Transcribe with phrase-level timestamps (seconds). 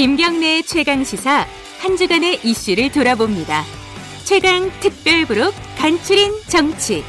[0.00, 1.46] 김경래의 최강 시사
[1.78, 3.64] 한 주간의 이슈를 돌아봅니다.
[4.24, 7.04] 최강 특별 부록 간추린 정치.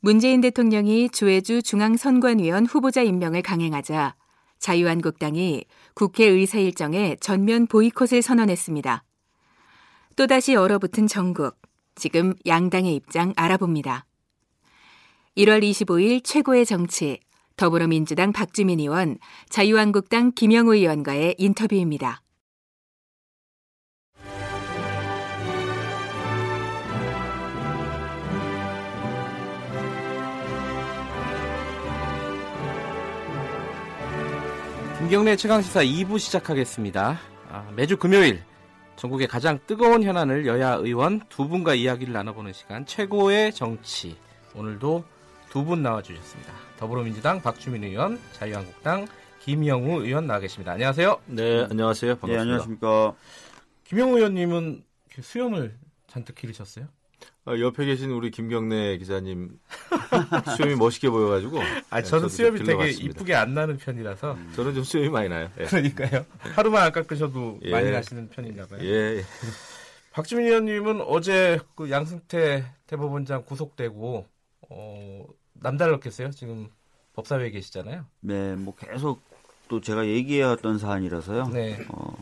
[0.00, 4.14] 문재인 대통령이 조혜주 중앙선관위원 후보자 임명을 강행하자
[4.58, 9.04] 자유한국당이 국회 의사 일정에 전면 보이콧을 선언했습니다.
[10.16, 11.56] 또다시 얼어붙은 전국.
[11.94, 14.04] 지금 양당의 입장 알아봅니다.
[15.38, 17.20] 1월 25일 최고의 정치
[17.56, 22.22] 더불어민주당 박주민 의원, 자유한국당 김영우 의원과의 인터뷰입니다.
[34.98, 37.18] 김경래 최강시사 2부 시작하겠습니다.
[37.50, 38.42] 아, 매주 금요일
[38.96, 44.16] 전국의 가장 뜨거운 현안을 여야 의원 두 분과 이야기를 나눠보는 시간 최고의 정치
[44.54, 45.04] 오늘도
[45.50, 46.65] 두 분 나와주셨습니다.
[46.78, 49.06] 더불어민주당 박주민 의원, 자유한국당
[49.40, 50.72] 김영우 의원 나와 계십니다.
[50.72, 51.20] 안녕하세요.
[51.26, 52.16] 네, 안녕하세요.
[52.16, 52.26] 반갑습니다.
[52.26, 53.14] 네, 안녕하십니까.
[53.84, 54.84] 김영우 의원님은
[55.20, 55.74] 수염을
[56.06, 56.86] 잔뜩 기르셨어요?
[57.44, 59.58] 아, 옆에 계신 우리 김경래 기자님
[60.56, 61.60] 수염이 멋있게 보여가지고.
[61.90, 62.90] 아, 저는 네, 수염이 되게.
[62.90, 64.32] 이쁘게 안 나는 편이라서.
[64.34, 64.52] 음.
[64.56, 65.48] 저는 좀 수염이 많이 나요.
[65.60, 65.64] 예.
[65.64, 66.26] 그러니까요.
[66.38, 67.70] 하루만 안 깎으셔도 예.
[67.70, 68.80] 많이 나시는 편인가 봐요.
[68.82, 69.24] 예, 예.
[70.10, 74.26] 박주민 의원님은 어제 그 양승태 대법원장 구속되고
[74.70, 75.26] 어,
[75.60, 76.30] 남달랐겠어요.
[76.30, 76.68] 지금
[77.14, 78.04] 법사위에 계시잖아요.
[78.20, 79.20] 네, 뭐 계속
[79.68, 81.48] 또 제가 얘기해왔던 사안이라서요.
[81.48, 81.78] 네.
[81.88, 82.14] 어,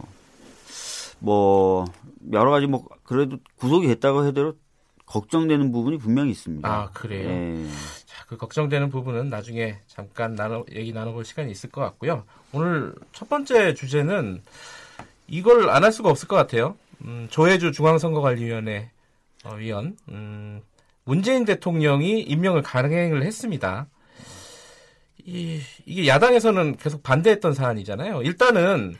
[1.19, 1.85] 뭐
[2.33, 4.57] 여러 가지 뭐 그래도 구속이 됐다고 해도
[5.07, 6.67] 걱정되는 부분이 분명히 있습니다.
[6.69, 7.29] 아 그래요.
[7.29, 7.67] 예.
[8.07, 12.25] 자, 그 걱정되는 부분은 나중에 잠깐 나눠 얘기 나눠볼 시간이 있을 것 같고요.
[12.53, 14.43] 오늘 첫 번째 주제는
[15.29, 16.77] 이걸 안 할 수가 없을 것 같아요.
[17.05, 18.91] 음, 조혜주 중앙선거관리위원회
[19.45, 20.63] 어, 위원 음,
[21.05, 23.87] 문재인 대통령이 임명을 강행을 했습니다.
[25.27, 28.23] 이, 이게 야당에서는 계속 반대했던 사안이잖아요.
[28.23, 28.97] 일단은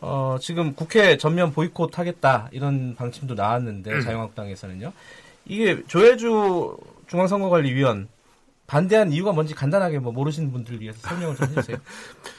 [0.00, 4.92] 어, 지금 국회 전면 보이콧 하겠다 이런 방침도 나왔는데 자유한국당에서는요.
[5.46, 6.76] 이게 조혜주
[7.06, 8.08] 중앙선거관리위원
[8.66, 11.76] 반대한 이유가 뭔지 간단하게 뭐 모르시는 분들 위해서 설명을 좀 해주세요.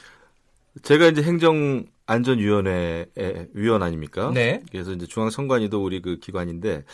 [0.82, 3.06] 제가 이제 행정안전위원회
[3.54, 4.30] 위원 아닙니까?
[4.34, 4.62] 네.
[4.70, 6.84] 그래서 이제 중앙선관위도 우리 그 기관인데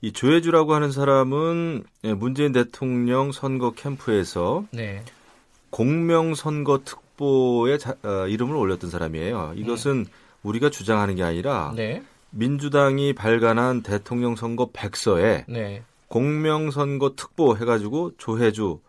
[0.00, 5.02] 이 조혜주라고 하는 사람은 예, 문재인 대통령 선거 캠프에서 네.
[5.70, 9.54] 공명 선거 특보에 자- 어, 이름을 올렸던 사람이에요.
[9.56, 10.06] 이것은
[10.42, 12.02] 우리가 주장하는 게 아니라 네.
[12.30, 15.82] 민주당이 발간한 대통령 선거 백서에 네.
[16.08, 18.80] 공명 선거 특보 해가지고 조혜주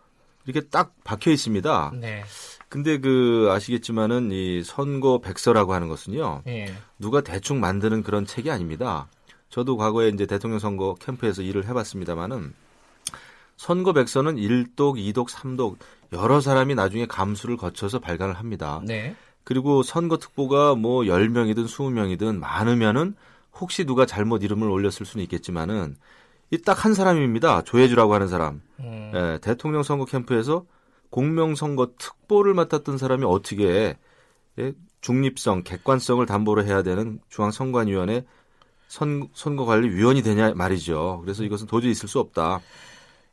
[0.44, 1.92] 이렇게 딱 박혀 있습니다.
[1.98, 2.22] 네.
[2.68, 6.66] 근데 그 아시겠지만은 이 선거 백서라고 하는 것은요 예.
[6.98, 9.08] 누가 대충 만드는 그런 책이 아닙니다.
[9.50, 12.54] 저도 과거에 이제 대통령 선거 캠프에서 일을 해봤습니다만은
[13.56, 14.76] 선거 백서는 1독,
[15.14, 15.76] 2독, 3독
[16.12, 18.80] 여러 사람이 나중에 감수를 거쳐서 발간을 합니다.
[18.84, 19.16] 네.
[19.44, 23.14] 그리고 선거 특보가 뭐 10명이든 20명이든 많으면은
[23.58, 25.96] 혹시 누가 잘못 이름을 올렸을 수는 있겠지만은
[26.50, 27.62] 이 딱 한 사람입니다.
[27.62, 28.60] 조혜주라고 하는 사람.
[28.80, 30.64] 음, 예, 대통령 선거 캠프에서
[31.10, 33.96] 공명선거 특보를 맡았던 사람이 어떻게
[34.58, 38.24] 예, 중립성, 객관성을 담보로 해야 되는 중앙선관위원회
[38.88, 41.20] 선, 선거관리위원이 되냐 말이죠.
[41.22, 42.60] 그래서 이것은 도저히 있을 수 없다.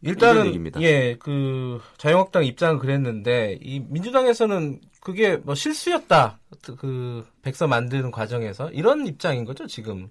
[0.01, 0.71] 일단은.
[0.81, 6.39] 예, 그 자유한국당 입장은 그랬는데 이 민주당에서는 그게 뭐 실수였다.
[6.77, 10.09] 그 백서 만드는 과정에서 이런 입장인 거죠, 지금.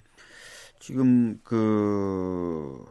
[0.81, 2.85] 지금 그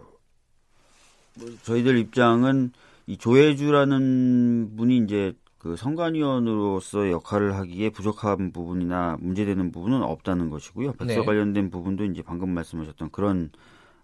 [1.35, 2.71] 뭐, 저희들 입장은
[3.07, 10.93] 이 조혜주라는 분이 이제 그 선관위원으로서 역할을 하기에 부족한 부분이나 문제되는 부분은 없다는 것이고요.
[10.93, 11.25] 백서 네.
[11.25, 13.51] 관련된 부분도 이제 방금 말씀하셨던 그런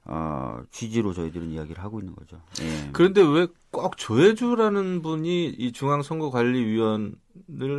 [0.06, 2.40] 어, 취지로 저희들은 이야기를 하고 있는 거죠.
[2.62, 2.90] 예.
[2.94, 7.16] 그런데 왜 꼭 조혜주라는 분이 이 중앙선거관리위원을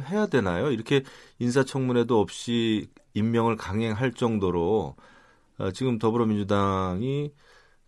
[0.08, 0.70] 해야 되나요?
[0.70, 1.02] 이렇게
[1.40, 4.94] 인사청문회도 없이 임명을 강행할 정도로
[5.58, 7.32] 어, 지금 더불어민주당이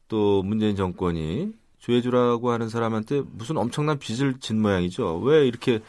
[0.08, 5.18] 또 문재인 정권이 조혜주라고 하는 사람한테 무슨 엄청난 빚을 진 모양이죠.
[5.18, 5.80] 왜 이렇게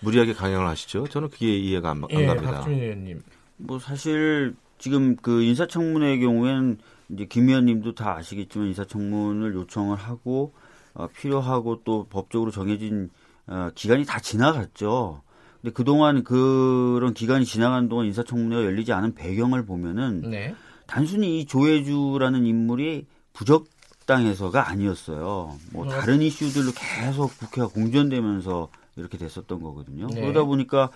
[0.00, 1.08] 무리하게 강행을 하시죠?
[1.08, 2.50] 저는 그게 이해가 안, 안 예, 갑니다.
[2.52, 3.22] 박준희 의원님.
[3.58, 6.78] 뭐 사실 지금 그 인사청문회의 경우에는
[7.10, 10.54] 이제 김 의원님도 다 아시겠지만 인사청문을 요청을 하고
[10.94, 13.10] 어, 필요하고 또 법적으로 정해진
[13.46, 15.22] 어, 기간이 다 지나갔죠.
[15.60, 20.54] 근데 그동안 그런 기간이 지나간 동안 인사청문회가 열리지 않은 배경을 보면은 네.
[20.86, 23.66] 단순히 이 조혜주라는 인물이 부적
[24.10, 25.56] 당해서가 아니었어요.
[25.72, 25.90] 뭐 네.
[25.92, 30.08] 다른 이슈들로 계속 국회가 공전되면서 이렇게 됐었던 거거든요.
[30.08, 30.20] 네.
[30.20, 30.90] 그러다 보니까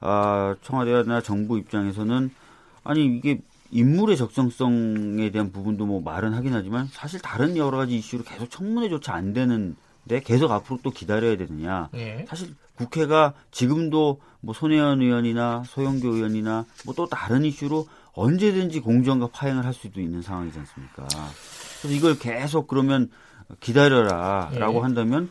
[0.00, 2.30] 아, 청와대나 정부 입장에서는
[2.84, 3.40] 아니 이게
[3.72, 9.14] 인물의 적정성에 대한 부분도 뭐 말은 하긴 하지만 사실 다른 여러 가지 이슈로 계속 청문회조차
[9.14, 9.76] 안 되는
[10.24, 11.88] 계속 앞으로 또 기다려야 되느냐.
[11.94, 12.24] 예.
[12.28, 19.64] 사실 국회가 지금도 뭐 손혜원 의원이나 소영교 의원이나 뭐 또 다른 이슈로 언제든지 공정과 파행을
[19.64, 21.06] 할 수도 있는 상황이지 않습니까?
[21.80, 23.10] 그래서 이걸 계속 그러면
[23.60, 24.80] 기다려라라고 예.
[24.80, 25.28] 한다면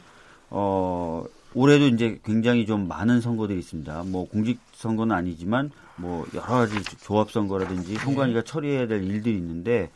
[0.49, 1.23] 어
[1.53, 4.03] 올해도 이제 굉장히 좀 많은 선거들이 있습니다.
[4.07, 9.89] 뭐 공직 선거는 아니지만 뭐 여러 가지 조합 선거라든지 선관위가 처리해야 될 일들이 있는데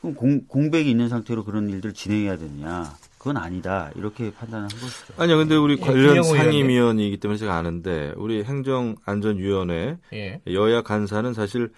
[0.00, 2.92] 그럼 공, 공백이 있는 상태로 그런 일들을 진행해야 되느냐?
[3.18, 3.90] 그건 아니다.
[3.96, 5.14] 이렇게 판단을 한 것이죠.
[5.16, 6.36] 아니요, 근데 우리 예, 관련 의원님.
[6.36, 10.40] 상임위원이기 때문에 제가 아는데 우리 행정안전위원회 예.
[10.46, 11.72] 여야 간사는 사실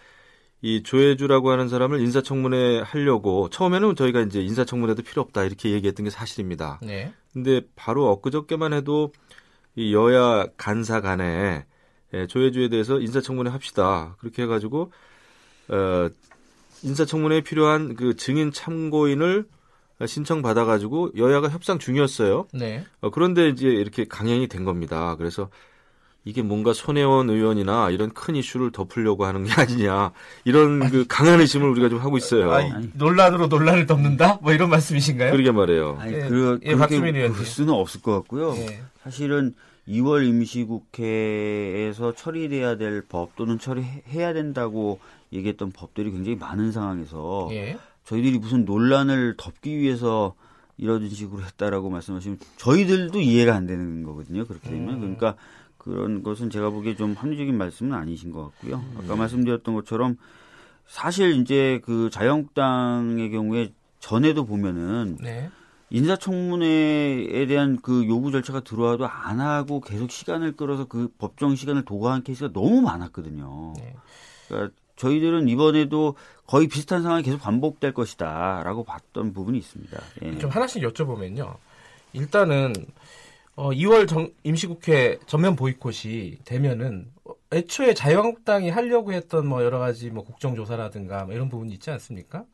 [0.63, 6.11] 이 조혜주라고 하는 사람을 인사청문회 하려고 처음에는 저희가 이제 인사청문회도 필요 없다 이렇게 얘기했던 게
[6.11, 6.81] 사실입니다.
[6.83, 7.13] 네.
[7.33, 9.13] 근데 바로 엊그저께만 해도
[9.75, 11.67] 이 여야 간사 간에
[12.15, 14.17] 예, 조혜주에 대해서 인사청문회 합시다.
[14.19, 14.93] 그렇게 해가지고
[15.69, 16.09] 어,
[16.83, 19.47] 인사청문회에 필요한 그 증인 참고인을
[20.07, 22.49] 신청 받아가지고 여야가 협상 중이었어요.
[22.53, 22.85] 네.
[23.01, 25.17] 어, 그런데 이제 이렇게 강행이 된 겁니다.
[25.17, 25.49] 그래서
[26.27, 30.11] 이게 뭔가 손혜원 의원이나 이런 큰 이슈를 덮으려고 하는 게 아니냐
[30.45, 32.51] 이런 그 강한 의심을 우리가 좀 하고 있어요.
[32.53, 34.41] 아니, 논란으로 논란을 덮는다?
[34.43, 35.31] 뭐 이런 말씀이신가요?
[35.31, 35.97] 그러게 말해요.
[36.01, 37.29] 아니, 예, 그, 예, 그렇게.
[37.29, 38.55] 볼 수는 없을 것 같고요.
[38.57, 38.83] 예.
[39.05, 39.55] 사실은
[39.89, 44.99] 2월 임시국회에서 처리돼야 될 법 또는 처리해야 된다고
[45.33, 47.79] 얘기했던 법들이 굉장히 많은 상황에서 예.
[48.05, 50.35] 저희들이 무슨 논란을 덮기 위해서
[50.77, 54.45] 이런 식으로 했다라고 말씀하시면 저희들도 이해가 안 되는 거거든요.
[54.45, 55.01] 그렇게 되면 음.
[55.01, 55.37] 그러니까
[55.87, 58.85] 그런 것은 제가 보기에 좀 합리적인 말씀은 아니신 것 같고요.
[58.99, 60.17] 아까 말씀드렸던 것처럼
[60.85, 65.49] 사실 이제 그 자유한국당의 경우에 전에도 보면은 네.
[65.91, 72.25] 인사청문회에 대한 그 요구 절차가 들어와도 안 하고 계속 시간을 끌어서 그 법정 시간을 도구한
[72.25, 73.75] 케이스가 너무 많았거든요.
[73.77, 73.95] 네.
[74.49, 76.17] 그러니까 저희들은 이번에도
[76.47, 79.99] 거의 비슷한 상황이 계속 반복될 것이다라고 봤던 부분이 있습니다.
[80.23, 80.39] 예.
[80.39, 81.55] 좀 하나씩 여쭤보면요.
[82.13, 82.73] 일단은
[83.57, 90.11] 어, 2월 정- 임시국회 전면 보이콧이 되면은 어, 애초에 자유한국당이 하려고 했던 뭐 여러 가지
[90.11, 92.45] 뭐 국정조사라든가 뭐 이런 부분이 있지 않습니까?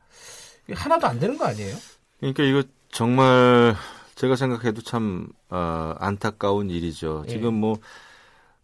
[0.71, 1.75] 하나도 안 되는 거 아니에요?
[2.19, 3.75] 그러니까 이거 정말
[4.15, 7.23] 제가 생각해도 참 어, 안타까운 일이죠.
[7.27, 7.31] 예.
[7.31, 7.75] 지금 뭐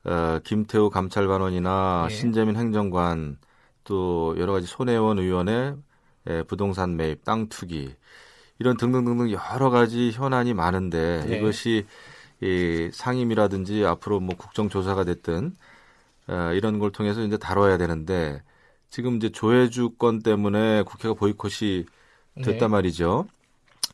[0.05, 2.15] 어, 김태우 감찰관원이나 예.
[2.15, 3.37] 신재민 행정관
[3.83, 5.75] 또 여러 가지 손혜원 의원의
[6.29, 7.93] 예, 부동산 매입, 땅 투기
[8.59, 11.37] 이런 등등등등 여러 가지 현안이 많은데 네.
[11.37, 11.85] 이것이
[12.41, 15.55] 이 상임이라든지 앞으로 뭐 국정조사가 됐든
[16.27, 18.41] 어, 이런 걸 통해서 이제 다뤄야 되는데
[18.89, 21.85] 지금 이제 조혜주 건 때문에 국회가 보이콧이
[22.35, 22.67] 됐단 네.
[22.67, 23.27] 말이죠.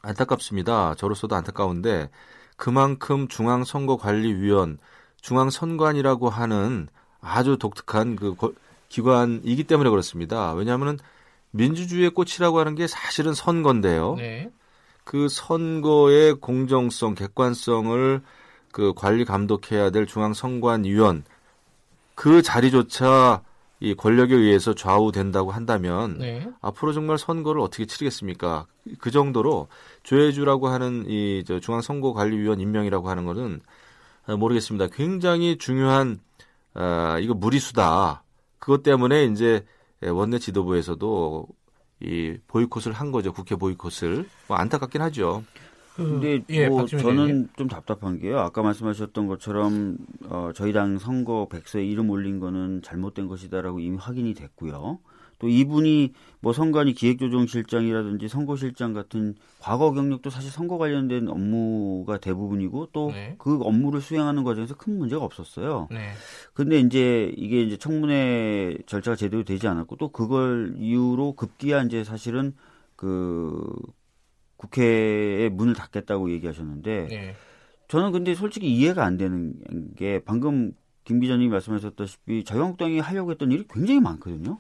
[0.02, 0.96] 안타깝습니다.
[0.96, 2.10] 저로서도 안타까운데
[2.58, 4.78] 그만큼 중앙선거관리위원,
[5.22, 6.88] 중앙선관이라고 하는
[7.22, 8.54] 아주 독특한 그 거-
[8.90, 10.54] 기관이기 때문에 그렇습니다.
[10.54, 11.00] 왜냐하면은
[11.52, 14.16] 민주주의의 꽃이라고 하는 게 사실은 선거인데요.
[14.18, 14.52] 네.
[15.06, 18.22] 그 선거의 공정성, 객관성을
[18.74, 21.24] 그 관리 감독해야 될 중앙선관위원
[22.16, 23.42] 그 자리조차
[23.82, 26.48] 이 권력에 의해서 좌우된다고 한다면 네.
[26.62, 28.66] 앞으로 정말 선거를 어떻게 치르겠습니까?
[29.00, 29.68] 그 정도로
[30.04, 33.62] 조혜주라고 하는 이 저 중앙선거관리위원 임명이라고 하는 것은
[34.28, 34.88] 어, 모르겠습니다.
[34.88, 36.20] 굉장히 중요한
[36.74, 38.24] 어, 이거 무리수다.
[38.60, 39.64] 그것 때문에 이제
[40.02, 41.48] 원내 지도부에서도
[42.02, 43.32] 이 보이콧을 한 거죠.
[43.34, 45.44] 국회 보이콧을 뭐 안타깝긴 하죠.
[45.96, 47.50] 근데 예, 뭐 저는.
[47.56, 48.40] 좀 답답한 게요.
[48.40, 54.34] 아까 말씀하셨던 것처럼 어, 저희 당 선거 백서에 이름 올린 거는 잘못된 것이다라고 이미 확인이
[54.34, 55.00] 됐고요.
[55.40, 63.14] 또 이분이 뭐 선관위 기획조정실장이라든지 선거실장 같은 과거 경력도 사실 선거 관련된 업무가 대부분이고 또그
[63.14, 63.36] 네.
[63.40, 65.88] 업무를 수행하는 과정에서 큰 문제가 없었어요.
[65.92, 66.12] 네.
[66.54, 72.54] 근데 이제 이게 이제 청문회 절차가 제대로 되지 않았고 또 그걸 이유로 급기야 이제 사실은
[72.96, 73.74] 그
[74.58, 77.36] 국회의 문을 닫겠다고 얘기하셨는데 네.
[77.88, 79.54] 저는 근데 솔직히 이해가 안 되는
[79.96, 80.74] 게 방금
[81.04, 84.58] 김 기자님이 말씀하셨다시피 자유한국당이 하려고 했던 일이 굉장히 많거든요.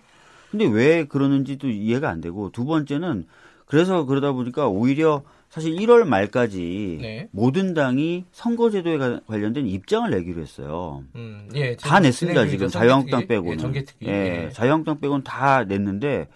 [0.57, 3.25] 근데 왜 그러는지도 이해가 안 되고 두 번째는
[3.65, 7.27] 그래서 그러다 보니까 오히려 사실 1월 말까지 네.
[7.31, 11.03] 모든 당이 선거제도에 가- 관련된 입장을 내기로 했어요.
[11.15, 11.75] 음, 예.
[11.75, 12.67] 다 냈습니다 지금.
[12.69, 13.27] 자유한국당.
[13.27, 14.07] 빼고는 예, 정개특위.
[14.07, 14.49] 예, 예.
[14.51, 16.29] 자유한국당 빼고는 다 냈는데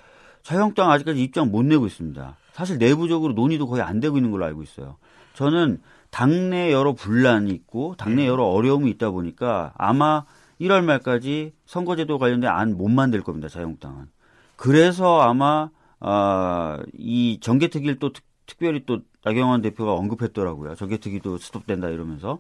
[0.44, 2.36] 자유한국당 아직까지 입장 못 내고 있습니다.
[2.54, 4.98] 사실 내부적으로 논의도 거의 안 되고 있는 걸로 알고 있어요.
[5.34, 5.80] 저는
[6.12, 10.24] 당내 여러 분란이 있고 당내 여러 어려움이 있다 보니까 아마
[10.60, 13.48] 1월 말까지 선거제도 관련된 안 못 만들 겁니다.
[13.48, 14.08] 자유한국당은.
[14.56, 15.70] 그래서 아마
[16.02, 20.76] 아, 이 정개특위를 또 특, 특별히 또 나경원 대표가 언급했더라고요.
[20.76, 22.40] 정개특위도 스톱된다 이러면서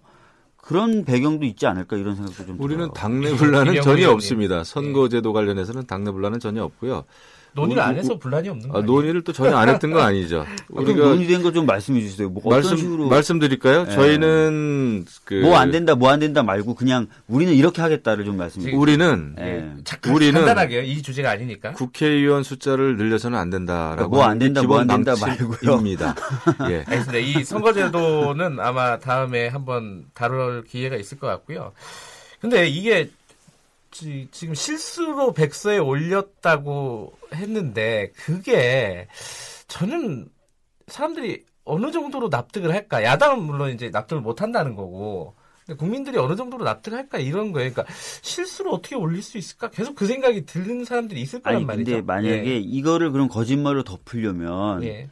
[0.57, 2.93] 그런 배경도 있지 않을까 이런 생각도 좀 우리는 들어요.
[2.93, 4.09] 당내 김- 분란은 전혀.
[4.11, 4.63] 없습니다.
[4.63, 7.03] 선거제도 관련해서는 당내 분란은 전혀 없고요.
[7.53, 8.85] 논의를 안 우리- 해서 분란이 없는 아, 거예요.
[8.85, 10.45] 논의를 또 전혀 안 했던 건 아니죠.
[10.69, 12.29] 우리가 논의된 거 좀 말씀해 주세요.
[12.29, 13.85] 뭐 어떤 말씀 식으로 말씀드릴까요?
[13.89, 13.93] 예.
[13.93, 18.79] 저희는 그 뭐안 된다, 뭐 안 된다 말고 그냥 우리는 이렇게 하겠다를 좀 말씀해 주세요.
[18.79, 19.69] 우리는 예.
[19.83, 20.81] 잠깐 우리는 간단하게요.
[20.83, 21.71] 이 주제가 아니니까.
[21.73, 26.15] 국회의원 숫자를 늘려서는 안 된다라고 뭐안 하는 게 된다, 기본 뭐안 된다 방침입니다.
[26.69, 26.83] 예.
[26.87, 27.17] 알겠습니다.
[27.17, 31.71] 이 선거제도는 아마 다음에 한번 다룰 기회가 있을 것 같고요.
[32.41, 33.09] 근데 이게
[33.91, 39.07] 지, 금 실수로 백서에 올렸다고 했는데 그게
[39.67, 40.29] 저는
[40.87, 43.03] 사람들이 어느 정도로 납득을 할까?
[43.03, 45.35] 야당은 물론 이제 납득을 못 한다는 거고.
[45.77, 47.71] 국민들이 어느 정도로 납득할까 이런 거예요.
[47.71, 47.93] 그러니까
[48.23, 49.69] 실수로 어떻게 올릴 수 있을까?
[49.69, 51.91] 계속 그 생각이 드는 사람들이 있을 거란 아니 말이죠.
[51.91, 55.09] 근데 만약에 이거를 그럼 거짓말로 덮으려면 예.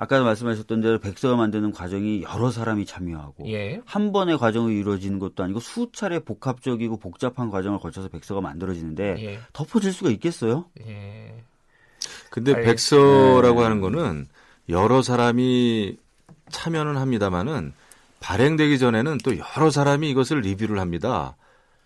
[0.00, 0.02] 예.
[0.02, 3.80] 아까 말씀하셨던 대로 백서를 만드는 과정이 여러 사람이 참여하고 예.
[3.84, 9.40] 한 번의 과정이 이루어지는 것도 아니고 수차례 복합적이고 복잡한 과정을 거쳐서 백서가 만들어지는데 예.
[9.52, 10.64] 덮어질 수가 있겠어요?
[10.86, 11.42] 예.
[12.30, 13.62] 근데 알겠- 백서라고 네.
[13.64, 14.28] 하는 거는
[14.68, 15.96] 여러 사람이
[16.50, 17.72] 참여는 합니다만은
[18.20, 21.36] 발행되기 전에는 또 여러 사람이 이것을 리뷰를 합니다.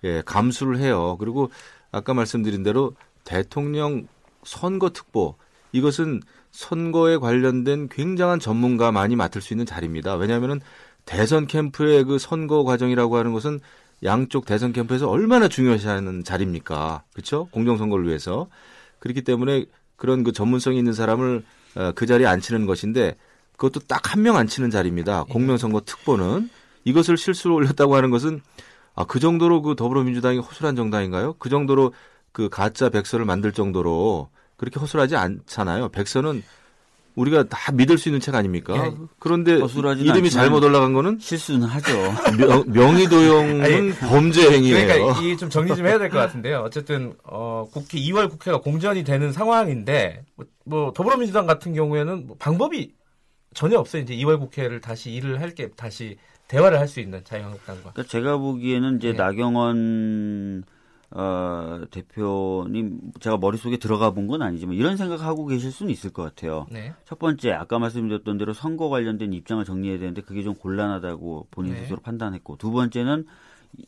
[0.05, 1.17] 예, 감수를 해요.
[1.19, 1.51] 그리고
[1.91, 2.95] 아까 말씀드린 대로
[3.25, 4.07] 대통령
[4.45, 5.35] 선거 특보
[5.73, 6.21] 이것은
[6.55, 10.15] 선거에 관련된 굉장한 전문가만이 맡을 수 있는 자리입니다.
[10.15, 10.61] 왜냐하면은
[11.05, 13.59] 대선 캠프의 그 선거 과정이라고 하는 것은
[14.05, 17.03] 양쪽 대선 캠프에서 얼마나 중요시하는 자리입니까?
[17.13, 17.49] 그렇죠?
[17.51, 18.47] 공정 선거를 위해서.
[19.01, 21.43] 그렇기 때문에 그런 그 전문성이 있는 사람을
[21.77, 23.17] 어, 그 자리에 앉히는 것인데
[23.57, 25.25] 그것도 딱 한 명 앉히는 자리입니다.
[25.25, 26.49] 공명선거 특보는
[26.85, 28.41] 이것을 실수로 올렸다고 하는 것은
[28.95, 31.35] 아, 그 정도로 그 더불어민주당이 허술한 정당인가요?
[31.41, 31.93] 그 정도로
[32.31, 35.89] 그 가짜 백서를 만들 정도로 그렇게 허술하지 않잖아요.
[35.91, 36.43] 백서는
[37.17, 38.75] 우리가 다 믿을 수 있는 책 아닙니까?
[38.77, 38.93] 예.
[39.21, 39.61] 그런데
[39.99, 41.93] 이름이 잘못 올라간 거는 실수는 하죠.
[42.37, 44.87] 명, 명의도용은 아니, 범죄 행위예요.
[44.87, 46.59] 그러니까 이 좀 정리 좀 해야 될 것 같은데요.
[46.61, 52.95] 어쨌든 어 국회 2월 국회가 공전이 되는 상황인데 뭐, 뭐 더불어민주당 같은 경우에는 뭐 방법이
[53.55, 54.03] 전혀 없어요.
[54.03, 56.17] 이제 2월 국회를 다시 일을 할 게 다시
[56.49, 57.93] 대화를 할 수 있는 자유한국당과.
[57.93, 59.17] 그러니까 제가 보기에는 이제 네.
[59.19, 60.65] 나경원
[61.17, 66.67] 어, 대표님 제가 머릿속에 들어가 본 건 아니지만 이런 생각하고 계실 수는 있을 것 같아요.
[66.71, 66.93] 네.
[67.05, 71.83] 첫 번째 아까 말씀드렸던 대로 선거 관련된 입장을 정리해야 되는데 그게 좀 곤란하다고 본인 네.
[71.83, 73.27] 스스로 판단했고 두 번째는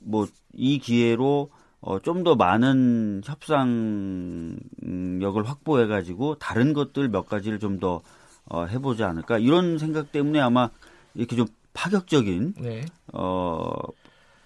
[0.01, 0.27] 뭐
[0.59, 8.01] 이 기회로 어, 좀 더 많은 협상력을 확보해 가지고 다른 것들 몇 가지를 좀 더
[8.49, 10.71] 어, 해보지 않을까 이런 생각 때문에 아마
[11.15, 12.85] 이렇게 좀 파격적인 네.
[13.13, 13.69] 어,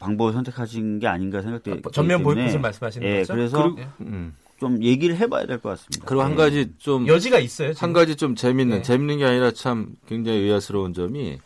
[0.01, 3.35] 방법을 선택하신 게 아닌가 생각되기 아, 전면 때문에 보이콧을 말씀하시는 예, 거죠?
[3.35, 3.87] 그래서 예.
[4.01, 4.35] 음.
[4.59, 6.05] 좀 얘기를 해봐야 될 것 같습니다.
[6.07, 6.37] 그리고 한 예.
[6.37, 7.73] 가지 좀 여지가 있어요.
[7.73, 7.85] 지금.
[7.87, 8.83] 한 가지 좀 재밌는 네.
[8.83, 11.39] 재밌는 게 아니라 참 굉장히 의아스러운 점이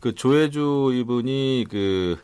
[0.00, 2.16] 그 조혜주 이분이 그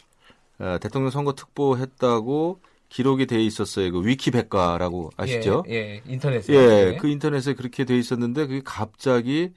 [0.58, 3.90] 어, 대통령 선거 특보 했다고 기록이 돼 있었어요.
[3.92, 5.64] 그 위키백과라고 아시죠?
[5.68, 6.02] 예, 예.
[6.06, 6.54] 인터넷에.
[6.54, 6.96] 예, 예.
[6.96, 9.50] 그 인터넷에 그렇게 돼 있었는데 그게 갑자기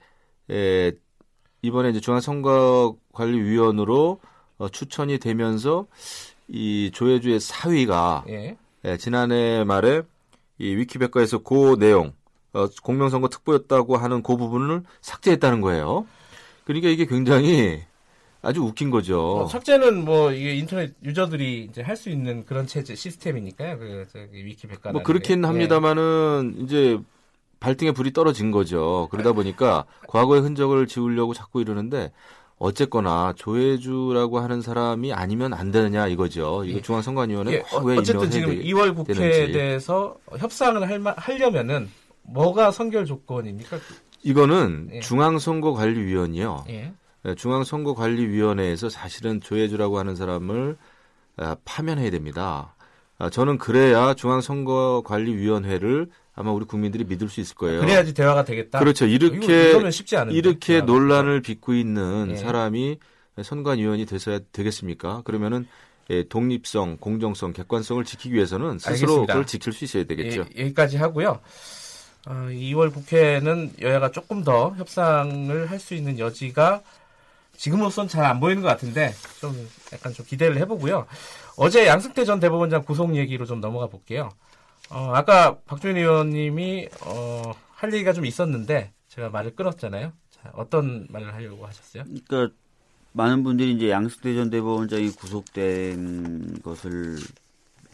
[0.50, 0.92] 에,
[1.62, 4.20] 이번에 이제 중앙선거관리위원으로
[4.58, 5.86] 어, 추천이 되면서
[6.48, 8.56] 이 조혜주의 사위가 예.
[8.84, 10.02] 예, 지난해 말에
[10.58, 12.12] 이 위키백과에서 그 내용,
[12.52, 16.06] 어, 공명선거 특보였다고 하는 그 부분을 삭제했다는 거예요.
[16.64, 17.82] 그러니까 이게 굉장히
[18.42, 19.38] 아주 웃긴 거죠.
[19.38, 23.78] 어, 삭제는 뭐 이게 인터넷 유저들이 이제 할 수 있는 그런 체제 시스템이니까요.
[23.78, 24.92] 그 저기 위키백과.
[24.92, 25.46] 뭐 그렇긴 예.
[25.46, 26.98] 합니다만은 이제
[27.60, 29.08] 발등에 불이 떨어진 거죠.
[29.10, 32.12] 그러다 보니까 과거의 흔적을 지우려고 자꾸 이러는데
[32.58, 36.64] 어쨌거나 조혜주라고 하는 사람이 아니면 안 되느냐 이거죠.
[36.64, 36.82] 이거 예.
[36.82, 39.52] 중앙선관위원회 예, 꼭 어, 왜 어쨌든 지금 되- 2월 국회에 되는지.
[39.52, 41.90] 대해서 협상을 할, 마- 하려면은
[42.22, 43.78] 뭐가 선결 조건입니까?
[44.22, 45.00] 이거는 예.
[45.00, 46.64] 중앙선거관리위원이요.
[46.70, 46.92] 예.
[47.24, 50.76] 네, 중앙선거관리위원회에서 사실은 조혜주라고 하는 사람을
[51.36, 52.74] 아, 파면해야 됩니다.
[53.18, 57.80] 아, 저는 그래야 중앙선거관리위원회를 아마 우리 국민들이 믿을 수 있을 거예요.
[57.80, 58.78] 그래야지 대화가 되겠다.
[58.80, 59.06] 그렇죠.
[59.06, 59.72] 이렇게.
[60.30, 60.80] 이렇게.
[60.80, 62.36] 논란을 빚고 있는 예.
[62.36, 62.98] 사람이
[63.40, 65.22] 선관위원이 돼서야 되겠습니까?
[65.24, 65.66] 그러면은
[66.10, 69.32] 예, 독립성, 공정성, 객관성을 지키기 위해서는 스스로 알겠습니다.
[69.32, 70.44] 그걸 지킬 수 있어야 되겠죠.
[70.56, 71.40] 예, 여기까지 하고요.
[72.26, 76.82] 어, 2월 국회는 여야가 조금 더 협상을 할 수 있는 여지가
[77.56, 81.06] 지금으로선 잘 안 보이는 것 같은데 좀 약간 좀 기대를 해보고요.
[81.56, 84.30] 어제 양승태 전 대법원장 구속 얘기로 좀 넘어가 볼게요.
[84.90, 90.12] 어, 아까 박주민 의원님이 어, 할 얘기가 좀 있었는데 제가 말을 끊었잖아요.
[90.30, 92.04] 자, 어떤 말을 하려고 하셨어요?
[92.28, 92.54] 그러니까
[93.12, 97.16] 많은 분들이 이제 양승태 전 대법원장이 구속된 것을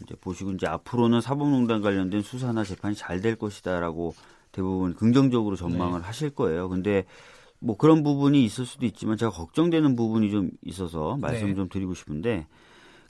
[0.03, 4.15] 이제 보시고 이제 앞으로는 사법농단 관련된 수사나 재판이 잘 될 것이다라고
[4.51, 6.67] 대부분 긍정적으로 전망을 하실 거예요.
[6.69, 7.05] 근데
[7.59, 11.53] 뭐 그런 부분이 있을 수도 있지만 제가 걱정되는 부분이 좀 있어서 말씀 네.
[11.53, 12.47] 좀 드리고 싶은데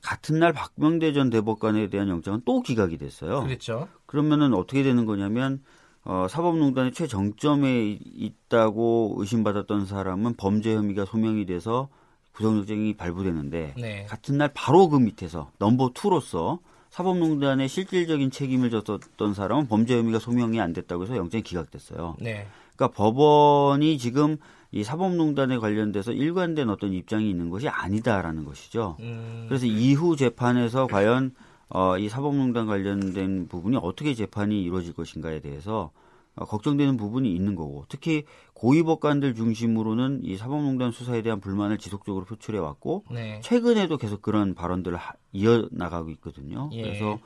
[0.01, 3.43] 같은 날 박명대 전 대법관에 대한 영장은 또 기각이 됐어요.
[3.43, 3.87] 그랬죠.
[4.05, 5.61] 그러면은 어떻게 되는 거냐면
[6.03, 11.89] 어, 사법농단의 최정점에 있다고 의심받았던 사람은 범죄 혐의가 소명이 돼서
[12.33, 14.05] 구속영장이 발부되는데 네.
[14.05, 20.59] 같은 날 바로 그 밑에서 넘버 투로서 사법농단의 실질적인 책임을 졌었던 사람은 범죄 혐의가 소명이
[20.59, 22.17] 안 됐다고 해서 영장이 기각됐어요.
[22.19, 22.47] 네.
[22.75, 24.37] 그러니까 법원이 지금
[24.71, 28.95] 이 사법농단에 관련돼서 일관된 어떤 입장이 있는 것이 아니다라는 것이죠.
[29.01, 31.33] 음, 그래서 이후 재판에서 과연
[31.69, 35.91] 어, 이 사법농단 관련된 부분이 어떻게 재판이 이루어질 것인가에 대해서
[36.35, 38.23] 어, 걱정되는 부분이 있는 거고 특히
[38.53, 43.41] 고위법관들 중심으로는 이 사법농단 수사에 대한 불만을 지속적으로 표출해 왔고 네.
[43.43, 46.69] 최근에도 계속 그런 발언들을 하- 이어 나가고 있거든요.
[46.71, 46.81] 예.
[46.83, 47.19] 그래서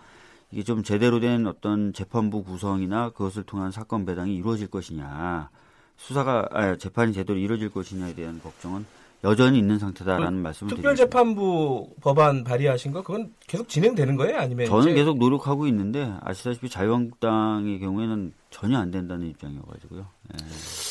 [0.51, 5.49] 이게 좀 제대로 된 어떤 재판부 구성이나 그것을 통한 사건 배당이 이루어질 것이냐,
[5.97, 8.85] 수사가 아, 재판이 제대로 이루어질 것이냐에 대한 걱정은
[9.23, 10.89] 여전히 있는 상태다라는 말씀을 드리겠습니다.
[10.91, 14.37] 특별재판부 법안 발의하신 거 그건 계속 진행되는 거예요?
[14.37, 20.05] 아니면 저는 이제- 계속 노력하고 있는데 아시다시피 자유한국당의 경우에는 전혀 안 된다는 입장이어가지고요.
[20.33, 20.37] 예.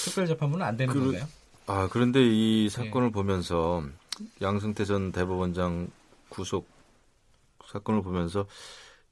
[0.05, 1.27] 특별재판부는 안 되는 그- 건가요?
[1.67, 2.27] 아, 그런데 네.
[2.29, 3.85] 이 사건을 보면서
[4.43, 5.89] 양승태 전 대법원장
[6.29, 6.67] 구속
[7.67, 8.47] 사건을 보면서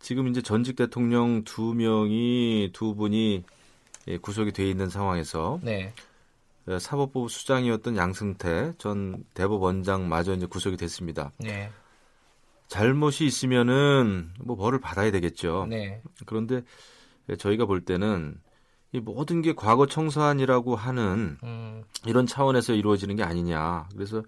[0.01, 3.43] 지금 이제 전직 대통령 두 명이 두 분이 예,
[4.21, 5.93] 구속이 돼 있는 상황에서 네.
[6.69, 11.33] 예, 사법부 수장이었던 양승태 전 대법원장 마저 이제 구속이 됐습니다.
[11.39, 11.71] 네.
[12.69, 15.67] 잘못이 있으면은 뭐 벌을 받아야 되겠죠.
[15.69, 16.01] 네.
[16.25, 16.63] 그런데
[17.39, 18.41] 저희가 볼 때는
[18.93, 23.89] 이 모든 게 과거 청산이라고 하는 음, 이런 차원에서 이루어지는 게 아니냐.
[23.95, 24.23] 그래서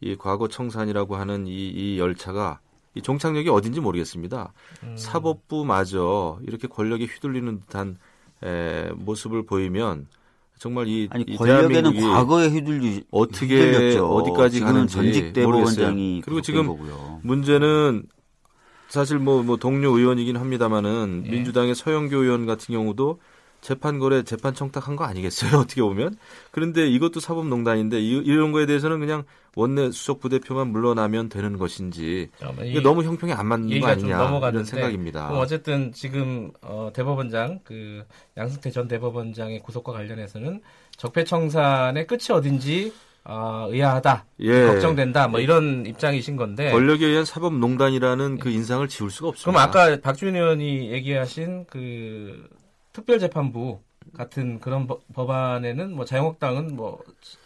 [0.00, 2.60] 이 과거 청산이라고 하는 이, 이 열차가
[2.94, 4.52] 이 종착역이 어딘지 모르겠습니다.
[4.82, 4.96] 음.
[4.96, 7.98] 사법부마저 이렇게 권력에 휘둘리는 듯한
[8.44, 10.06] 에, 모습을 보이면
[10.58, 14.06] 정말 이, 아니 이 권력에는 대한민국이 과거에 휘둘리 어떻게 휘둘렸죠.
[14.06, 15.32] 어디까지 가는지 전직.
[15.32, 17.20] 대법원장이 그리고 구속된 지금 거고요.
[17.22, 18.04] 문제는
[18.88, 21.30] 사실 뭐, 뭐 동료 의원이긴 합니다만은 예.
[21.30, 23.20] 민주당의 서영교 의원 같은 경우도
[23.60, 26.16] 재판 거래 재판 청탁한 거 아니겠어요 어떻게 보면
[26.50, 29.24] 그런데 이것도 사법농단인데 이, 이런 거에 대해서는 그냥
[29.58, 32.30] 원내 수석 부대표만 물러나면 되는 것인지
[32.64, 35.30] 이게 이 너무 형평이 안 맞는 거 아니냐 이런 생각입니다.
[35.36, 38.04] 어쨌든 지금 어, 대법원장 그
[38.36, 40.60] 양승태 전 대법원장의 구속과 관련해서는
[40.96, 42.92] 적폐청산의 끝이 어딘지
[43.24, 44.66] 어, 의아하다, 예.
[44.68, 46.70] 걱정된다, 뭐 이런 입장이신 건데.
[46.70, 49.66] 권력에 의한 사법농단이라는 그 인상을 지울 수가 없습니다.
[49.68, 52.48] 그럼 아까 박준 의원이 얘기하신 그
[52.94, 53.80] 특별재판부
[54.16, 57.36] 같은 그런 법- 법안에는 뭐 자유한국당은 뭐 저-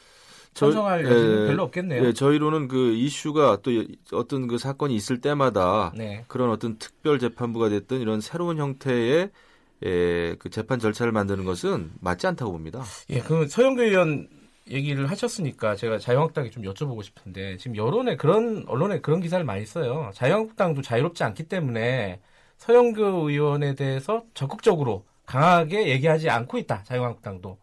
[0.55, 2.05] 찬성할 여지는 예, 별로 없겠네요.
[2.05, 3.71] 예, 저희로는 그 이슈가 또
[4.13, 6.25] 어떤 그 사건이 있을 때마다 네.
[6.29, 9.31] 그런 어떤 특별 재판부가 됐든 이런 새로운 형태의
[9.85, 12.83] 에, 그 재판 절차를 만드는 것은 맞지 않다고 봅니다.
[13.11, 14.29] 예, 그 서영교 의원
[14.71, 20.11] 얘기를 하셨으니까 제가 자유한국당에 좀 여쭤보고 싶은데 지금 여론에 그런 언론에 그런 기사를 많이 써요.
[20.15, 22.21] 자유한국당도 자유롭지 않기 때문에
[22.59, 26.85] 서영교 의원에 대해서 적극적으로 강하게 얘기하지 않고 있다.
[26.85, 27.59] 자유한국당도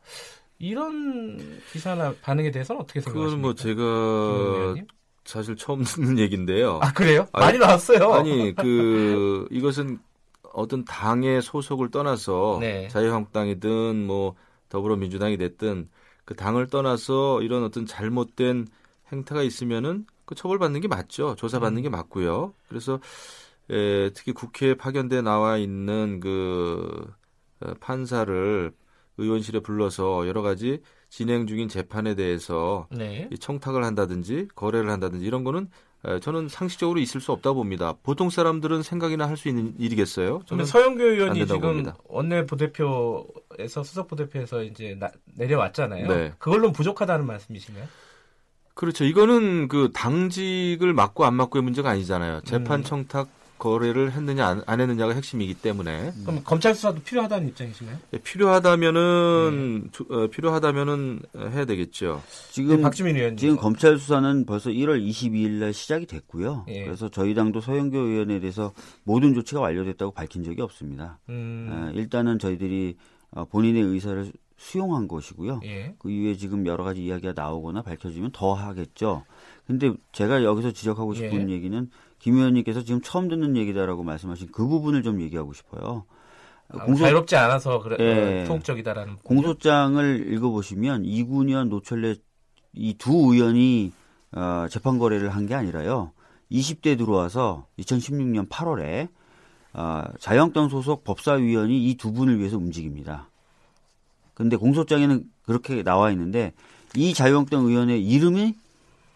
[0.60, 3.38] 이런 기사나 반응에 대해서는 어떻게 생각하십니까?
[3.38, 4.88] 그건 뭐김 제가 의원님?
[5.26, 6.80] 사실 처음 듣는 얘기인데요.
[6.82, 7.28] 아 그래요?
[7.32, 8.14] 아니, 많이 나왔어요.
[8.14, 10.00] 아니 그 이것은
[10.54, 12.88] 어떤 당의 소속을 떠나서 네.
[12.90, 14.36] 자유한국당이든 뭐
[14.70, 15.90] 더불어민주당이 됐든
[16.26, 18.68] 그 당을 떠나서 이런 어떤 잘못된
[19.12, 21.36] 행태가 있으면은 그 처벌받는 게 맞죠.
[21.36, 21.84] 조사받는 음.
[21.84, 22.54] 게 맞고요.
[22.68, 23.00] 그래서
[23.70, 27.12] 에, 특히 국회에 파견돼 나와 있는 그
[27.62, 28.72] 어, 판사를
[29.20, 33.28] 의원실에 불러서 여러 가지 진행 중인 재판에 대해서 네.
[33.32, 35.68] 이 청탁을 한다든지 거래를 한다든지 이런 거는
[36.06, 37.94] 에, 저는 상식적으로 있을 수 없다 봅니다.
[38.04, 40.42] 보통 사람들은 생각이나 할 수 있는 일이겠어요?
[40.46, 41.96] 저는 서영교 안 의원이 지금 봅니다.
[42.08, 46.08] 원내 부대표에서 수석 부대표에서 이제 나- 내려왔잖아요.
[46.08, 46.34] 네.
[46.40, 47.86] 그걸로 부족하다는 말씀이신가요?
[48.76, 49.04] 그렇죠.
[49.04, 52.42] 이거는 그 당직을 맡고 안 맡고의 문제가 아니잖아요.
[52.46, 52.84] 재판 음.
[52.84, 53.28] 청탁
[53.60, 57.98] 거래를 했느냐 안, 안 했느냐가 핵심이기 때문에 그럼 검찰 수사도 필요하다는 입장이신가요?
[58.14, 62.22] 예, 필요하다면은 조- 어, 필요하다면은 해야 되겠죠.
[62.52, 63.38] 지금 네, 박주민 의원님.
[63.38, 66.66] 지금 검찰 수사는 벌써 1월 22일 날 시작이 됐고요.
[66.70, 66.86] 예.
[66.86, 71.20] 그래서 저희 당도 서영교 의원에 대해서 모든 조치가 완료됐다고 밝힌 적이 없습니다.
[71.30, 72.96] 음, 어, 일단은 저희들이
[73.32, 75.62] 어, 본인의 의사를 수용한 것이고요.
[75.66, 75.96] 예.
[76.00, 79.24] 그 이후에 지금 여러 가지 이야기가 나오거나 밝혀지면 더 하겠죠.
[79.68, 81.54] 근데 제가 여기서 지적하고 싶은 예.
[81.54, 86.06] 얘기는 김 의원님께서 지금 처음 듣는 얘기다라고 말씀하신 그 부분을 좀 얘기하고 싶어요.
[86.72, 88.42] 아, 공소, 자유롭지 않아서 그래 예.
[88.44, 92.16] 어, 소극적이다라는 공소장을 읽어보시면 이군현 노철래
[92.74, 93.92] 이 두 의원이
[94.34, 96.12] 어, 재판 거래를 한 게 아니라요.
[96.52, 99.08] 20대 들어와서 2016년 8월에
[99.74, 103.30] 어, 자유한국당 소속 법사위원이 이 두 분을 위해서 움직입니다.
[104.36, 106.54] 근데 공소장에는 그렇게 나와 있는데
[106.96, 108.54] 이 자유한국당 의원의 이름이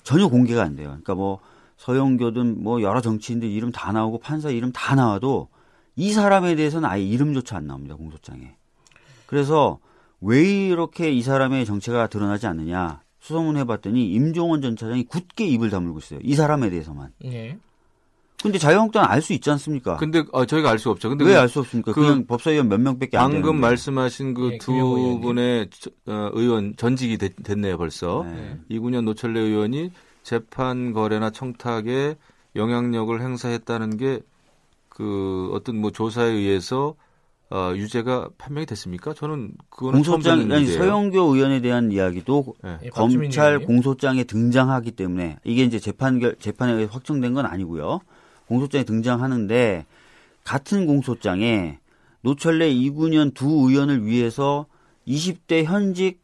[0.03, 0.89] 전혀 공개가 안 돼요.
[0.89, 1.39] 그러니까 뭐
[1.87, 5.49] 서영교든 뭐 여러 정치인들 이름 다 나오고 판사 이름 다 나와도
[5.97, 7.95] 이 사람에 대해서는 아예 이름조차 안 나옵니다.
[7.95, 8.55] 공소장에.
[9.25, 9.79] 그래서
[10.21, 15.99] 왜 이렇게 이 사람의 정체가 드러나지 않느냐 수소문 해봤더니 임종원 전 차장이 굳게 입을 다물고
[15.99, 16.19] 있어요.
[16.23, 17.09] 이 사람에 대해서만.
[17.25, 17.57] 예.
[18.41, 19.97] 근데 자유한국당은 알수 있지 않습니까?
[19.97, 21.09] 근데 어, 저희가 알 수 없죠.
[21.09, 21.91] 근데 왜그알수 없습니까?
[21.91, 23.45] 그 그, 냥 법사위원 몇 명밖에 안 되는데.
[23.45, 25.21] 방금 말씀하신 그 예, 두 의원님.
[25.21, 28.23] 분의 저- 어, 의원 전직이 됐, 됐네요 벌써.
[28.25, 28.57] 네.
[28.69, 29.91] 이군현 노철래 의원이
[30.23, 32.15] 재판 거래나 청탁에
[32.55, 34.21] 영향력을 행사했다는 게
[34.93, 36.95] 그 어떤 뭐 조사에 의해서
[37.49, 39.13] 어, 유죄가 판명이 됐습니까?
[39.13, 40.65] 저는 그거는 처음 공소장 아니.
[40.67, 42.89] 서영교 의원에 대한 이야기도 네.
[42.91, 43.59] 검찰.
[43.59, 47.99] 공소장에 등장하기 때문에 이게 이제 재판 결 재판에 의해 확정된 건 아니고요.
[48.47, 49.85] 공소장에 등장하는데
[50.43, 51.79] 같은 공소장에
[52.21, 54.65] 노철래 이군현 두 의원을 위해서
[55.07, 56.21] 20대 현직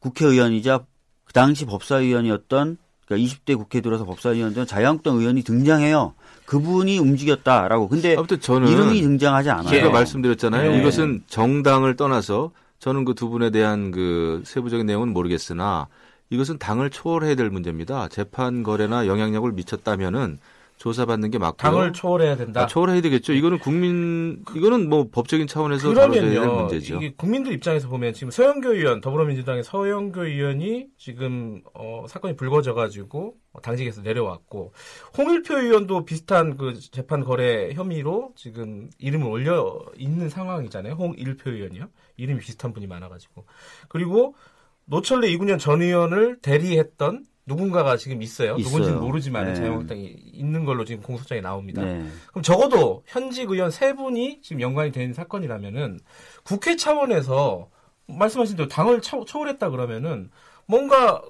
[0.00, 0.84] 국회의원이자
[1.24, 6.12] 그 당시 법사위원이었던 그러니까 20대 국회 들어서 법사위원이었던 자유한국당 의원이 등장해요.
[6.44, 7.88] 그분이 움직였다라고.
[7.88, 9.68] 근데 아무튼 저는 이름이 등장하지 않아요.
[9.68, 10.72] 제가 말씀드렸잖아요.
[10.72, 10.78] 네.
[10.78, 15.88] 이것은 정당을 떠나서 저는 그 두 분에 대한 그 세부적인 내용은 모르겠으나
[16.30, 18.08] 이것은 당을 초월해야 될 문제입니다.
[18.08, 20.38] 재판 거래나 영향력을 미쳤다면은
[20.78, 21.70] 조사받는 게 맞고요.
[21.70, 22.62] 당을 초월해야 된다.
[22.62, 23.32] 아, 초월해야 되겠죠.
[23.32, 26.60] 이거는 국민 이거는 뭐 법적인 차원에서 다뤄져야 될 그러면요.
[26.60, 26.96] 문제죠.
[26.96, 33.34] 이게 국민들 입장에서 보면 지금 서영교 의원 더불어민주당의 서영교 의원이 지금 어, 사건이 불거져 가지고
[33.62, 34.72] 당직에서 내려왔고
[35.16, 40.94] 홍일표 의원도 비슷한 그 재판 거래 혐의로 지금 이름을 올려 있는 상황이잖아요.
[40.94, 41.86] 홍일표 의원이요.
[42.16, 43.44] 이름이 비슷한 분이 많아 가지고.
[43.88, 44.34] 그리고
[44.84, 48.54] 노철래 이군현 전 의원을 대리했던 누군가가 지금 있어요.
[48.56, 48.62] 있어요.
[48.64, 49.54] 누군지는 모르지만 네.
[49.54, 51.82] 자유한국당이 있는 걸로 지금 공소장에 나옵니다.
[51.82, 52.06] 네.
[52.28, 55.98] 그럼 적어도 현직 의원 세 분이 지금 연관이 된 사건이라면은
[56.44, 57.68] 국회 차원에서
[58.06, 60.30] 말씀하신 대로 당을 차- 초월했다 그러면은
[60.66, 61.22] 뭔가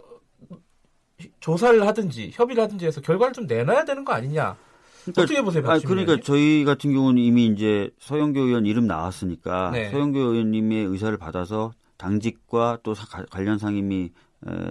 [1.41, 4.57] 조사를 하든지 협의를 하든지 해서 결과를 좀 내놔야 되는 거 아니냐.
[5.05, 6.23] 그러니까 어떻게 보세요, 아, 그러니까 의원님?
[6.23, 9.91] 저희 같은 경우는 이미 이제 서영교 의원 이름 나왔으니까 네.
[9.91, 14.11] 서영교 의원님의 의사를 받아서 당직과 또 사- 가- 관련 상임위 에,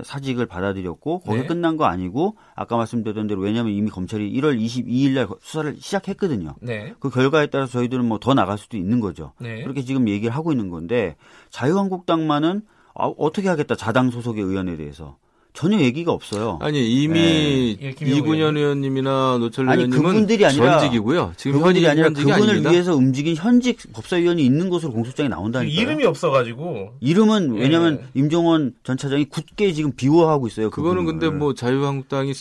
[0.03, 1.45] 사직을 받아들였고 거기 네.
[1.45, 6.55] 끝난 거 아니고 아까 말씀드렸던 대로 왜냐하면 이미 검찰이 1월 22일 날 수사를 시작했거든요.
[6.61, 6.93] 네.
[6.99, 9.33] 그 결과에 따라서 저희들은 뭐 더 나갈 수도 있는 거죠.
[9.39, 9.61] 네.
[9.63, 11.15] 그렇게 지금 얘기를 하고 있는 건데
[11.49, 12.61] 자유한국당만은
[12.95, 15.17] 아, 어떻게 하겠다 자당 소속의 의원에 대해서
[15.57, 16.59] 전혀 얘기가 없어요.
[16.61, 21.33] 아니 이미 예, 김용호 이군현 의원님이나 노철래 아니, 의원님은 그분들이 아니라 전직이고요.
[21.35, 22.69] 지금 그분들이 아니라 그분을 아닙니다.
[22.69, 25.81] 위해서 움직인 현직 법사위원이 있는 것으로 공소장에 나온다니까요.
[25.81, 27.61] 이름이 없어가지고 이름은 예.
[27.61, 30.69] 왜냐하면 임종원 전 차장이 굳게 지금 비호하고 있어요.
[30.69, 31.19] 그거는 그분을.
[31.27, 32.33] 근데 뭐 자유한국당이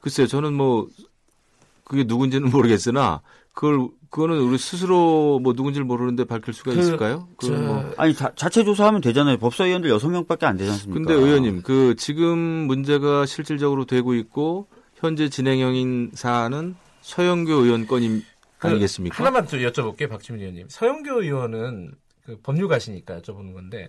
[0.00, 0.26] 글쎄요.
[0.26, 0.88] 저는 뭐
[1.84, 3.20] 그게 누군지는 모르겠으나
[3.58, 7.26] 그걸 그거는 우리 스스로 뭐 누군지를 모르는데 밝힐 수가 그, 있을까요?
[7.40, 9.36] 저, 그건 뭐 아니 자, 자체 조사하면 되잖아요.
[9.38, 11.00] 법사위원들 여섯 명밖에 안 되지 않습니까?
[11.00, 18.22] 근데 의원님 그 지금 문제가 실질적으로 되고 있고 현재 진행형인 사안은 서영교 의원 건임
[18.58, 19.18] 그 아니겠습니까?
[19.18, 20.68] 하나만 더 여쭤볼게요, 박지민 의원님.
[20.68, 21.94] 서영교 의원은
[22.26, 23.88] 그 법률가시니까 여쭤보는 건데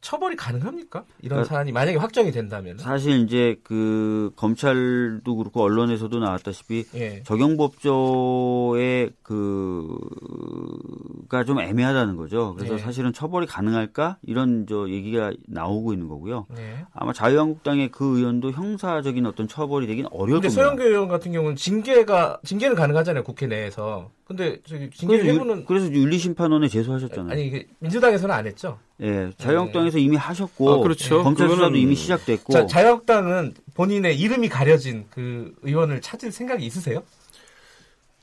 [0.00, 1.04] 처벌이 가능합니까?
[1.20, 2.78] 이런 그- 사안이 만약에 확정이 된다면.
[2.78, 7.22] 사실 이제 그 검찰도 그렇고 언론에서도 나왔다시피 예.
[7.24, 9.98] 적용법조의 그가
[11.44, 12.54] 좀 애매하다는 거죠.
[12.56, 12.80] 그래서 네.
[12.80, 16.46] 사실은 처벌이 가능할까 이런 저 얘기가 나오고 있는 거고요.
[16.56, 16.86] 네.
[16.94, 20.48] 아마 자유한국당의 그 의원도 형사적인 어떤 처벌이 되긴 어려울 겁니다.
[20.62, 24.10] 서영교 의원 같은 경우는 징계가 징계는 가능하잖아요 국회 내에서.
[24.24, 27.32] 근데 저기 징계 유, 그래서 윤리심판원에 제소하셨잖아요.
[27.32, 28.78] 아니 이게 민주당에서는 안 했죠.
[29.02, 31.22] 예, 자유한국당에서 이미 하셨고 아, 그렇죠.
[31.22, 37.02] 검찰 수사도 이미 시작됐고 자, 자유한국당은 본인의 이름이 가려진 그 의원을 찾을 생각이 있으세요?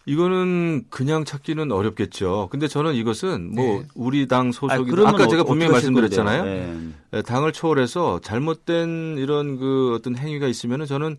[0.06, 2.48] 이거는 그냥 찾기는 어렵겠죠.
[2.50, 3.86] 근데 저는 이것은 뭐 네.
[3.94, 6.46] 우리 당 소속이 그러면 아까 제가 어- 분명히 말씀드렸잖아요.
[6.46, 7.18] 예.
[7.18, 11.18] 에, 당을 초월해서 잘못된 이런 그 어떤 행위가 있으면은 저는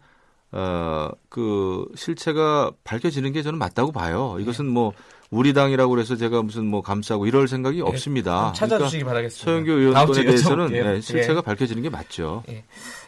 [0.52, 4.38] 어그 실체가 밝혀지는 게 저는 맞다고 봐요.
[4.40, 4.92] 이것은 뭐
[5.30, 8.52] 우리 당이라고 그래서 제가 무슨 뭐 감싸고 이럴 생각이 없습니다.
[8.56, 9.44] 찾아주시기 바라겠습니다.
[9.44, 10.68] 그러니까 서영교 다음 의원 주에 건에 대해서는.
[10.94, 11.40] 네, 실체가 예.
[11.42, 12.42] 밝혀지는 게 맞죠.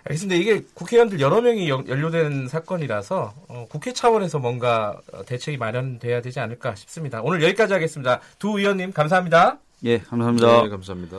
[0.04, 0.34] 알겠습니다.
[0.36, 6.40] 이게 국회의원들 여러 명이 연- 연루된 사건이라서 어, 국회 차원에서 뭔가 어, 대책이 마련돼야 되지
[6.40, 7.22] 않을까 싶습니다.
[7.22, 8.20] 오늘 여기까지 하겠습니다.
[8.38, 9.56] 두 의원님 감사합니다.
[9.84, 10.62] 예, 감사합니다.
[10.62, 11.16] 네, 감사합니다.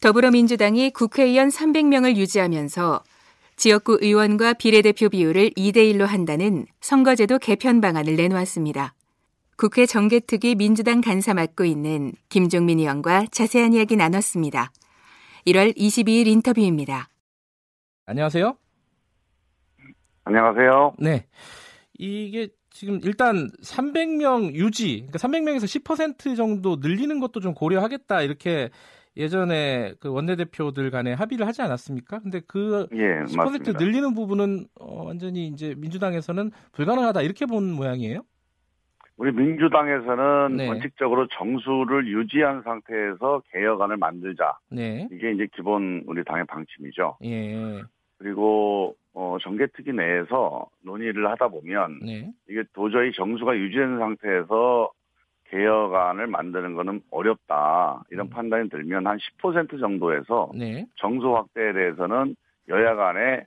[0.00, 3.02] 더불어민주당이 국회의원 300명을 유지하면서
[3.58, 8.94] 지역구 의원과 비례대표 비율을 2대1로 한다는 선거제도 개편 방안을 내놓았습니다.
[9.56, 14.70] 국회 정개특위 민주당 간사 맡고 있는 김종민 의원과 자세한 이야기 나눴습니다.
[15.48, 17.08] 1월 22일 인터뷰입니다.
[18.06, 18.56] 안녕하세요.
[20.22, 20.94] 안녕하세요.
[21.00, 21.26] 네.
[21.98, 28.70] 이게 지금 일단 300명 유지, 그러니까 300명에서 10% 정도 늘리는 것도 좀 고려하겠다 이렇게
[29.18, 32.20] 예전에 그 원내대표들 간에 합의를 하지 않았습니까?
[32.20, 33.72] 근데 그 예, 10% 맞습니다.
[33.72, 38.22] 늘리는 부분은 어, 완전히 이제 민주당에서는 불가능하다 이렇게 본 모양이에요.
[39.16, 40.68] 우리 민주당에서는 네.
[40.68, 44.56] 원칙적으로 정수를 유지한 상태에서 개혁안을 만들자.
[44.70, 45.08] 네.
[45.10, 47.16] 이게 이제 기본 우리 당의 방침이죠.
[47.24, 47.82] 예.
[48.18, 52.30] 그리고 어, 정개특위 내에서 논의를 하다 보면 네.
[52.48, 54.92] 이게 도저히 정수가 유지된 상태에서
[55.50, 58.02] 개혁안을 만드는 거는 어렵다.
[58.10, 58.30] 이런 음.
[58.30, 60.86] 판단이 들면 한 10% 정도에서 네.
[60.96, 62.36] 정수 확대에 대해서는
[62.68, 63.44] 여야 간에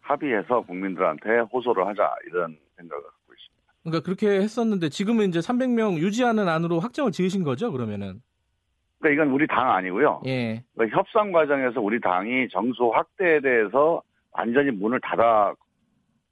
[0.00, 2.14] 합의해서 국민들한테 호소를 하자.
[2.26, 3.72] 이런 생각을 갖고 있습니다.
[3.82, 8.22] 그러니까 그렇게 했었는데 지금은 이제 300명 유지하는 안으로 확정을 지으신 거죠, 그러면은?
[8.98, 10.22] 그러니까 이건 우리 당 아니고요.
[10.26, 10.64] 예.
[10.74, 14.02] 그러니까 협상 과정에서 우리 당이 정수 확대에 대해서
[14.32, 15.54] 완전히 문을 닫아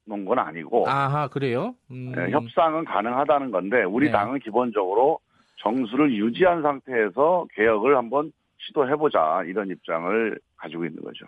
[0.05, 1.75] 놓은 건 아니고 아하, 그래요?
[1.91, 2.13] 음.
[2.17, 4.13] 예, 협상은 가능하다는 건데 우리 네.
[4.13, 5.21] 당은 기본적으로
[5.59, 11.27] 정수를 유지한 상태에서 개혁을 한번 시도해보자 이런 입장을 가지고 있는 거죠.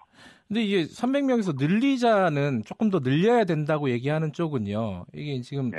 [0.48, 5.06] 근데 이게 300명에서 늘리자는 조금 더 늘려야 된다고 얘기하는 쪽은요.
[5.14, 5.78] 이게 지금 네.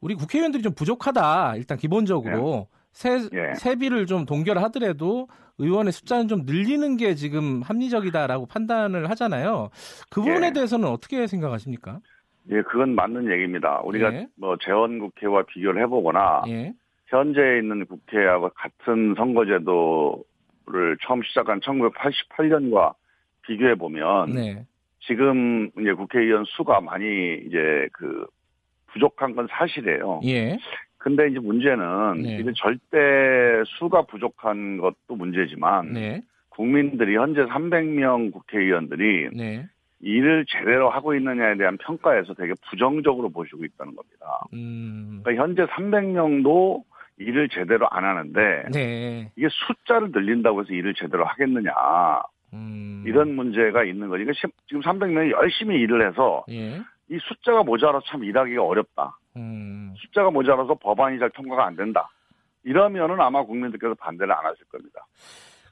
[0.00, 1.56] 우리 국회의원들이 좀 부족하다.
[1.56, 3.54] 일단 기본적으로 세, 예.
[3.54, 5.28] 세비를 좀 동결하더라도
[5.58, 9.70] 의원의 숫자는 좀 늘리는 게 지금 합리적이다라고 판단을 하잖아요.
[10.10, 10.52] 그 부분에 예.
[10.52, 12.00] 대해서는 어떻게 생각하십니까?
[12.50, 13.80] 예, 그건 맞는 얘기입니다.
[13.84, 14.26] 우리가 예.
[14.36, 16.72] 뭐 재원 국회와 비교를 해보거나 예.
[17.06, 22.94] 현재 있는 국회하고 같은 선거제도를 처음 시작한 1988년과
[23.42, 24.66] 비교해 보면 네.
[25.00, 28.26] 지금 이제 국회의원 수가 많이 이제 그
[28.92, 30.20] 부족한 건 사실이에요.
[30.24, 30.56] 예.
[30.98, 32.38] 근데 이제 문제는 네.
[32.38, 36.22] 이게 절대 수가 부족한 것도 문제지만 네.
[36.48, 39.66] 국민들이 현재 300명 국회의원들이 네.
[40.02, 44.44] 일을 제대로 하고 있느냐에 대한 평가에서 되게 부정적으로 보시고 있다는 겁니다.
[44.52, 45.20] 음.
[45.22, 46.82] 그러니까 현재 300명도
[47.18, 49.30] 일을 제대로 안 하는데 네.
[49.36, 51.72] 이게 숫자를 늘린다고 해서 일을 제대로 하겠느냐
[52.54, 53.04] 음.
[53.06, 54.24] 이런 문제가 있는 거죠.
[54.32, 56.80] 시- 지금 300명이 열심히 일을 해서 예.
[57.08, 59.16] 이 숫자가 모자라서 참 일하기가 어렵다.
[59.36, 59.94] 음.
[59.98, 62.08] 숫자가 모자라서 법안이 잘 통과가 안 된다.
[62.64, 65.06] 이러면은 아마 국민들께서 반대를 안 하실 겁니다.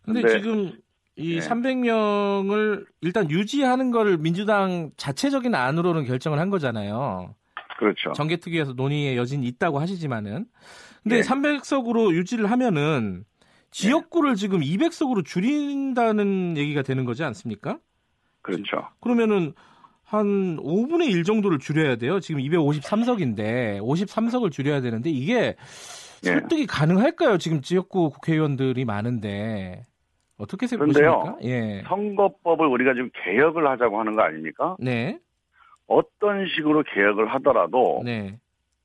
[0.05, 0.73] 근데 근데- 지금
[1.21, 1.49] 이 네.
[1.49, 7.35] 300명을 일단 유지하는 거를 민주당 자체적인 안으로는 결정을 한 거잖아요.
[7.79, 8.13] 그렇죠.
[8.13, 10.47] 정개특위에서 논의의 여진이 있다고 하시지만은.
[11.03, 11.23] 근데 네.
[11.23, 13.25] 300석으로 유지를 하면은
[13.71, 17.79] 지역구를 지금 200석으로 줄인다는 얘기가 되는 거지 않습니까?
[18.43, 18.89] 그렇죠.
[19.01, 19.55] 그러면은
[20.03, 22.19] 한 5분의 1 정도를 줄여야 돼요.
[22.21, 25.57] 지금 253석인데 53석을 줄여야 되는데 이게
[26.25, 26.29] 예.
[26.29, 27.39] 설득이 가능할까요?
[27.39, 29.87] 지금 지역구 국회의원들이 많은데
[30.41, 30.67] 어떻게.
[30.77, 31.37] 보십니까?
[31.43, 31.83] 예.
[31.87, 34.77] 선거법을 우리가 지금 개혁을 하자고 하는 거 아닙니까?
[34.79, 35.19] 네.
[35.87, 38.39] 어떤 식으로 개혁을 하더라도 네.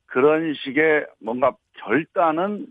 [0.06, 2.66] 그런 식의 뭔가 결단은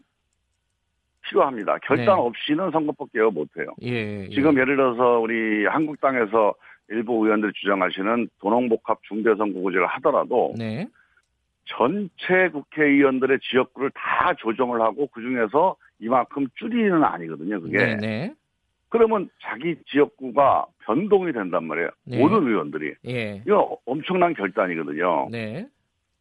[1.22, 1.78] 필요합니다.
[1.80, 2.12] 결단 네.
[2.12, 3.68] 없이는 선거법 개혁 못 해요.
[3.82, 4.26] 예.
[4.26, 4.30] 예.
[4.30, 6.54] 지금 예를 들어서 우리 한국당에서
[6.90, 10.88] 일부 의원들이 주장하시는 도농복합 중대선거구제를 하더라도 네.
[11.66, 17.60] 전체 국회의원들의 지역구를 다 조정을 하고 그 중에서 이만큼 줄이는 아니거든요.
[17.60, 18.34] 그게 네, 네.
[18.98, 21.90] 그러면 자기 지역구가 변동이 된단 말이에요.
[22.06, 22.18] 네.
[22.18, 23.42] 모든 의원들이 예.
[23.46, 25.28] 이거 엄청난 결단이거든요.
[25.32, 25.68] 네.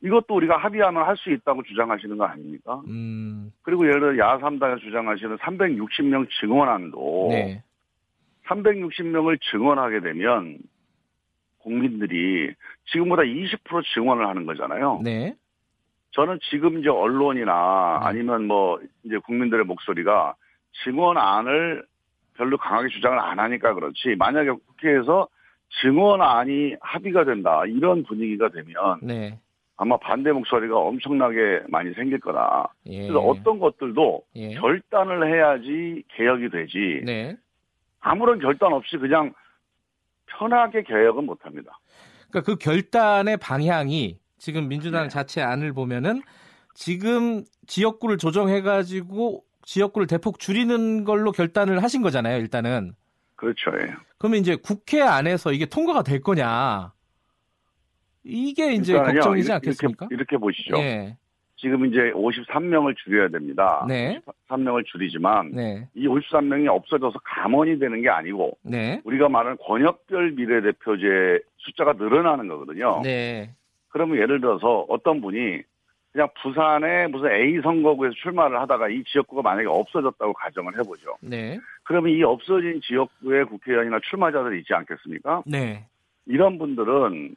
[0.02, 2.82] 이것도 우리가 합의하면 할 수 있다고 주장하시는 거 아닙니까?
[2.88, 3.52] 음.
[3.62, 7.62] 그리고 예를 들어 야삼당에서 주장하시는 360명 증원안도 네.
[8.46, 10.58] 360명을 증원하게 되면
[11.58, 12.52] 국민들이
[12.86, 15.00] 지금보다 20% 증원을 하는 거잖아요.
[15.04, 15.36] 네.
[16.10, 18.06] 저는 지금 이제 언론이나 네.
[18.08, 20.34] 아니면 뭐 이제 국민들의 목소리가
[20.82, 21.84] 증언안을
[22.36, 25.28] 별로 강하게 주장을 안 하니까 그렇지 만약에 국회에서
[25.82, 29.38] 증언안이 합의가 된다 이런 분위기가 되면 네.
[29.76, 32.72] 아마 반대 목소리가 엄청나게 많이 생길 거다.
[32.86, 33.02] 예.
[33.02, 34.54] 그래서 어떤 것들도 예.
[34.54, 37.36] 결단을 해야지 개혁이 되지 네.
[38.00, 39.32] 아무런 결단 없이 그냥
[40.26, 41.78] 편하게 개혁은 못합니다.
[42.30, 45.08] 그러니까 그 결단의 방향이 지금 민주당 네.
[45.08, 46.22] 자체 안을 보면은
[46.74, 52.92] 지금 지역구를 조정해 가지고 지역구를 대폭 줄이는 걸로 결단을 하신 거잖아요, 일단은.
[53.36, 53.70] 그렇죠.
[53.80, 53.92] 예.
[54.18, 56.92] 그러면 이제 국회 안에서 이게 통과가 될 거냐?
[58.22, 60.06] 이게 이제 걱정이지 이렇게- 않겠습니까?
[60.10, 60.76] 이렇게, 이렇게 보시죠.
[60.78, 61.16] 예.
[61.56, 63.84] 지금 이제 53명을 줄여야 됩니다.
[63.88, 64.20] 네.
[64.48, 65.88] 53명을 줄이지만 네.
[65.94, 69.00] 이 53명이 없어져서 감원이 되는 게 아니고 네.
[69.04, 73.00] 우리가 말하는 권역별 비례대표제 숫자가 늘어나는 거거든요.
[73.02, 73.54] 네.
[73.88, 75.62] 그러면 예를 들어서 어떤 분이
[76.14, 81.16] 그냥 부산에 무슨 A 선거구에서 출마를 하다가 이 지역구가 만약에 없어졌다고 가정을 해보죠.
[81.20, 81.58] 네.
[81.82, 85.42] 그러면 이 없어진 지역구의 국회의원이나 출마자들이 있지 않겠습니까?
[85.44, 85.84] 네.
[86.26, 87.34] 이런 분들은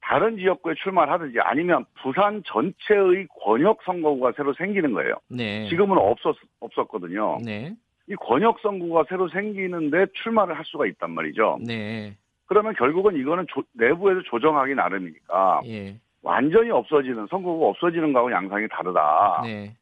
[0.00, 5.14] 다른 지역구에 출마를 하든지 아니면 부산 전체의 권역 선거구가 새로 생기는 거예요.
[5.28, 5.68] 네.
[5.68, 7.38] 지금은 없었, 없었거든요.
[7.44, 7.72] 네.
[8.08, 11.60] 이 권역 선거구가 새로 생기는데 출마를 할 수가 있단 말이죠.
[11.64, 12.16] 네.
[12.46, 15.94] 그러면 결국은 이거는 조- 내부에서 조정하기 나름이니까 예.
[16.22, 19.42] 완전히 없어지는 선거구가 없어지는 거하고 양상이 다르다.
[19.44, 19.74] 네.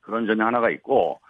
[0.00, 1.20] 그런 점이 하나가 있고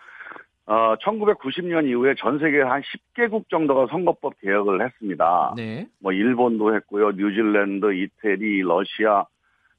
[0.67, 5.55] 어 1990년 이후에 전 세계 한 10개국 정도가 선거법 개혁을 했습니다.
[5.57, 5.89] 네.
[5.99, 9.25] 뭐 일본도 했고요, 뉴질랜드, 이태리, 러시아.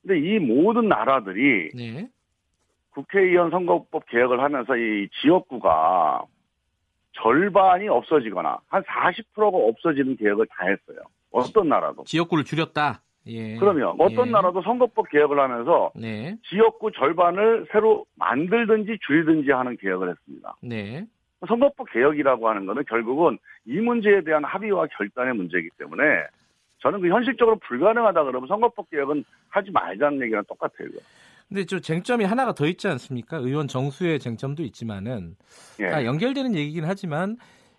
[0.01, 2.09] 근데 이 모든 나라들이 네.
[2.91, 6.23] 국회의원 선거법 개혁을 하면서 이 지역구가
[7.13, 11.03] 절반이 없어지거나 한 40%가 없어지는 개혁을 다 했어요.
[11.31, 12.03] 어떤 나라도.
[12.05, 13.01] 지역구를 줄였다.
[13.29, 13.55] 예.
[13.57, 14.31] 그러면 어떤 예.
[14.31, 16.35] 나라도 선거법 개혁을 하면서 네.
[16.49, 20.55] 지역구 절반을 새로 만들든지 줄이든지 하는 개혁을 했습니다.
[20.61, 21.05] 네.
[21.47, 26.03] 선거법 개혁이라고 하는 것은 결국은 이 문제에 대한 합의와 결단의 문제이기 때문에
[26.79, 30.89] 저는 그 현실적으로 불가능하다 그러면 선거법 개혁은 하지 말자는 얘기랑 똑같아요.
[31.47, 33.37] 근데 저 쟁점이 하나가 더 있지 않습니까?
[33.37, 35.35] 의원 정수의 쟁점도 있지만은
[35.79, 35.89] 예.
[35.89, 37.37] 다 연결되는 얘기긴 하지만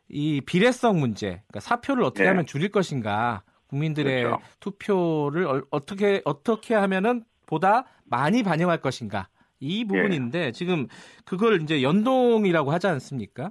[0.09, 2.29] 이 비례성 문제, 그러니까 사표를 어떻게 예.
[2.29, 4.43] 하면 줄일 것인가, 국민들의 그렇죠.
[4.61, 9.29] 투표를 얼- 어떻게 어떻게 하면은 보다 많이 반영할 것인가
[9.61, 10.87] 이 부분인데 지금
[11.25, 13.51] 그걸 이제 연동이라고 하지 않습니까?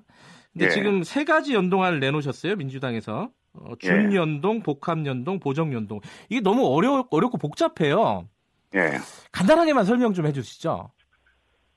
[0.54, 0.70] 근데 예.
[0.70, 3.88] 지금 세 가지 연동안을 내놓으셨어요 민주당에서 어, 예.
[3.88, 8.28] 준연동, 복합연동, 보정연동 이게 너무 어려 어렵고 복잡해요.
[8.76, 8.92] 예.
[9.32, 10.92] 간단하게만 설명 좀 해주시죠.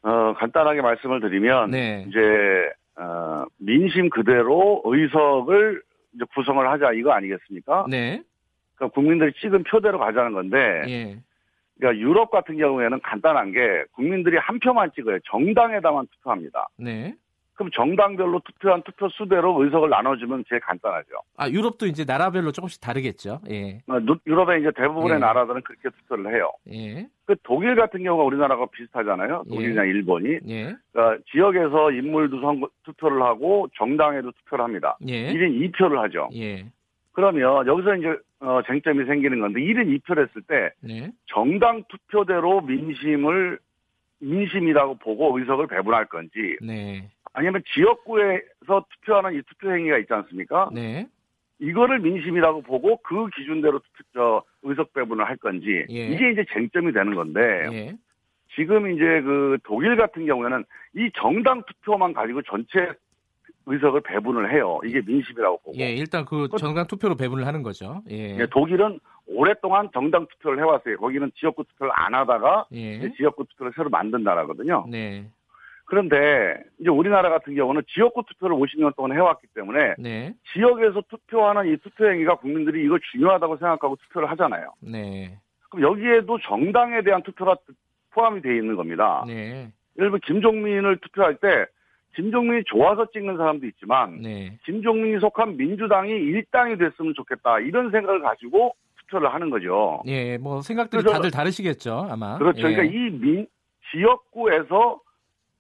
[0.05, 2.05] 어, 간단하게 말씀을 드리면 네.
[2.09, 2.19] 이제
[3.01, 5.83] 어, 민심 그대로 의석을
[6.15, 7.87] 이제 구성을 하자 이거 아니겠습니까?
[7.89, 8.23] 네.
[8.83, 11.17] 그러니까 국민들이 찍은 표대로 가자는 건데 예.
[11.79, 15.19] 그러니까 유럽 같은 경우에는 간단한 게 국민들이 한 표만 찍어요.
[15.31, 16.69] 정당에다만 투표합니다.
[16.77, 17.15] 네.
[17.55, 21.09] 그럼 정당별로 투표한 투표 수대로 의석을 나눠주면 제일 간단하죠.
[21.37, 23.41] 아 유럽도 이제 나라별로 조금씩 다르겠죠.
[23.51, 23.79] 예.
[23.87, 25.19] 어, 누- 유럽의 이제 대부분의 예.
[25.19, 26.51] 나라들은 그렇게 투표를 해요.
[26.73, 27.07] 예.
[27.27, 29.45] 그 독일 같은 경우가 우리나라가 비슷하잖아요.
[29.47, 29.51] 예.
[29.51, 30.39] 독일이나 일본이.
[30.49, 30.75] 예.
[30.93, 34.97] 그러니까 지역에서 인물도 선거, 투표를 하고 정당에도 투표를 합니다.
[35.07, 35.33] 예.
[35.33, 36.31] 1인 2표를 하죠.
[36.35, 36.67] 예.
[37.13, 41.13] 그러면 여기서 이제 어, 쟁점이 생기는 건데 1인 2표를 했을 때 네.
[41.27, 43.59] 정당 투표대로 민심을
[44.19, 47.09] 민심이라고 보고 의석을 배분할 건지 네.
[47.33, 50.71] 아니면 지역구에서 투표하는 이 투표 행위가 있지 않습니까?
[50.73, 51.07] 네.
[51.61, 56.07] 이거를 민심이라고 보고 그 기준대로 투표, 저, 의석 배분을 할 건지 예.
[56.09, 57.41] 이게 이제 쟁점이 되는 건데
[57.73, 57.97] 예.
[58.57, 60.65] 지금 이제 그 독일 같은 경우에는
[60.97, 62.93] 이 정당 투표만 가지고 전체
[63.67, 64.81] 의석을 배분을 해요.
[64.85, 65.79] 이게 민심이라고 보고.
[65.79, 65.93] 예.
[65.93, 68.03] 일단 그 정당 투표로 배분을 하는 거죠.
[68.11, 68.39] 예.
[68.39, 70.97] 예, 독일은 오랫동안 정당 투표를 해왔어요.
[70.97, 73.13] 거기는 지역구 투표를 안 하다가 예.
[73.13, 74.87] 지역구 투표를 새로 만든 나라거든요.
[74.89, 75.27] 네.
[75.85, 80.35] 그런데 이제 우리나라 같은 경우는 지역구 투표를 50년 동안 해왔기 때문에 네.
[80.53, 84.73] 지역에서 투표하는 이 투표 행위가 국민들이 이거 중요하다고 생각하고 투표를 하잖아요.
[84.81, 85.39] 네.
[85.69, 87.57] 그럼 여기에도 정당에 대한 투표가
[88.11, 89.23] 포함이 되어 있는 겁니다.
[89.27, 89.71] 네.
[89.99, 91.67] 예를 들면 김종민을 투표할 때
[92.15, 94.59] 김종민이 좋아서 찍는 사람도 있지만 네.
[94.65, 100.03] 김종민이 속한 민주당이 일당이 됐으면 좋겠다 이런 생각을 가지고 투표를 하는 거죠.
[100.07, 100.39] 예.
[100.39, 102.39] 뭐 생각들이 다들 다르시겠죠, 아마.
[102.39, 102.59] 그렇죠.
[102.69, 102.75] 예.
[102.75, 103.47] 그러니까 이 민,
[103.91, 105.01] 지역구에서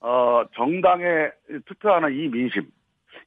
[0.01, 1.31] 어, 정당에
[1.67, 2.67] 투표하는 이 민심,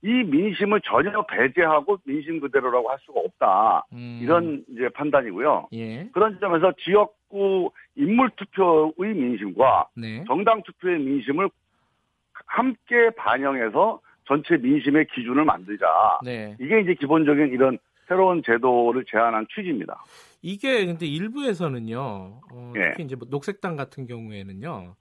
[0.02, 3.86] 이 민심을 전혀 배제하고 민심 그대로라고 할 수가 없다.
[3.94, 4.20] 음.
[4.22, 5.70] 이런 이제 판단이고요.
[5.74, 6.10] 예.
[6.12, 10.24] 그런 점에서 지역구 인물 투표의 민심과 네.
[10.28, 11.50] 정당 투표의 민심을
[12.46, 15.86] 함께 반영해서 전체 민심의 기준을 만들자.
[16.24, 16.56] 네.
[16.60, 17.78] 이게 이제 기본적인 이런
[18.08, 20.04] 새로운 제도를 제안한 취지입니다.
[20.42, 22.00] 이게 근데 일부에서는요.
[22.52, 22.92] 어, 예.
[22.92, 24.96] 특히 이제 뭐 녹색당 같은 경우에는요.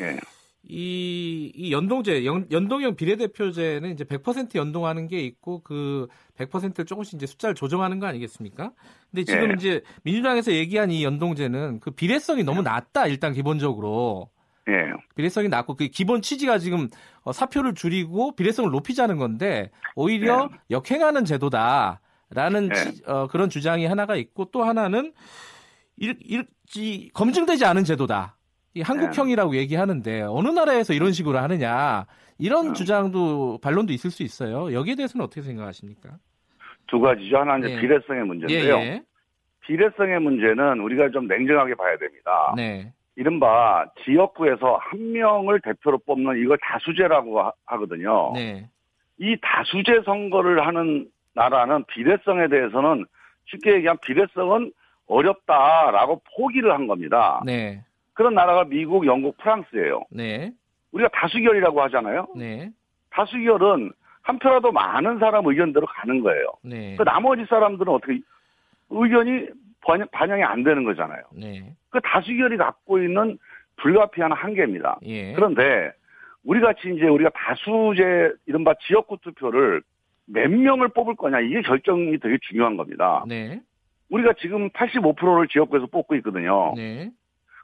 [0.00, 0.18] 예.
[0.62, 7.26] 이, 이 연동제, 연, 연동형 비례대표제는 이제 100% 연동하는 게 있고 그 100%를 조금씩 이제
[7.26, 8.72] 숫자를 조정하는 거 아니겠습니까?
[9.10, 9.54] 근데 지금 예.
[9.54, 14.28] 이제 민주당에서 얘기한 이 연동제는 그 비례성이 너무 낮다, 일단 기본적으로.
[14.68, 14.92] 예.
[15.16, 16.88] 비례성이 낮고 그 기본 취지가 지금
[17.22, 22.74] 어, 사표를 줄이고 비례성을 높이자는 건데 오히려 역행하는 제도다라는 네.
[22.74, 25.12] 치- 어, 그런 주장이 하나가 있고 또 하나는
[25.96, 26.46] 일, 일,
[26.76, 28.36] 이, 검증되지 않은 제도다.
[28.74, 32.06] 이 한국형이라고 얘기하는데 어느 나라에서 이런 식으로 하느냐
[32.38, 32.72] 이런 네.
[32.74, 34.72] 주장도 반론도 있을 수 있어요.
[34.72, 36.10] 여기에 대해서는 어떻게 생각하십니까?
[36.86, 37.38] 두 가지죠.
[37.38, 37.80] 하나는 이제 예.
[37.80, 38.74] 비례성의 예, 문제인데요.
[38.76, 39.02] 예.
[39.66, 42.52] 비례성의 문제는 우리가 좀 냉정하게 봐야 됩니다.
[42.56, 42.92] 네.
[43.20, 48.32] 이른바 지역구에서 한 명을 대표로 뽑는 이걸 다수제라고 하- 하거든요.
[48.34, 48.66] 네.
[49.18, 53.04] 이 다수제 선거를 하는 나라는 비례성에 대해서는
[53.44, 54.72] 쉽게 얘기하면 비례성은
[55.06, 57.42] 어렵다라고 포기를 한 겁니다.
[57.44, 57.84] 네.
[58.14, 60.04] 그런 나라가 미국, 영국, 프랑스예요.
[60.10, 60.50] 네.
[60.92, 62.26] 우리가 다수결이라고 하잖아요.
[62.34, 62.70] 네.
[63.10, 63.92] 다수결은
[64.22, 66.46] 한 표라도 많은 사람 의견대로 가는 거예요.
[66.62, 66.96] 네.
[66.96, 68.18] 그 나머지 사람들은 어떻게
[68.88, 69.46] 의견이
[69.80, 71.22] 반영, 반영 이 안 되는 거잖아요.
[71.34, 71.74] 네.
[71.90, 73.38] 그 다수결이 갖고 있는
[73.76, 74.98] 불가피한 한계입니다.
[75.04, 75.32] 예.
[75.32, 75.92] 그런데
[76.44, 79.82] 우리 같이 이제 우리가 다수제 이른바 지역구 투표를
[80.26, 83.24] 몇 명을 뽑을 거냐 이게 결정이 되게 중요한 겁니다.
[83.26, 83.60] 네.
[84.10, 86.74] 우리가 지금 85%를 지역구에서 뽑고 있거든요.
[86.76, 87.10] 네.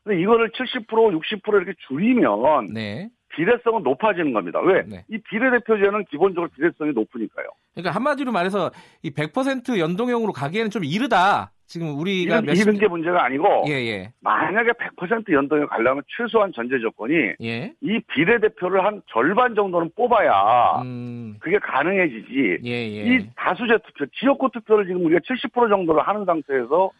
[0.05, 3.09] 근데 이거를 70% 60% 이렇게 줄이면 네.
[3.31, 4.61] 비례성은 높아지는 겁니다.
[4.61, 4.83] 왜?
[4.87, 5.05] 네.
[5.09, 7.49] 이 비례대표제는 기본적으로 비례성이 높으니까요.
[7.75, 8.71] 그러니까 한마디로 말해서
[9.03, 11.51] 이 100% 연동형으로 가기에는 좀 이르다.
[11.67, 14.12] 지금 우리가 이런, 이런 게 문제가 아니고 예, 예.
[14.21, 17.73] 만약에 100% 연동에 가려면 최소한 전제 조건이 예.
[17.81, 21.37] 이 비례대표를 한 절반 정도는 뽑아야 음.
[21.41, 22.59] 그게 가능해지지.
[22.64, 23.17] 예, 예.
[23.17, 26.91] 이 다수제 투표, 지역구 투표를 지금 우리가 70% 정도를 하는 상태에서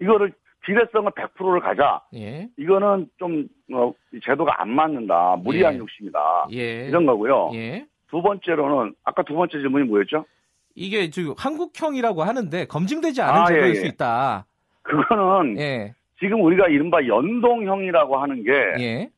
[0.00, 0.32] 이거를
[0.64, 2.02] 비례성을 100%를 가자.
[2.14, 2.48] 예.
[2.58, 5.36] 이거는 좀 어, 이 제도가 안 맞는다.
[5.42, 5.78] 무리한 예.
[5.78, 6.48] 욕심이다.
[6.52, 6.88] 예.
[6.88, 7.50] 이런 거고요.
[7.54, 7.86] 예.
[8.10, 10.26] 두 번째로는 아까 두 번째 질문이 뭐였죠?
[10.74, 13.88] 이게 지금 한국형이라고 하는데 검증되지 않은 아, 제도일 예, 수 예.
[13.88, 14.46] 있다.
[14.82, 15.94] 그거는 예.
[16.18, 19.10] 지금 우리가 이른바 연동형이라고 하는 게전 예.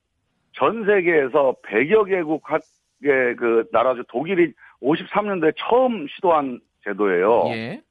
[0.87, 4.53] 세계에서 100여 개국의 그 나라 중 독일이
[4.83, 7.45] 53년도에 처음 시도한 제도예요.
[7.49, 7.83] 예.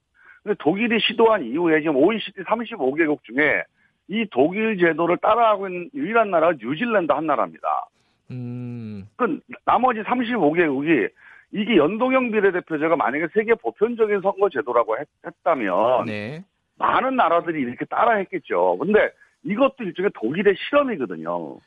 [0.43, 3.63] 근데 독일이 시도한 이후에 지금 OECD 35개국 중에
[4.09, 7.87] 이 독일 제도를 따라하고 있는 유일한 나라가 뉴질랜드 한 나라입니다.
[8.31, 9.07] 음.
[9.15, 11.09] 그 나머지 35개국이
[11.53, 15.07] 이게 연동형 비례대표제가 만약에 세계 보편적인 선거 제도라고 했,
[15.43, 16.43] 다면 네.
[16.79, 18.77] 많은 나라들이 이렇게 따라 했겠죠.
[18.79, 19.11] 근데
[19.43, 21.57] 이것도 일종의 독일의 실험이거든요.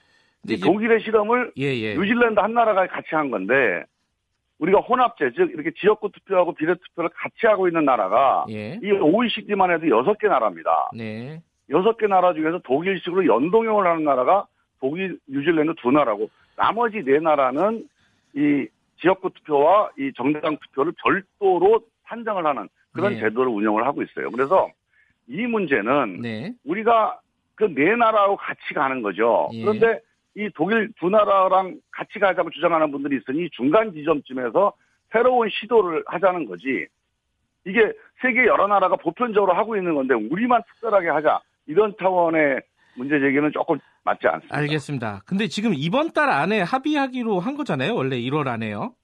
[0.49, 1.95] 이 독일의 실험을 예, 예.
[1.95, 3.85] 뉴질랜드 한 나라가 같이 한 건데
[4.59, 8.79] 우리가 혼합제 즉 이렇게 지역구 투표하고 비례 투표를 같이 하고 있는 나라가 예.
[8.83, 10.91] 이 OECD만 해도 여섯 개 나라입니다.
[10.95, 11.41] 네.
[11.71, 14.47] 여섯 개 나라 중에서 독일식으로 연동형을 하는 나라가
[14.81, 17.89] 독일, 뉴질랜드 두 나라고 나머지 네 나라는
[18.35, 18.67] 이
[19.01, 23.21] 지역구 투표와 이 정당 투표를 별도로 산정을 하는 그런 네.
[23.21, 24.31] 제도를 운영을 하고 있어요.
[24.31, 24.69] 그래서
[25.29, 26.53] 이 문제는 네.
[26.65, 27.21] 우리가
[27.57, 29.49] 그 네 나라하고 같이 가는 거죠.
[29.53, 29.63] 예.
[29.63, 30.01] 그런데
[30.35, 34.73] 이 독일 두 나라랑 같이 가자고 주장하는 분들이 있으니 중간 지점쯤에서
[35.11, 36.87] 새로운 시도를 하자는 거지.
[37.65, 41.41] 이게 세계 여러 나라가 보편적으로 하고 있는 건데 우리만 특별하게 하자.
[41.67, 42.61] 이런 차원의
[42.97, 44.57] 문제 제기는 조금 맞지 않습니다.
[44.57, 45.23] 알겠습니다.
[45.27, 47.95] 근데 지금 이번 달 안에 합의하기로 한 거잖아요.
[47.95, 48.95] 원래 1월 안에요.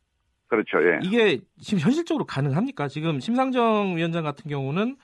[0.49, 0.79] 그렇죠.
[0.87, 0.99] 예.
[1.03, 2.89] 이게 지금 현실적으로 가능합니까?
[2.89, 4.97] 지금 심상정 위원장 같은 경우는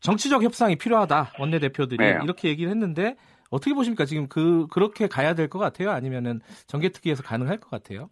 [0.00, 1.32] 정치적 협상이 필요하다.
[1.38, 2.18] 원내대표들이 네.
[2.24, 3.16] 이렇게 얘기를 했는데
[3.50, 4.04] 어떻게 보십니까?
[4.04, 5.90] 지금 그 그렇게 가야 될 것 같아요?
[5.90, 8.10] 아니면은 정개특위에서 가능할 것 같아요?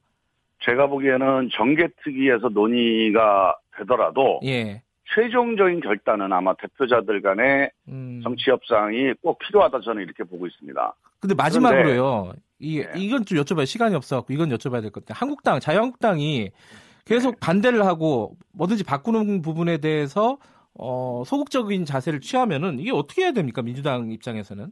[0.64, 4.82] 제가 보기에는 정개특위에서 논의가 되더라도 예.
[5.14, 8.20] 최종적인 결단은 아마 대표자들 간의 음.
[8.22, 10.94] 정치 협상이 꼭 필요하다 저는 이렇게 보고 있습니다.
[11.20, 12.32] 근데 마지막으로요.
[12.58, 12.92] 이 네.
[12.96, 13.66] 이건 좀 여쭤봐요.
[13.66, 15.16] 시간이 없어갖고 이건 여쭤봐야 될 것 같아요.
[15.18, 16.50] 한국당, 자유한국당이
[17.04, 20.38] 계속 반대를 하고 뭐든지 바꾸는 부분에 대해서
[20.74, 23.62] 어, 소극적인 자세를 취하면은 이게 어떻게 해야 됩니까?
[23.62, 24.68] 민주당 입장에서는.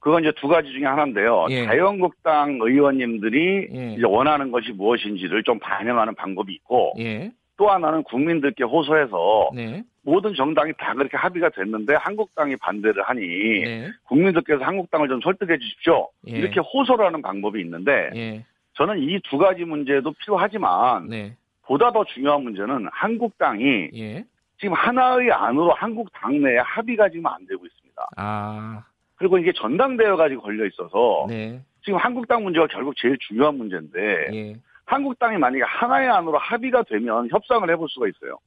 [0.00, 1.46] 그건 이제 두 가지 중에 하나인데요.
[1.50, 1.64] 예.
[1.64, 3.94] 자유한국당 의원님들이 예.
[3.94, 7.32] 이제 원하는 것이 무엇인지를 좀 반영하는 방법이 있고 예.
[7.56, 9.82] 또 하나는 국민들께 호소해서 네.
[10.02, 13.20] 모든 정당이 다 그렇게 합의가 됐는데 한국당이 반대를 하니
[13.64, 13.88] 네.
[14.04, 16.08] 국민들께서 한국당을 좀 설득해 주십시오.
[16.28, 16.32] 예.
[16.32, 18.44] 이렇게 호소를 하는 방법이 있는데 예.
[18.74, 21.34] 저는 이 두 가지 문제도 필요하지만 네.
[21.62, 24.24] 보다 더 중요한 문제는 한국당이 예.
[24.60, 28.08] 지금 하나의 안으로 한국 당내에 합의가 지금 안 되고 있습니다.
[28.16, 28.84] 아.
[29.16, 31.60] 그리고 이게 전당대회 가 지금 걸려 있어서 네.
[31.82, 34.56] 지금 한국당 문제가 결국 제일 중요한 문제인데 예.
[34.86, 38.38] 한국당이 만약에 하나의 안으로 합의가 되면 협상을 해볼 수가 있어요.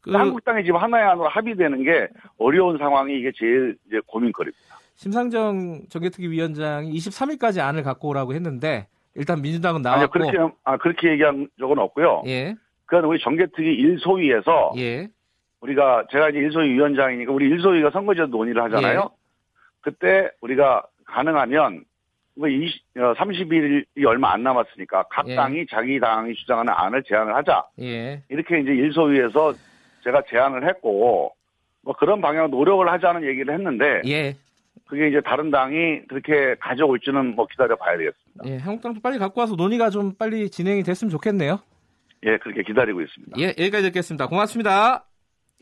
[0.00, 4.76] 그 한국당이 지금 하나의 안으로 합의되는 게 어려운 상황이 이게 제일 이제 고민거리입니다.
[4.96, 11.10] 심상정 정개특위 위원장이 23일까지 안을 갖고 오라고 했는데 일단 민주당은 아니요 나왔고 그렇게 아 그렇게
[11.10, 12.22] 얘기한 적은 없고요.
[12.26, 12.54] 예.
[12.84, 15.08] 그건 우리 정개특위 일소위에서 예.
[15.60, 19.10] 우리가 제가 이제 일소위 위원장이니까 우리 일소위가 선거제도 논의를 하잖아요.
[19.12, 19.16] 예.
[19.80, 21.84] 그때 우리가 가능하면 뭐
[22.36, 25.34] 20, 어, 30일이 얼마 안 남았으니까 각 예.
[25.34, 27.64] 당이 자기 당이 주장하는 안을 제안을 하자.
[27.80, 28.22] 예.
[28.28, 29.54] 이렇게 이제 일소위에서
[30.04, 31.32] 제가 제안을 했고
[31.82, 34.36] 뭐 그런 방향 노력을 하자는 얘기를 했는데 예.
[34.86, 38.44] 그게 이제 다른 당이 그렇게 가져올지는 뭐 기다려 봐야 되겠습니다.
[38.46, 38.58] 예.
[38.58, 41.60] 한국당도 빨리 갖고 와서 논의가 좀 빨리 진행이 됐으면 좋겠네요.
[42.24, 43.38] 예, 그렇게 기다리고 있습니다.
[43.38, 44.26] 예, 여기까지 듣겠습니다.
[44.26, 45.04] 고맙습니다.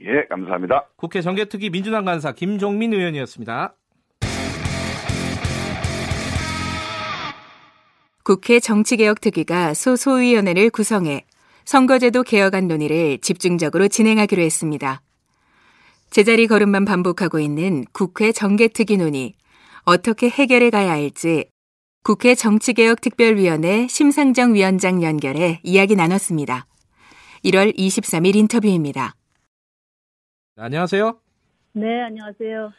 [0.01, 0.89] 예, 감사합니다.
[0.97, 3.75] 국회 정개특위 민주당 간사 김종민 의원이었습니다.
[8.25, 11.25] 국회 정치개혁 특위가 소소위원회를 구성해
[11.67, 15.03] 선거제도 개혁안 논의를 집중적으로 진행하기로 했습니다.
[16.11, 19.35] 제자리 걸음만 반복하고 있는 국회 정개특위 논의
[19.85, 21.45] 어떻게 해결해 가야 할지
[22.03, 26.67] 국회 정치개혁특별위원회 심상정 위원장 연결해 이야기 나눴습니다.
[27.45, 29.15] 1월 23일 인터뷰입니다.
[30.57, 31.19] 안녕하세요.
[31.73, 32.73] 네, 안녕하세요.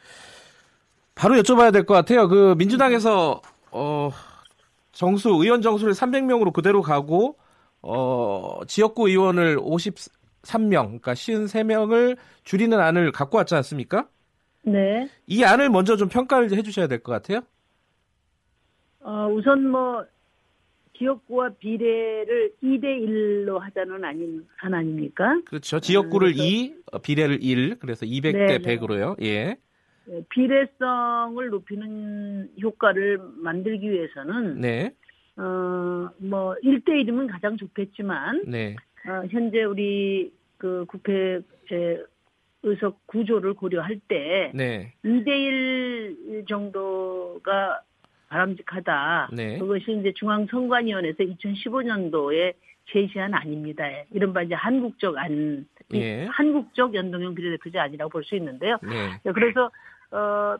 [1.13, 2.27] 바로 여쭤봐야 될 것 같아요.
[2.27, 3.41] 그 민주당에서
[3.71, 4.11] 어
[4.95, 7.37] 정수 의원 정수를 300명으로 그대로 가고
[7.81, 9.93] 어 지역구 의원을 50
[10.45, 14.07] 53명, 그러니까 53명을 줄이는 안을 갖고 왔지 않습니까?
[14.61, 15.09] 네.
[15.25, 17.41] 이 안을 먼저 좀 평가를 해주셔야 될 것 같아요.
[18.99, 20.05] 어, 우선 뭐
[20.99, 25.41] 지역구와 비례를 2대 1로 하자는 아닌 안 아닙니까?
[25.45, 25.79] 그렇죠.
[25.79, 28.77] 지역구를 그래서- 2, 어, 비례를 1, 그래서 200대 네, 네.
[28.77, 29.15] 100으로요.
[29.23, 29.57] 예.
[30.09, 34.91] 예, 비례성을 높이는 효과를 만들기 위해서는 네,
[35.37, 38.75] 어, 뭐 1대 1이면 가장 좋겠지만 네,
[39.07, 41.41] 어, 현재 우리 그 국회
[42.63, 47.81] 의석 구조를 고려할 때 네, 2대1 정도가
[48.29, 49.29] 바람직하다.
[49.33, 49.59] 네.
[49.59, 52.53] 그것이 이제 중앙선관위원회에서 2015년도에
[52.91, 53.85] 제시한 안입니다.
[54.11, 56.25] 이른바 이제 한국적 안, 예.
[56.25, 58.77] 한국적 연동형 비례대표제 아니라고 볼 수 있는데요.
[58.83, 59.71] 네, 그래서
[60.15, 60.57] 어,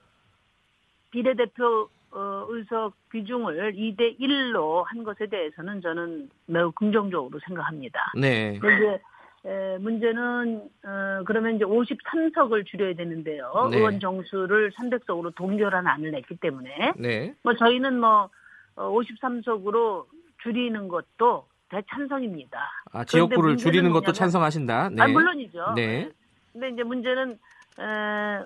[1.11, 8.11] 비례대표 어, 의석 비중을 2대 1로 한 것에 대해서는 저는 매우 긍정적으로 생각합니다.
[8.19, 9.01] 네, 그런데
[9.45, 13.69] 에, 문제는 어, 그러면 이제 53석을 줄여야 되는데요.
[13.71, 13.77] 네.
[13.77, 18.29] 의원 정수를 300석으로 동결한 안을 냈기 때문에 네, 뭐 저희는 뭐
[18.75, 20.05] 53석으로
[20.41, 22.59] 줄이는 것도 대찬성입니다.
[22.91, 24.89] 아, 지역구를 줄이는 것도 찬성하신다.
[24.89, 25.01] 네.
[25.01, 25.73] 아 물론이죠.
[25.75, 26.09] 네.
[26.53, 27.37] 근데 이제 문제는
[27.79, 28.43] 에,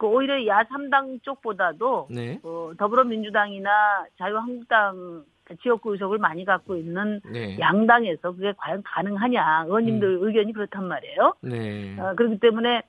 [0.00, 5.24] 그 오히려 야삼당 쪽보다도 네, 어, 더불어민주당이나 자유한국당
[5.60, 11.34] 지역구 의석을 많이 갖고 있는 네, 양당에서 그게 과연 가능하냐 의원님들 의견이 그렇단 말이에요.
[11.42, 12.82] 네, 어, 그렇기 때문에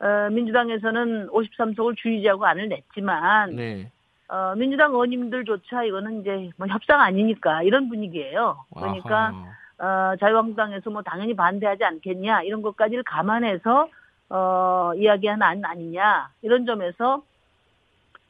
[0.00, 3.92] 어, 민주당에서는 53석을 줄이자고 안을 냈지만 네.
[4.26, 8.64] 어, 민주당 의원님들조차 이거는 이제 뭐 협상 아니니까 이런 분위기예요.
[8.74, 9.32] 그러니까
[9.78, 10.12] 아하.
[10.12, 13.88] 어, 자유한국당에서 뭐 당연히 반대하지 않겠냐 이런 것까지를 감안해서
[14.30, 17.22] 어, 이야기한 안 아니냐 이런 점에서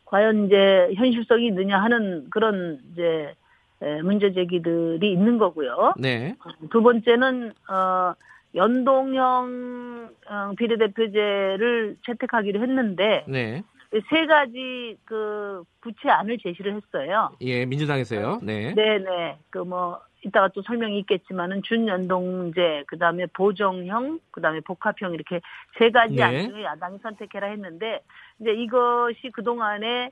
[0.06, 3.34] 과연 이제 현실성이 있느냐 하는 그런 이제
[3.82, 5.94] 에, 문제 제기들이 있는 거고요.
[5.98, 6.34] 네,
[6.70, 8.14] 두 번째는 어,
[8.54, 13.62] 연동형 어, 비례대표제를 채택하기로 했는데 네.
[14.08, 17.30] 세 가지 그 구체안을 제시를 했어요.
[17.40, 18.40] 예, 민주당에서요.
[18.42, 18.74] 네.
[18.74, 19.38] 네 네.
[19.50, 25.40] 그 뭐 이따가 또 설명이 있겠지만은 준연동제, 그 다음에 보정형, 그 다음에 복합형 이렇게
[25.78, 26.22] 세 가지 네.
[26.22, 28.00] 안 중에 야당이 선택해라 했는데
[28.38, 30.10] 이제 이것이 그 동안에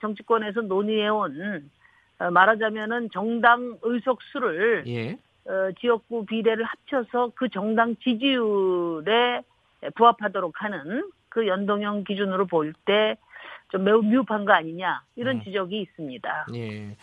[0.00, 1.70] 정치권에서 논의해온
[2.18, 5.12] 어, 말하자면은 정당 의석 수를 예.
[5.44, 9.42] 어, 지역구 비례를 합쳐서 그 정당 지지율에
[9.94, 13.16] 부합하도록 하는 그 연동형 기준으로 볼 때
[13.72, 15.42] 좀 매우 미흡한 거 아니냐 이런 음.
[15.42, 16.46] 지적이 있습니다.
[16.54, 16.94] 예.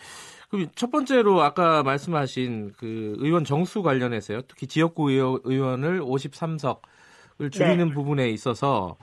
[0.50, 4.42] 그럼 첫 번째로 아까 말씀하신 그 의원 정수 관련해서요.
[4.42, 7.94] 특히 지역구 의원- 의원을 53석을 줄이는 네.
[7.94, 8.96] 부분에 있어서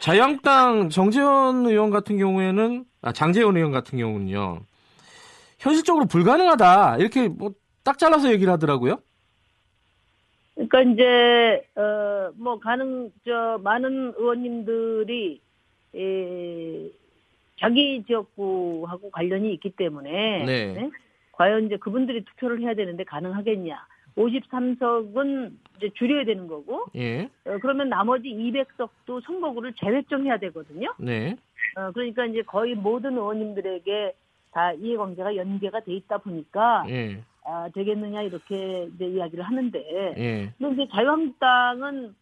[0.00, 4.60] 자유한국당 정재원 의원 같은 경우에는 아 장재원 의원 같은 경우는요.
[5.60, 6.96] 현실적으로 불가능하다.
[6.98, 8.96] 이렇게 뭐 딱 잘라서 얘기를 하더라고요.
[10.54, 11.02] 그러니까 이제
[11.76, 15.40] 어 뭐 가능 저 많은 의원님들이
[15.96, 16.90] 에,
[17.60, 20.72] 자기 지역구하고 관련이 있기 때문에 네.
[20.72, 20.90] 네?
[21.32, 23.86] 과연 이제 그분들이 투표를 해야 되는데 가능하겠냐?
[24.16, 27.28] 53석은 이제 줄여야 되는 거고 예.
[27.44, 30.92] 어, 그러면 나머지 200석도 선거구를 재획정해야 되거든요.
[30.98, 31.36] 네.
[31.76, 34.14] 어, 그러니까 이제 거의 모든 의원님들에게
[34.52, 37.22] 다 이해관계가 연계가 돼 있다 보니까 예.
[37.44, 40.52] 아, 되겠느냐 이렇게 이제 이야기를 하는데 예.
[40.58, 42.14] 근데 이제 자유한국당은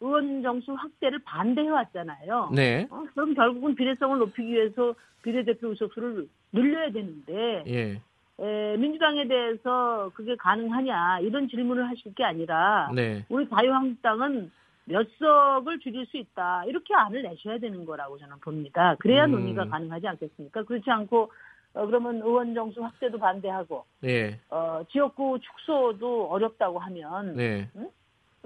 [0.00, 2.50] 의원 정수 확대를 반대해 왔잖아요.
[2.54, 2.86] 네.
[2.90, 8.00] 어, 그럼 결국은 비례성을 높이기 위해서 비례대표 의석수를 늘려야 되는데 예.
[8.38, 13.24] 에, 민주당에 대해서 그게 가능하냐 이런 질문을 하실 게 아니라 네.
[13.28, 14.50] 우리 자유한국당은
[14.84, 18.94] 몇 석을 줄일 수 있다 이렇게 안을 내셔야 되는 거라고 저는 봅니다.
[19.00, 19.32] 그래야 음.
[19.32, 20.62] 논의가 가능하지 않겠습니까?
[20.64, 21.32] 그렇지 않고
[21.74, 24.38] 어, 그러면 의원 정수 확대도 반대하고 예.
[24.50, 27.68] 어, 지역구 축소도 어렵다고 하면 네.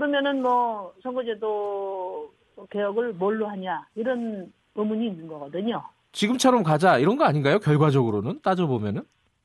[0.05, 2.33] 그러면은 뭐 선거제도
[2.71, 5.83] 개혁을 뭘로 하냐 이런 의문이 있는 거거든요.
[6.13, 7.59] 지금처럼 가자 이런 거 아닌가요?
[7.59, 9.03] 결과적으로는 따져 보면은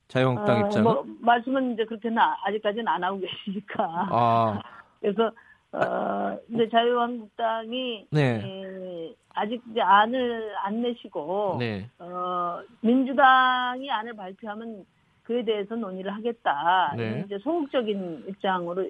[0.08, 3.84] 자유한국당 어, 입장은 뭐 말씀은 이제 그렇게는 아- 아직까지는 안 하고 계시니까.
[4.12, 4.62] 아,
[5.02, 5.30] 그래서
[5.74, 8.42] 어 이제 자유한국당이 네.
[8.42, 11.90] 에, 아직 이제 안을 안 내시고 네.
[12.00, 14.86] 어 민주당이 안을 발표하면
[15.24, 16.94] 그에 대해서 논의를 하겠다.
[16.96, 17.24] 네.
[17.26, 18.86] 이제 소극적인 입장으로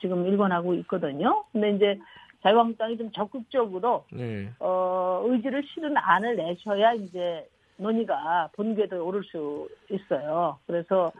[0.00, 1.44] 지금 일관하고 있거든요.
[1.52, 1.98] 근데 이제
[2.42, 4.50] 자유한국당이 좀 적극적으로 네.
[4.58, 7.46] 어, 의지를 실은 안을 내셔야 이제
[7.76, 10.58] 논의가 본궤도에 오를 수 있어요.
[10.66, 11.12] 그래서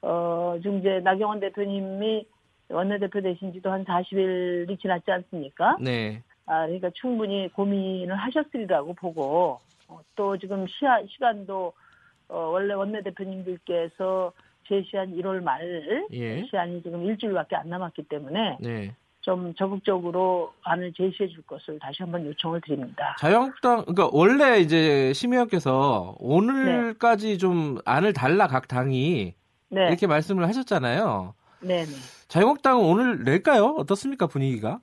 [0.00, 2.26] 어, 지금 이제 나경원 대표님이
[2.68, 5.76] 원내대표 되신 지도 한 40일이 지났지 않습니까?
[5.80, 6.22] 네.
[6.46, 11.72] 아, 그러니까 충분히 고민을 하셨으리라고 보고 어, 또 지금 시하, 시간도
[12.28, 14.32] 어, 원래 원내대표님들께서
[14.66, 16.44] 제시한 1월 말 예.
[16.46, 18.94] 시한이 지금 일주일밖에 안 남았기 때문에 네.
[19.20, 23.16] 좀 적극적으로 안을 제시해 줄 것을 다시 한번 요청을 드립니다.
[23.20, 29.34] 자유한국당 그러니까 원래 이제 심의원께서 오늘까지 좀 안을 달라 각 당이
[29.68, 31.34] 네, 이렇게 말씀을 하셨잖아요.
[31.60, 31.92] 네, 네.
[32.28, 33.76] 자유한국당은 오늘 낼까요?
[33.78, 34.80] 어떻습니까 분위기가?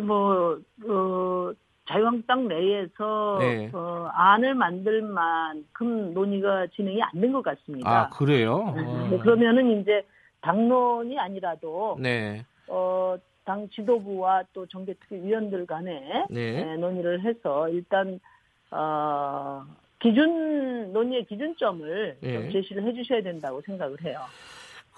[0.00, 0.58] 뭐,
[0.88, 1.52] 어,
[1.88, 3.70] 자유한국당 내에서 네.
[3.72, 7.90] 어, 안을 만들 만큼 논의가 진행이 안 된 것 같습니다.
[7.90, 8.72] 아 그래요?
[9.10, 10.04] 네, 그러면은 이제
[10.42, 18.20] 당론이 아니라도 네, 어, 당 지도부와 또 정개특위 위원들 간에 네, 네, 논의를 해서 일단
[18.70, 19.64] 어,
[20.00, 22.32] 기준 논의의 기준점을 예.
[22.32, 24.20] 좀 제시를 해주셔야 된다고 생각을 해요.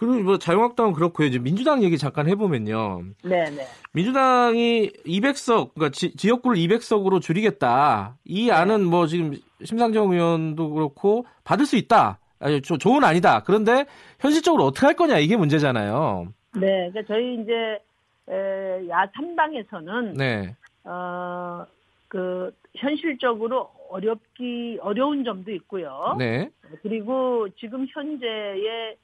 [0.05, 1.27] 그리고 뭐 자유한국당은 그렇고요.
[1.27, 3.03] 이제 민주당 얘기 잠깐 해보면요.
[3.25, 3.67] 네, 네.
[3.93, 8.17] 민주당이 200석, 그러니까 지, 지역구를 200석으로 줄이겠다.
[8.25, 8.53] 이 네.
[8.53, 9.35] 안은 뭐 지금
[9.65, 12.19] 심상정 의원도 그렇고 받을 수 있다.
[12.39, 13.43] 아니, 조, 좋은 아니다.
[13.45, 13.87] 그런데
[14.21, 16.29] 현실적으로 어떻게 할 거냐 이게 문제잖아요.
[16.57, 17.81] 네, 그러니까 저희 이제
[18.29, 21.65] 에, 야 3당에서는 네, 어,
[22.09, 26.15] 그 현실적으로 어렵기 어려운 점도 있고요.
[26.19, 26.51] 네,
[26.83, 28.97] 그리고 지금 현재의 에,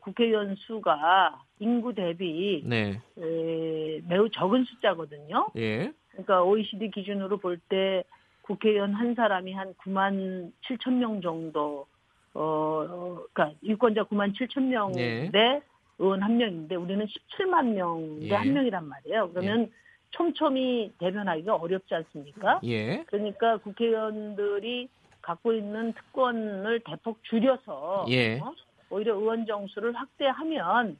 [0.00, 5.48] 국회의원 수가 인구 대비 네, 에, 매우 적은 숫자거든요.
[5.56, 8.04] 예, 그러니까 OECD 기준으로 볼 때
[8.42, 11.86] 국회의원 한 사람이 한 9만 7천 명 정도,
[12.34, 15.62] 어, 어, 그러니까 유권자 9만 7천 명대 네.
[15.98, 18.34] 의원 한 명인데 우리는 17만 명대 예.
[18.34, 19.30] 한 명이란 말이에요.
[19.30, 19.70] 그러면
[20.10, 22.60] 촘촘히 대변하기가 어렵지 않습니까?
[22.64, 24.88] 예, 그러니까 국회의원들이
[25.20, 28.40] 갖고 있는 특권을 대폭 줄여서 예.
[28.40, 28.52] 어?
[28.92, 30.98] 오히려 의원 정수를 확대하면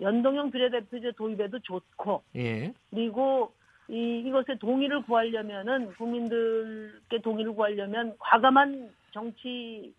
[0.00, 3.52] 연동형 비례대표제 도입에도 좋고 예, 그리고
[3.88, 9.92] 이, 이것에 동의를 구하려면은 국민들께 동의를 구하려면 과감한 정치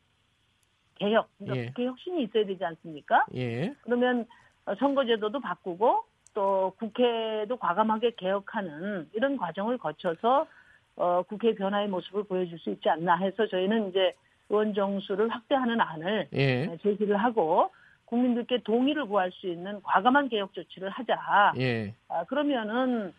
[0.95, 1.85] 개혁, 그러니까 예.
[1.85, 3.25] 혁신이 있어야 되지 않습니까?
[3.35, 4.25] 예, 그러면
[4.65, 10.47] 어, 선거제도도 바꾸고 또 국회도 과감하게 개혁하는 이런 과정을 거쳐서
[10.95, 14.15] 어, 국회 변화의 모습을 보여줄 수 있지 않나 해서 저희는 이제
[14.49, 17.71] 의원 정수를 확대하는 안을 예, 제시를 하고
[18.05, 21.53] 국민들께 동의를 구할 수 있는 과감한 개혁 조치를 하자.
[21.57, 21.95] 예.
[22.07, 23.13] 아, 그러면은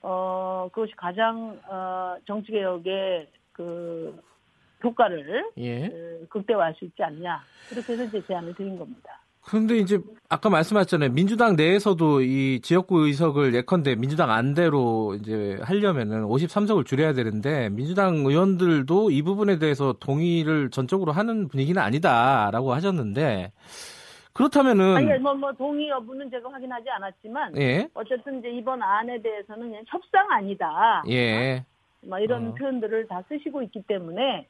[0.00, 4.20] 어 그것이 가장 어 정치 개혁의 그
[4.82, 5.86] 효과를 예.
[5.86, 9.21] 어, 극대화할 수 있지 않냐 이렇게 해서 이제 제안을 드린 겁니다.
[9.44, 11.10] 그런데 이제 아까 말씀하셨잖아요.
[11.12, 19.10] 민주당 내에서도 이 지역구 의석을 예컨대 민주당 안대로 이제 하려면은 53석을 줄여야 되는데 민주당 의원들도
[19.10, 23.52] 이 부분에 대해서 동의를 전적으로 하는 분위기는 아니다라고 하셨는데
[24.32, 27.88] 그렇다면은 아니 뭐, 뭐 동의 여부는 제가 확인하지 않았지만 예.
[27.92, 31.02] 어쨌든 이제 이번 안에 대해서는 그냥 협상 아니다.
[31.10, 31.64] 예.
[32.00, 32.54] 뭐 이런 어.
[32.54, 34.46] 표현들을 다 쓰시고 있기 때문에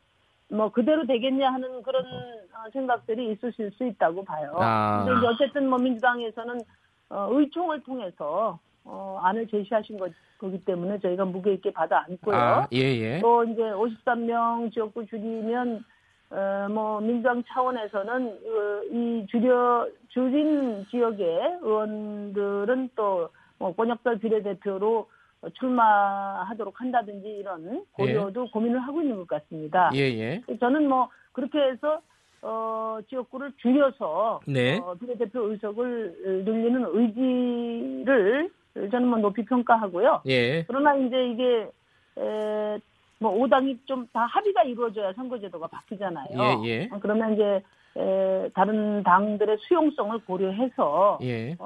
[0.52, 4.54] 뭐 그대로 되겠냐 하는 그런 어, 생각들이 있으실 수 있다고 봐요.
[4.58, 5.04] 아.
[5.06, 6.60] 근데 어쨌든 뭐 민주당에서는
[7.08, 12.36] 어, 의총을 통해서 어, 안을 제시하신 거, 거기 때문에 저희가 무게 있게 받아 안고요.
[12.36, 13.20] 아, 예, 예.
[13.20, 15.84] 또 이제 53명 지역구 줄이면
[16.30, 25.08] 어, 뭐 민주당 차원에서는 어, 이 줄여 줄인 지역의 의원들은 또뭐 권역별 비례대표로
[25.54, 29.90] 출마하도록 한다든지 이런 고려도 고민을 하고 있는 것 같습니다.
[29.94, 30.42] 예, 예.
[30.60, 32.00] 저는 뭐 그렇게 해서
[32.42, 34.78] 어, 지역구를 줄여서 네.
[34.78, 38.50] 어, 비례대표 의석을 늘리는 의지를
[38.90, 40.22] 저는 뭐 높이 평가하고요.
[40.26, 40.64] 예.
[40.64, 41.68] 그러나 이제 이게
[42.18, 42.78] 에,
[43.18, 46.26] 뭐 5당이 좀 다 합의가 이루어져야 선거제도가 바뀌잖아요.
[46.64, 46.88] 예, 예.
[46.90, 47.62] 어, 그러면 이제
[47.96, 51.56] 에, 다른 당들의 수용성을 고려해서 예.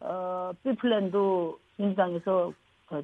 [0.00, 2.52] 어, B플랜도 민주당에서 어,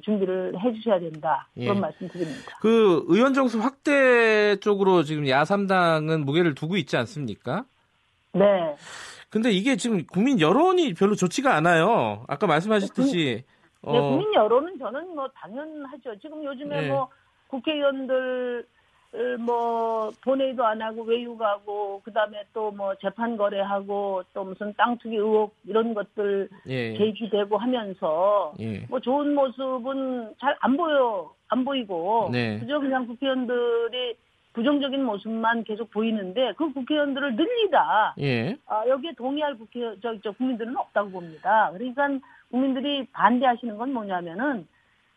[0.03, 1.47] 준비를 해주셔야 된다.
[1.53, 1.79] 그런 예.
[1.79, 2.57] 말씀 드립니다.
[2.61, 7.65] 그 의원 정수 확대 쪽으로 지금 야3당은 무게를 두고 있지 않습니까?
[8.33, 8.75] 네.
[9.29, 12.23] 근데 이게 지금 국민 여론이 별로 좋지가 않아요.
[12.27, 13.43] 아까 말씀하셨듯이
[13.81, 16.17] 어, 네, 국민 여론은 저는 뭐 당연하죠.
[16.21, 16.87] 지금 요즘에 네.
[16.87, 17.09] 뭐
[17.47, 18.65] 국회의원들
[19.39, 25.53] 뭐 본회의도 안 하고 외유가고 그다음에 또 뭐 재판 거래하고 또 무슨 땅 투기 의혹
[25.65, 26.97] 이런 것들 예.
[26.97, 28.79] 제기되고 하면서 예.
[28.89, 32.57] 뭐 좋은 모습은 잘 안 보여 안 보이고 네.
[32.59, 34.15] 그저 그냥 국회의원들이
[34.53, 38.57] 부정적인 모습만 계속 보이는데 그 국회의원들을 늘리다 예.
[38.65, 41.69] 아, 여기에 동의할 국회 저, 저 국민들은 없다고 봅니다.
[41.73, 42.07] 그러니까
[42.49, 44.67] 국민들이 반대하시는 건 뭐냐면은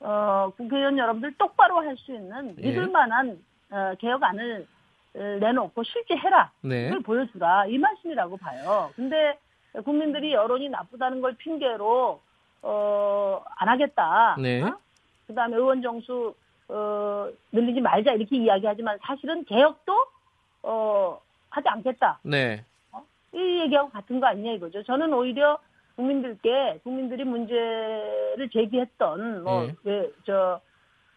[0.00, 2.68] 어, 국회의원 여러분들 똑바로 할 수 있는 예.
[2.68, 3.38] 믿을 만한
[3.70, 4.66] 어, 개혁안을
[5.14, 6.50] 어, 내놓고 실제 해라.
[6.60, 6.84] 네.
[6.88, 7.66] 그걸 보여주라.
[7.66, 8.90] 이 말씀이라고 봐요.
[8.96, 9.38] 근데
[9.84, 12.20] 국민들이 여론이 나쁘다는 걸 핑계로
[12.62, 14.36] 어, 안 하겠다.
[14.40, 14.62] 네.
[14.62, 14.78] 어?
[15.26, 16.34] 그다음에 의원 정수
[16.68, 19.92] 어, 늘리지 말자 이렇게 이야기하지만 사실은 개혁도
[20.62, 22.20] 어, 하지 않겠다.
[22.22, 22.64] 네.
[23.32, 24.82] 이 얘기하고 같은 거 아니냐 이거죠.
[24.84, 25.58] 저는 오히려
[25.96, 29.74] 국민들께 국민들이 문제를 제기했던 뭐 네.
[29.84, 30.60] 왜저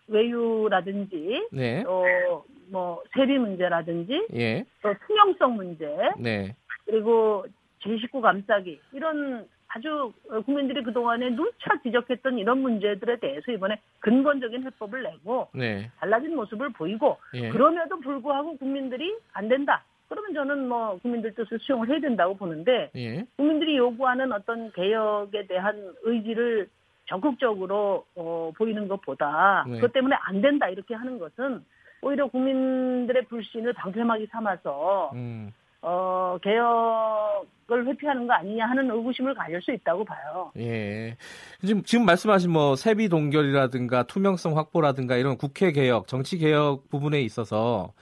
[0.10, 1.84] 외유라든지 네.
[1.84, 4.66] 또뭐 세비 문제라든지 예.
[4.82, 5.86] 또 투명성 문제
[6.18, 6.56] 네.
[6.86, 7.46] 그리고
[7.84, 15.04] 제19 감싸기 이런 아주 어, 국민들이 그동안에 누차 지적했던 이런 문제들에 대해서 이번에 근본적인 해법을
[15.04, 15.92] 내고 네.
[16.00, 17.50] 달라진 모습을 보이고 예.
[17.50, 19.84] 그럼에도 불구하고 국민들이 안 된다.
[20.08, 23.24] 그러면 저는 뭐 국민들 뜻을 수용을 해야 된다고 보는데 예.
[23.38, 26.68] 국민들이 요구하는 어떤 개혁에 대한 의지를
[27.10, 29.76] 적극적으로 어, 보이는 것보다 네.
[29.76, 31.66] 그것 때문에 안 된다 이렇게 하는 것은
[32.02, 35.52] 오히려 국민들의 불신을 방패막이 삼아서 음.
[35.82, 40.52] 어, 개혁을 회피하는 거 아니냐 하는 의구심을 가질 수 있다고 봐요.
[40.58, 41.16] 예.
[41.62, 47.94] 지금, 지금 말씀하신 뭐 세비 동결이라든가 투명성 확보라든가 이런 국회 개혁, 정치 개혁 부분에 있어서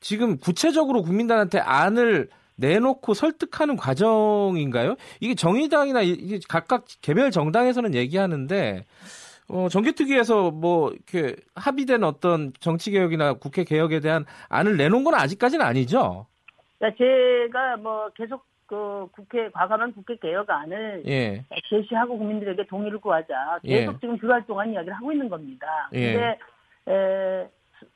[0.00, 2.28] 지금 구체적으로 국민들한테 안을
[2.66, 4.94] 내놓고 설득하는 과정인가요?
[5.20, 8.84] 이게 정의당이나 이- 이게 각각 개별 정당에서는 얘기하는데
[9.48, 15.64] 어, 정기특위에서 뭐 이렇게 합의된 어떤 정치 개혁이나 국회 개혁에 대한 안을 내놓은 건 아직까지는
[15.66, 16.26] 아니죠.
[16.78, 21.44] 그러니까 제가 뭐 계속 그 국회 과감한 국회 개혁안을 예.
[21.68, 25.66] 제시하고 국민들에게 동의를 구하자 계속 지금 두 달 동안 이야기를 하고 있는 겁니다.
[25.92, 26.12] 예.
[26.12, 26.38] 근데
[26.88, 27.48] 에,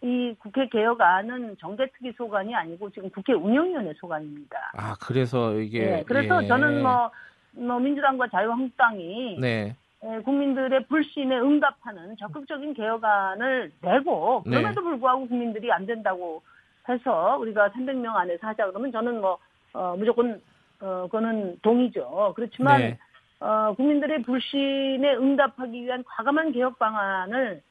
[0.03, 4.72] 이 국회 개혁안은 정개특위 소관이 아니고 지금 국회 운영위원회 소관입니다.
[4.76, 6.47] 아, 그래서 이게 예, 그래서 예.
[6.47, 7.11] 저는 뭐,
[7.53, 9.76] 뭐 민주당과 자유한국당이 네.
[10.03, 14.57] 에, 국민들의 불신에 응답하는 적극적인 개혁안을 내고 네.
[14.57, 16.43] 그럼에도 불구하고 국민들이 안 된다고
[16.89, 19.39] 해서 우리가 300명 안에서 하자 그러면 저는 뭐
[19.72, 20.41] 어, 무조건
[20.80, 22.32] 어, 그거는 동의죠.
[22.37, 22.99] 그렇지만 네.
[23.41, 27.62] 어, 국민들의 불신에 응답하기 위한 과감한 개혁 방안을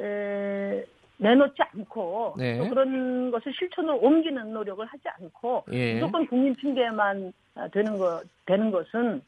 [0.00, 0.84] 에,
[1.22, 2.58] 내놓지 않고 네.
[2.58, 5.94] 또 그런 것을 실천으로 옮기는 노력을 하지 않고 예.
[5.94, 9.22] 무조건 국민 핑계만 아, 되는 거 되는 것은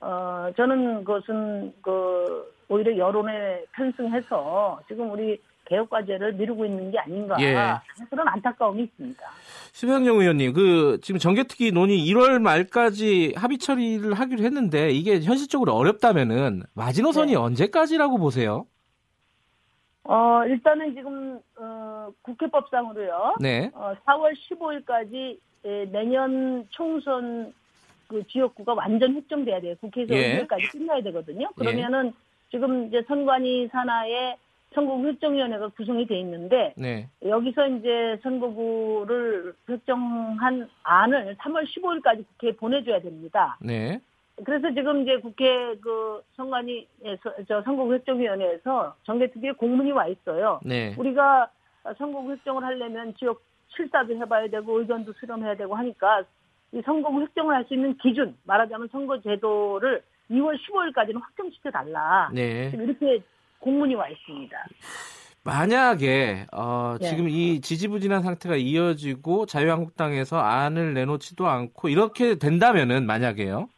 [0.00, 7.36] 어 저는 그것은 그 오히려 여론에 편승해서 지금 우리 개혁 과제를 미루고 있는 게 아닌가
[7.40, 7.54] 예.
[8.08, 9.22] 그런 안타까움이 있습니다.
[9.72, 16.62] 심영정 의원님, 그 지금 정개특위 논의 1월 말까지 합의 처리를 하기로 했는데 이게 현실적으로 어렵다면은
[16.74, 17.38] 마지노선이 네.
[17.38, 18.66] 언제까지라고 보세요?
[20.08, 23.36] 어 일단은 지금 어 국회법상으로요.
[23.40, 25.38] 네, 어 4월 15일까지
[25.92, 27.52] 내년 총선
[28.08, 29.74] 그 지역구가 완전 획정돼야 돼요.
[29.82, 30.30] 국회에서 예.
[30.30, 31.50] 의결까지 끝나야 되거든요.
[31.56, 32.14] 그러면은
[32.50, 34.36] 지금 이제 선관위 산하에
[34.72, 43.00] 선거구 획정위원회가 구성이 돼 있는데 네, 여기서 이제 선거구를 획정한 안을 3월 15일까지 국회에 보내줘야
[43.00, 43.58] 됩니다.
[43.60, 44.00] 네,
[44.44, 50.60] 그래서 지금 이제 국회 그 선관위에서 저 선거구 획정위원회에서 정개특위에 공문이 와 있어요.
[50.64, 51.50] 네, 우리가
[51.96, 53.42] 선거구 획정을 하려면 지역
[53.76, 56.22] 실사도 해봐야 되고 의견도 수렴해야 되고 하니까
[56.72, 62.30] 이 선거구 획정을 할 수 있는 기준 말하자면 선거 제도를 2월 15일까지는 확정시켜 달라.
[62.32, 62.70] 네.
[62.74, 63.22] 이렇게
[63.60, 64.56] 공문이 와 있습니다.
[65.44, 67.08] 만약에 어, 네.
[67.08, 73.68] 지금 이 지지부진한 상태가 이어지고 자유한국당에서 안을 내놓지도 않고 이렇게 된다면은 만약에요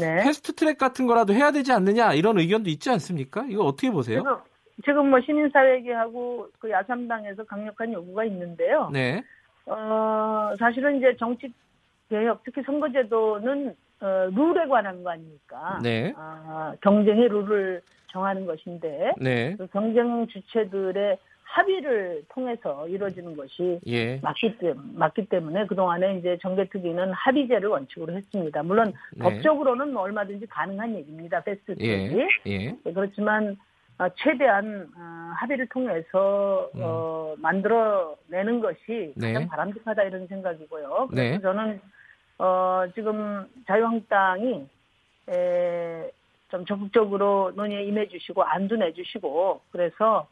[0.00, 0.22] 네.
[0.24, 3.44] 패스트트랙 같은 거라도 해야 되지 않느냐 이런 의견도 있지 않습니까?
[3.48, 4.20] 이거 어떻게 보세요?
[4.20, 4.36] 지금,
[4.84, 8.90] 지금 뭐 시민사회계하고 그 야삼당에서 강력한 요구가 있는데요.
[8.92, 9.22] 네,
[9.66, 11.52] 어, 사실은 이제 정치
[12.08, 15.78] 개혁, 특히 선거제도는 어, 룰에 관한 거 아닙니까?
[15.82, 24.18] 네, 아, 경쟁의 룰을 정하는 것인데 네, 그 경쟁 주체들의 합의를 통해서 이루어지는 것이 예,
[24.22, 28.62] 맞기, 때, 맞기 때문에 그동안에 이제 정개특위는 합의제를 원칙으로 했습니다.
[28.62, 29.22] 물론 네.
[29.22, 31.40] 법적으로는 뭐 얼마든지 가능한 얘기입니다.
[31.42, 32.18] 베스트 트랙이.
[32.18, 33.56] 예, 예, 네, 그렇지만
[33.98, 39.32] 어, 최대한 어, 합의를 통해서 어, 만들어내는 것이 네.
[39.32, 41.08] 가장 바람직하다 이런 생각이고요.
[41.10, 41.40] 그래서 네.
[41.40, 41.80] 저는
[42.38, 44.66] 어, 지금 자유한국당이
[45.28, 46.10] 에,
[46.48, 50.26] 좀 적극적으로 논의에 임해주시고 안도 내주시고 그래서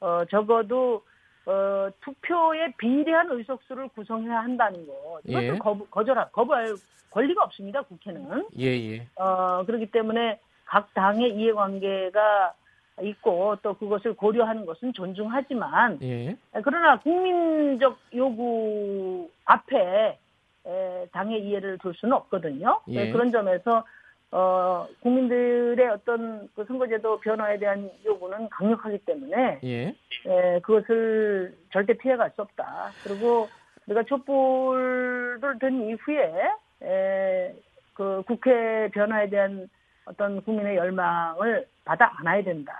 [0.00, 1.02] 어, 적어도
[1.46, 5.58] 어, 투표에 비례한 의석수를 구성해야 한다는 것 이것도 예.
[5.58, 6.74] 거부, 거절할 거부할
[7.10, 8.46] 권리가 없습니다 국회는.
[8.58, 12.52] 예, 예, 어, 그렇기 때문에 각 당의 이해관계가
[13.00, 20.18] 있고 또 그것을 고려하는 것은 존중하지만 예, 그러나 국민적 요구 앞에
[20.66, 22.80] 에, 당의 이해를 둘 수는 없거든요.
[22.88, 23.04] 예.
[23.04, 23.84] 네, 그런 점에서
[24.30, 29.94] 어, 국민들의 어떤 그 선거제도 변화에 대한 요구는 강력하기 때문에 예,
[30.26, 32.90] 에, 그것을 절대 피해갈 수 없다.
[33.04, 33.48] 그리고
[33.86, 36.50] 우리가 촛불을 든 이후에
[36.82, 37.54] 에,
[37.94, 39.68] 그 국회 변화에 대한
[40.04, 42.72] 어떤 국민의 열망을 받아 안아야 된다.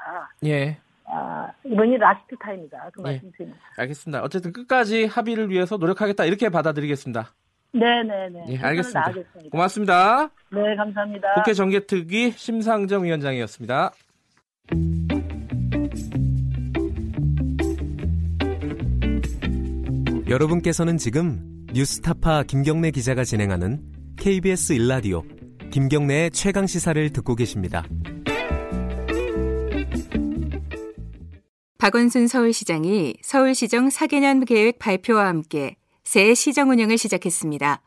[0.45, 0.79] 예.
[1.11, 2.91] 아, 이번이 last time이다.
[2.93, 3.13] 그 예.
[3.13, 3.61] 말씀 드립니다.
[3.79, 4.23] 알겠습니다.
[4.23, 7.33] 어쨌든 끝까지 합의를 위해서 노력하겠다 이렇게 받아들이겠습니다.
[7.73, 8.45] 네네네.
[8.49, 9.13] 예, 알겠습니다.
[9.51, 10.31] 고맙습니다.
[10.51, 11.35] 네, 감사합니다.
[11.35, 13.93] 국회 정개특위 심상정 위원장이었습니다.
[20.29, 21.41] 여러분께서는 지금
[21.73, 23.81] 뉴스타파 김경래 기자가 진행하는
[24.19, 25.23] KBS 일라디오
[25.71, 27.85] 김경래의 최강 시사를 듣고 계십니다.
[31.79, 35.78] 박원순 서울시장이 서울시정 4개년 계획 발표와 함께
[36.09, 37.83] 새 시정 운영을 시작했습니다.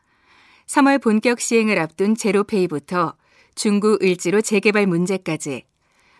[0.68, 3.16] 3월 본격 시행을 앞둔 제로페이부터
[3.56, 5.64] 중구 을지로 재개발 문제까지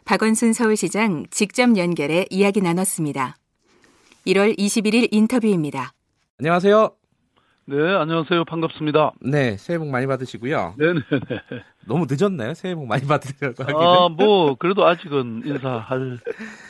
[0.04, 3.36] 박원순 서울시장 직접 연결해 이야기 나눴습니다.
[4.26, 5.92] 1월 21일 인터뷰입니다.
[6.40, 7.01] 안녕하세요.
[7.72, 8.44] 네, 안녕하세요.
[8.44, 9.12] 반갑습니다.
[9.22, 10.74] 네, 새해 복 많이 받으시고요.
[10.76, 11.40] 네 네 네.
[11.86, 12.52] 너무 늦었나요?
[12.52, 13.82] 새해 복 많이 받으려고 하기는.
[13.82, 16.18] 아, 뭐, 그래도 아직은 인사할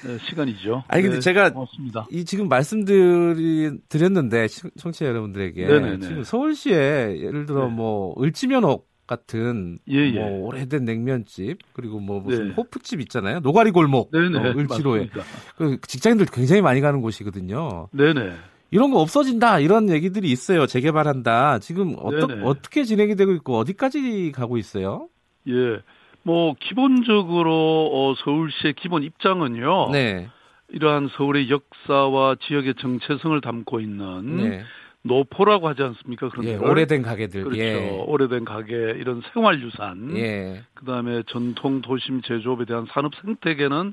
[0.06, 0.84] 네, 시간이죠.
[0.86, 2.06] 아니, 근데 네, 제가 고맙습니다.
[2.12, 5.98] 이 지금 말씀드리 드렸는데 시- 청취자 여러분들에게 네네네.
[6.06, 7.74] 지금 서울시에 예를 들어 네.
[7.74, 10.12] 뭐 을지면옥 같은 예, 예.
[10.20, 12.54] 뭐 오래된 냉면집 그리고 뭐 무슨 네.
[12.54, 13.40] 호프집 있잖아요.
[13.40, 14.38] 노가리 골목 네네.
[14.38, 15.08] 어, 을지로에.
[15.56, 17.88] 그 직장인들 굉장히 많이 가는 곳이거든요.
[17.92, 18.32] 네네.
[18.72, 20.66] 이런 거 없어진다 이런 얘기들이 있어요.
[20.66, 21.60] 재개발한다.
[21.60, 22.26] 지금 어떠.
[22.42, 25.08] 어떻게 진행이 되고 있고 어디까지 가고 있어요?
[25.46, 25.82] 예.
[26.24, 29.90] 뭐, 기본적으로, 어, 서울시의 기본 입장은요.
[29.90, 30.28] 네.
[30.68, 34.62] 이러한 서울의 역사와 지역의 정체성을 담고 있는 네.
[35.02, 36.28] 노포라고 하지 않습니까?
[36.30, 36.56] 그런 예.
[36.56, 37.44] 오래된 가게들.
[37.44, 37.60] 그렇죠.
[37.60, 37.90] 예.
[38.06, 40.16] 오래된 가게, 이런 생활 유산.
[40.16, 40.62] 예.
[40.74, 43.92] 그다음에 전통 도심 제조업에 대한 산업 생태계는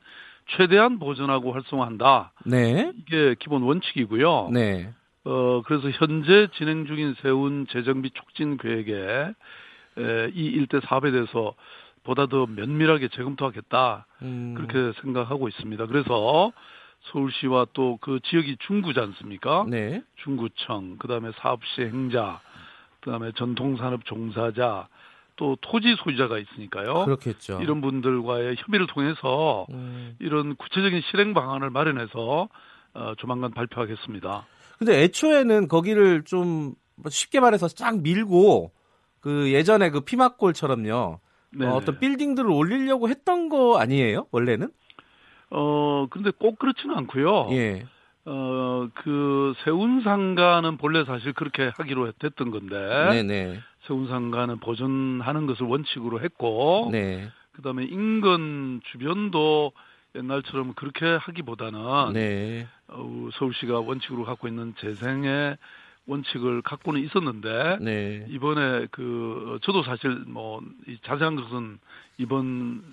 [0.57, 2.33] 최대한 보존하고 활성화한다.
[2.45, 2.91] 네.
[2.97, 4.49] 이게 기본 원칙이고요.
[4.53, 4.91] 네.
[5.25, 8.93] 어 그래서 현재 진행 중인 세운 재정비 촉진 계획에
[9.97, 11.53] 에, 이 일대 사업에 대해서
[12.03, 14.55] 보다 더 면밀하게 재검토하겠다 음.
[14.55, 15.85] 그렇게 생각하고 있습니다.
[15.87, 16.51] 그래서
[17.11, 19.65] 서울시와 또 그 지역이 중구지 않습니까?
[19.67, 20.01] 네.
[20.23, 22.41] 중구청, 그 다음에 사업시 행자,
[23.01, 24.87] 그 다음에 전통산업 종사자,
[25.39, 27.05] 또 토지 소유자가 있으니까요.
[27.05, 27.59] 그렇겠죠.
[27.61, 30.17] 이런 분들과의 협의를 통해서 음.
[30.19, 32.49] 이런 구체적인 실행 방안을 마련해서
[32.93, 34.45] 어, 조만간 발표하겠습니다.
[34.77, 36.73] 근데 애초에는 거기를 좀
[37.07, 38.73] 쉽게 말해서 쫙 밀고
[39.21, 41.21] 그 예전에 그 피막골처럼요.
[41.51, 41.65] 네.
[41.65, 44.27] 어, 어떤 빌딩들을 올리려고 했던 거 아니에요?
[44.31, 44.69] 원래는?
[45.51, 47.47] 어 근데 꼭 그렇지는 않고요.
[47.51, 47.85] 예.
[48.25, 48.59] 어
[48.95, 52.75] 그 세운 상가는 본래 사실 그렇게 하기로 됐던 건데
[53.11, 53.59] 네, 네.
[53.89, 57.27] 세운상가는 보존하는 것을 원칙으로 했고 네.
[57.53, 59.71] 그다음에 인근 주변도
[60.15, 62.67] 옛날처럼 그렇게 하기보다는 네.
[62.87, 65.57] 어, 서울시가 원칙으로 갖고 있는 재생의
[66.05, 68.25] 원칙을 갖고는 있었는데 네.
[68.29, 71.77] 이번에 그 저도 사실 뭐이 자세한 것은
[72.17, 72.83] 이번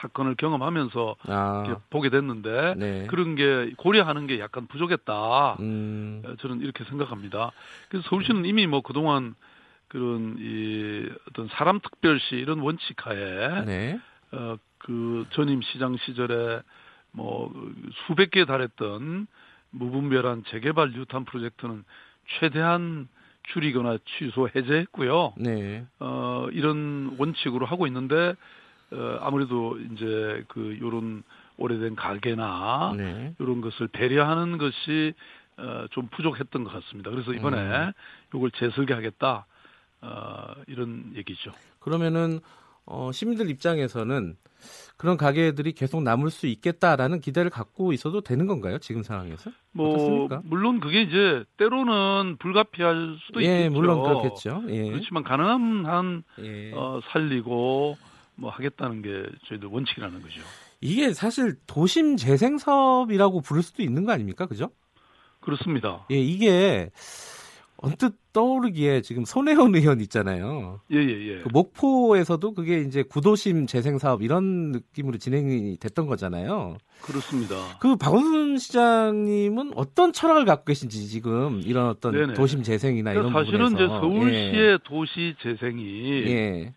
[0.00, 1.76] 사, 건을 경험하면서 아.
[1.90, 3.06] 보게 됐는데 네.
[3.06, 5.56] 그런 게 고려하는 게 약간 부족했다.
[5.60, 6.22] 음.
[6.24, 7.52] 어, 저는 이렇게 생각합니다.
[7.88, 9.36] 그래서 서울시는 이미 뭐 그동안
[9.88, 14.00] 그런 이 어떤 사람 특별시 이런 원칙하에 네.
[14.32, 16.60] 어, 그 전임 시장 시절에
[17.12, 17.52] 뭐
[18.06, 19.26] 수백 개에 달했던
[19.70, 21.84] 무분별한 재개발 뉴탄 프로젝트는
[22.38, 23.08] 최대한
[23.52, 25.34] 줄이거나 취소 해제했고요.
[25.38, 25.86] 네.
[26.00, 28.34] 어, 이런 원칙으로 하고 있는데
[28.92, 31.22] 어, 아무래도 이제 그 요런
[31.56, 33.34] 오래된 가게나 네.
[33.38, 35.14] 이런 것을 배려하는 것이
[35.56, 37.10] 어, 좀 부족했던 것 같습니다.
[37.10, 37.92] 그래서 이번에 음.
[38.34, 39.46] 이걸 재설계하겠다
[40.00, 41.52] 어, 이런 얘기죠.
[41.78, 42.40] 그러면은
[42.86, 44.36] 어, 시민들 입장에서는
[44.96, 48.78] 그런 가게들이 계속 남을 수 있겠다라는 기대를 갖고 있어도 되는 건가요?
[48.78, 49.50] 지금 상황에서?
[49.72, 50.40] 뭐 어떻습니까?
[50.44, 53.70] 물론 그게 이제 때로는 불가피할 수도 예, 있겠죠.
[53.74, 54.62] 물론 그렇겠죠.
[54.68, 54.90] 예.
[54.90, 56.72] 그렇지만 가능한 한 예.
[56.72, 57.96] 어, 살리고
[58.34, 60.40] 뭐 하겠다는 게 저희들 원칙이라는 거죠.
[60.80, 64.46] 이게 사실 도심 재생 사업이라고 부를 수도 있는 거 아닙니까?
[64.46, 64.70] 그죠?
[65.40, 66.06] 그렇습니다.
[66.10, 66.90] 예, 이게
[67.80, 70.80] 언뜻 떠오르기에 지금 손혜원 의원 있잖아요.
[70.90, 71.38] 예 예 예.
[71.42, 76.76] 그 목포에서도 그게 이제 구도심 재생 사업 이런 느낌으로 진행이 됐던 거잖아요.
[77.02, 77.54] 그렇습니다.
[77.78, 82.34] 그 박원순 시장님은 어떤 철학을 갖고 계신지 지금 이런 어떤 네네.
[82.34, 86.30] 도심 재생이나 이런 그러니까 사실은 이제 부분에서 서울시의 도시 재생이 예.
[86.30, 86.74] 예.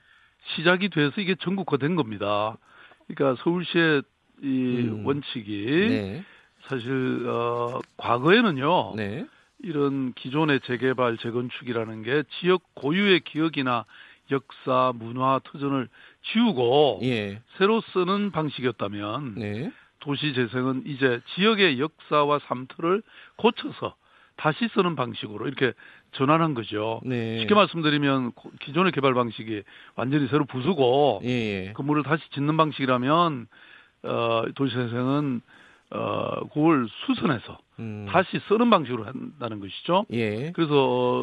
[0.55, 2.57] 시작이 돼서 이게 전국화된 겁니다.
[3.07, 4.03] 그러니까 서울시의
[4.43, 5.05] 이 음.
[5.05, 6.23] 원칙이 네.
[6.67, 8.93] 사실 어 과거에는요.
[8.95, 9.25] 네.
[9.63, 13.85] 이런 기존의 재개발 재건축이라는 게 지역 고유의 기억이나
[14.31, 15.87] 역사, 문화, 터전을
[16.31, 17.41] 지우고 예.
[17.57, 19.71] 새로 쓰는 방식이었다면 네.
[19.99, 23.03] 도시 재생은 이제 지역의 역사와 삶터를
[23.37, 23.95] 고쳐서
[24.37, 25.73] 다시 쓰는 방식으로 이렇게
[26.13, 27.01] 전환한 거죠.
[27.05, 27.39] 네.
[27.39, 29.63] 쉽게 말씀드리면 고- 기존의 개발 방식이
[29.95, 31.67] 완전히 새로 부수고 예.
[31.67, 31.73] 예.
[31.73, 33.47] 건물을 다시 짓는 방식이라면
[34.03, 35.41] 어, 도시 재생은
[35.93, 38.05] 어 그걸 수선해서 음.
[38.09, 40.05] 다시 쓰는 방식으로 한다는 것이죠.
[40.11, 40.51] 예.
[40.51, 40.73] 그래서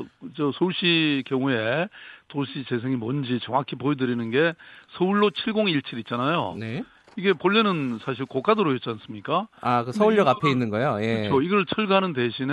[0.00, 0.04] 어,
[0.36, 1.88] 저 서울시 경우에
[2.28, 4.52] 도시 재생이 뭔지 정확히 보여드리는 게
[4.98, 6.56] 서울로 7017 있잖아요.
[6.58, 6.82] 네.
[7.16, 9.48] 이게 본래는 사실 고가도로였지 않습니까?
[9.60, 10.98] 아, 그 서울역 앞에 있는 거요.
[11.00, 11.28] 예.
[11.28, 11.42] 그렇죠.
[11.42, 12.52] 이걸 철거하는 대신에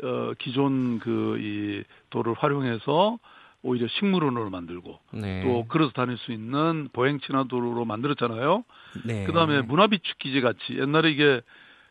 [0.00, 3.18] 어, 기존 그 이 도를 활용해서
[3.62, 5.42] 오히려 식물원으로 만들고 네.
[5.42, 8.64] 또 걸어서 다닐 수 있는 보행 친화도로로 만들었잖아요.
[9.04, 9.24] 네.
[9.24, 11.40] 그다음에 문화비축 기지 같이 옛날에 이게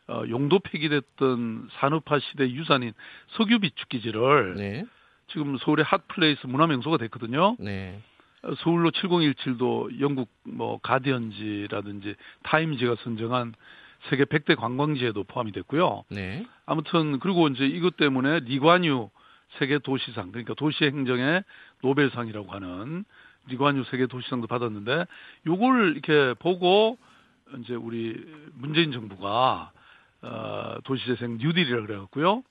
[0.10, 2.94] 어, 용도 폐기됐던 산업화 시대 유산인
[3.32, 4.86] 석유 비축 기지를 네.
[5.28, 7.58] 지금 서울의 핫플레이스 문화명소가 됐거든요.
[7.60, 8.02] 네.
[8.44, 13.54] 어, 서울로 7017도 영국 뭐 가디언지라든지 타임지가 선정한
[14.10, 16.06] 세계 100대 관광지에도 포함이 됐고요.
[16.10, 16.46] 네.
[16.66, 19.10] 아무튼 그리고 이제 이것 때문에 리관유
[19.60, 21.44] 세계 도시상 그러니까 도시 행정의
[21.82, 23.04] 노벨상이라고 하는
[23.48, 25.06] 리관유 세계 도시상도 받았는데
[25.48, 26.98] 요걸 이렇게 보고
[27.60, 29.72] 이제 우리 문재인 정부가
[30.22, 32.44] 어 도시재생 뉴딜이라 그래갖고요.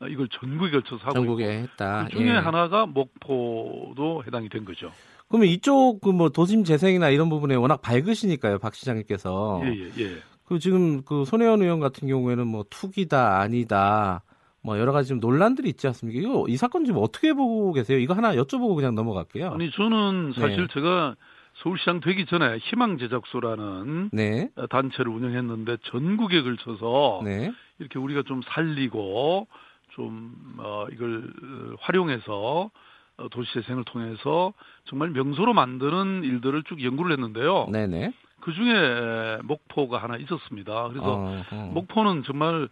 [0.00, 2.04] 어, 이걸 전국에 걸쳐서 하고 전국에 했다.
[2.10, 2.32] 그 중에 예.
[2.32, 4.92] 하나가 목포도 해당이 된 거죠.
[5.28, 9.60] 그러면 이쪽 그 뭐 도심 재생이나 이런 부분에 워낙 밝으시니까요, 박 시장님께서.
[9.64, 10.16] 예, 예, 예.
[10.44, 14.22] 그 지금 그 손혜원 의원 같은 경우에는 뭐 투기다 아니다
[14.62, 16.20] 뭐 여러 가지 좀 논란들이 있지 않습니까?
[16.20, 17.98] 이거 이 사건 지금 어떻게 보고 계세요?
[17.98, 19.50] 이거 하나 여쭤보고 그냥 넘어갈게요.
[19.50, 20.72] 아니 저는 사실 네.
[20.72, 21.16] 제가
[21.62, 29.48] 서울시장 되기 전에 희망제작소라는 네, 단체를 운영했는데 전국에 걸쳐서 네, 이렇게 우리가 좀 살리고
[29.90, 32.70] 좀 어, 이걸 어, 활용해서
[33.16, 34.52] 어, 도시재생을 통해서
[34.84, 37.68] 정말 명소로 만드는 일들을 쭉 연구를 했는데요.
[37.70, 38.12] 네, 네.
[38.40, 40.88] 그 중에 목포가 하나 있었습니다.
[40.88, 41.70] 그래서 어, 어.
[41.74, 42.68] 목포는 정말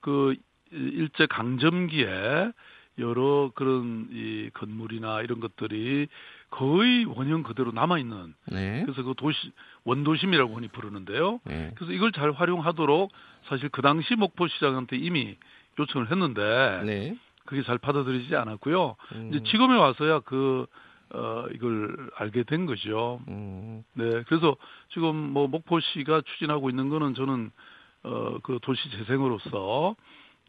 [0.00, 0.34] 그
[0.70, 2.52] 일제 강점기에
[2.98, 6.08] 여러 그런 이 건물이나 이런 것들이
[6.50, 9.52] 거의 원형 그대로 남아 있는 네, 그래서 그 도시
[9.84, 11.40] 원도심이라고 흔히 부르는데요.
[11.44, 13.12] 네, 그래서 이걸 잘 활용하도록
[13.48, 15.36] 사실 그 당시 목포 시장한테 이미
[15.78, 17.16] 요청을 했는데 네.
[17.44, 18.96] 그게 잘 받아들이지 않았고요.
[19.12, 20.66] 음, 이제 지금에 와서야 그
[21.10, 23.20] 어, 이걸 알게 된 거죠.
[23.28, 24.56] 음, 네, 그래서
[24.92, 27.50] 지금 뭐 목포시가 추진하고 있는 거는 저는
[28.02, 29.94] 어, 그 도시 재생으로서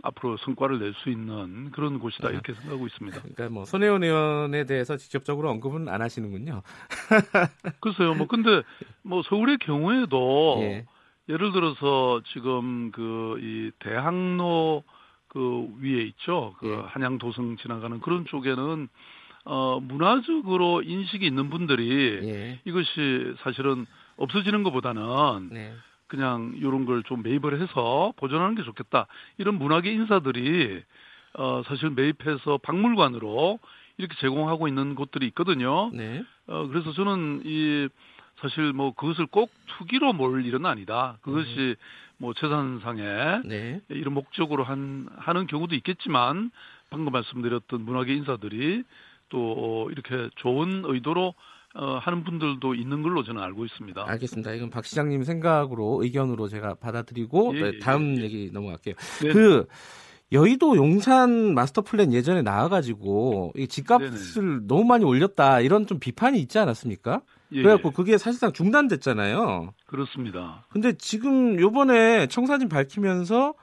[0.03, 3.19] 앞으로 성과를 낼 수 있는 그런 곳이다 이렇게 생각하고 있습니다.
[3.21, 6.61] 그러니까 뭐 손혜원 의원에 대해서 직접적으로 언급은 안 하시는군요.
[7.81, 8.61] 글쎄요, 뭐 근데
[9.01, 10.85] 뭐 서울의 경우에도 예,
[11.29, 14.83] 예를 들어서 지금 그 이 대학로
[15.27, 16.53] 그 위에 있죠.
[16.59, 16.75] 그 예.
[16.87, 18.87] 한양 도성 지나가는 그런 쪽에는
[19.45, 23.85] 어 문화적으로 인식이 있는 분들이 예, 이것이 사실은
[24.17, 25.73] 없어지는 것보다는 네,
[26.07, 29.07] 그냥 이런 걸 좀 매입을 해서 보존하는 게 좋겠다.
[29.37, 30.81] 이런 문화계 인사들이
[31.33, 33.59] 어 사실 매입해서 박물관으로
[33.97, 35.89] 이렇게 제공하고 있는 곳들이 있거든요.
[35.93, 37.87] 네, 어 그래서 저는 이
[38.41, 41.17] 사실 뭐 그것을 꼭 투기로 몰 일은 아니다.
[41.21, 41.75] 그것이
[42.17, 46.51] 뭐 재산상에 네, 이런 목적으로 한 하는 경우도 있겠지만
[46.89, 48.83] 방금 말씀드렸던 문화계 인사들이
[49.29, 51.33] 또 이렇게 좋은 의도로
[51.79, 54.03] 어, 하는 분들도 있는 걸로 저는 알고 있습니다.
[54.07, 54.51] 알겠습니다.
[54.53, 58.23] 이건 박 시장님 생각으로 의견으로 제가 받아들이고 예, 네, 예, 다음 예.
[58.23, 58.95] 얘기 넘어갈게요.
[59.21, 59.29] 네.
[59.29, 59.67] 그
[60.31, 66.57] 여의도 용산 마스터 플랜 예전에 나와가지고 이 집값을 너무 많이 올렸다 이런 좀 비판이 있지
[66.57, 67.21] 않았습니까?
[67.51, 67.93] 예, 그래갖고 예.
[67.93, 69.73] 그게 사실상 중단됐잖아요.
[69.85, 70.65] 그렇습니다.
[70.69, 73.53] 근데 지금 요번에 청사진 밝히면서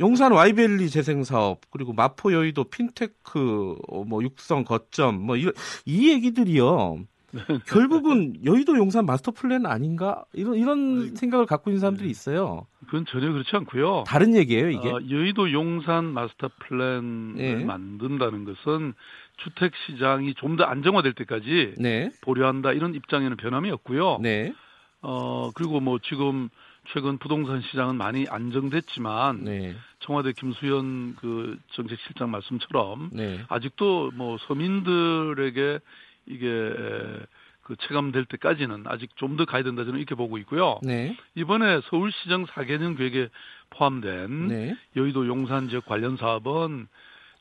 [0.00, 5.52] 용산 Y밸리 재생 사업 그리고 마포 여의도 핀테크 어, 뭐 육성 거점 뭐 이런
[5.84, 7.04] 이 얘기들이요.
[7.66, 12.66] 결국은 여의도 용산 마스터 플랜 아닌가 이런 이런 생각을 갖고 있는 사람들이 있어요.
[12.86, 14.04] 그건 전혀 그렇지 않고요.
[14.06, 14.88] 다른 얘기예요 이게.
[14.88, 17.54] 어, 여의도 용산 마스터 플랜을 예.
[17.64, 18.94] 만든다는 것은
[19.38, 24.18] 주택 시장이 좀 더 안정화될 때까지 네, 보류한다 이런 입장에는 변함이 없고요.
[24.20, 24.52] 네,
[25.00, 26.48] 어 그리고 뭐 지금
[26.92, 35.78] 최근 부동산 시장은 많이 안정됐지만 네, 청와대 김수현 그 정책실장 말씀처럼 네, 아직도 뭐 서민들에게
[36.26, 37.26] 이게 에,
[37.62, 40.78] 그 체감될 때까지는 아직 좀 더 가야 된다 저는 이렇게 보고 있고요.
[40.82, 43.28] 네, 이번에 서울시정 4개년 계획에
[43.70, 46.88] 포함된 네, 여의도 용산 지역 관련 사업은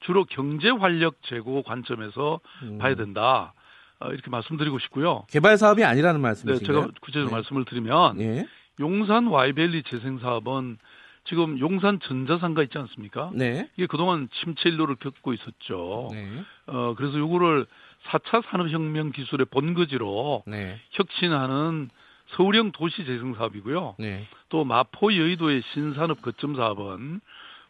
[0.02, 2.78] 주로 경제 활력 제고 관점에서 음.
[2.78, 3.54] 봐야 된다.
[4.00, 5.26] 어, 이렇게 말씀드리고 싶고요.
[5.30, 6.66] 개발 사업이 아니라는 네, 말씀이신가요?
[6.82, 7.36] 제가 구체적으로 네.
[7.36, 8.48] 말씀을 드리면 예,
[8.80, 10.78] 용산 와이밸리 재생 사업은
[11.26, 13.30] 지금 용산 전자상가 있지 않습니까?
[13.34, 16.08] 네, 이게 그동안 침체 일로를 겪고 있었죠.
[16.14, 16.30] 네,
[16.68, 17.66] 어, 그래서 요거를
[18.08, 21.90] 4차 산업혁명 기술의 본거지로 네, 혁신하는
[22.36, 23.96] 서울형 도시 재생 사업이고요.
[24.00, 27.22] 네, 또 마포 여의도의 신산업 거점 사업은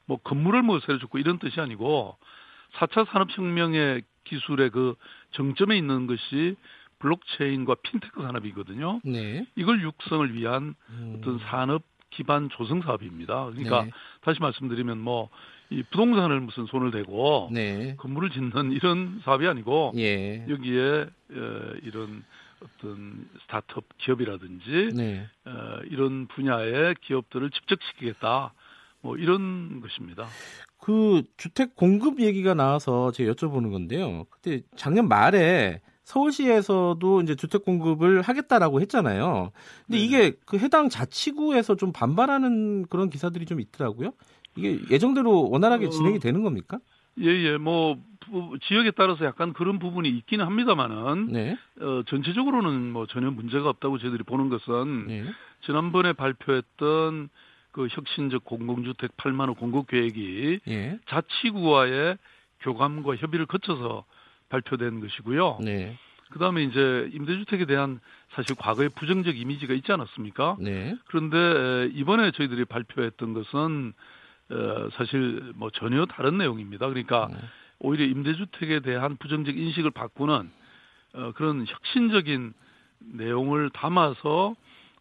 [0.05, 2.17] 뭐 건물을 뭐 새로 짓고 이런 뜻이 아니고
[2.73, 4.95] 4차 산업혁명의 기술의 그
[5.32, 6.55] 정점에 있는 것이
[6.99, 9.01] 블록체인과 핀테크 산업이거든요.
[9.03, 9.45] 네.
[9.55, 11.15] 이걸 육성을 위한 음.
[11.17, 13.45] 어떤 산업 기반 조성 사업입니다.
[13.45, 13.91] 그러니까 네.
[14.21, 15.30] 다시 말씀드리면 뭐
[15.72, 17.95] 이 부동산을 무슨 손을 대고 네.
[17.97, 20.45] 건물을 짓는 이런 사업이 아니고 예.
[20.49, 22.24] 여기에 어, 이런
[22.61, 25.28] 어떤 스타트업 기업이라든지 네.
[25.45, 28.53] 어, 이런 분야의 기업들을 집적시키겠다.
[29.01, 30.28] 뭐 이런 것입니다.
[30.78, 34.26] 그 주택 공급 얘기가 나와서 제가 여쭤보는 건데요.
[34.30, 39.51] 그때 작년 말에 서울시에서도 이제 주택 공급을 하겠다라고 했잖아요.
[39.86, 40.03] 근데 네.
[40.03, 44.13] 이게 그 해당 자치구에서 좀 반발하는 그런 기사들이 좀 있더라고요.
[44.55, 46.79] 이게 예정대로 원활하게 어, 진행이 되는 겁니까?
[47.19, 51.57] 예 예 뭐 부- 지역에 따라서 약간 그런 부분이 있기는 합니다만은 네.
[51.81, 55.23] 어, 전체적으로는 뭐 전혀 문제가 없다고 저희들이 보는 것은 네.
[55.65, 57.29] 지난번에 발표했던
[57.71, 60.99] 그 혁신적 공공주택 8만 호 공급 계획이 예.
[61.07, 62.17] 자치구와의
[62.61, 64.05] 교감과 협의를 거쳐서
[64.49, 65.59] 발표된 것이고요.
[65.61, 65.97] 네.
[66.31, 67.99] 그다음에 이제 임대주택에 대한
[68.31, 70.57] 사실 과거의 부정적 이미지가 있지 않았습니까?
[70.59, 70.95] 네.
[71.07, 73.93] 그런데 에, 이번에 저희들이 발표했던 것은
[74.51, 76.87] 어, 사실 뭐 전혀 다른 내용입니다.
[76.87, 77.37] 그러니까 네.
[77.79, 80.51] 오히려 임대주택에 대한 부정적 인식을 바꾸는
[81.13, 82.53] 어, 그런 혁신적인
[82.99, 84.55] 내용을 담아서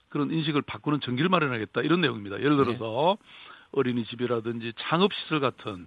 [0.09, 2.39] 그런 인식을 바꾸는 전기를 마련하겠다 이런 내용입니다.
[2.41, 3.17] 예를 들어서
[3.73, 5.87] 어린이집이라든지 창업시설 같은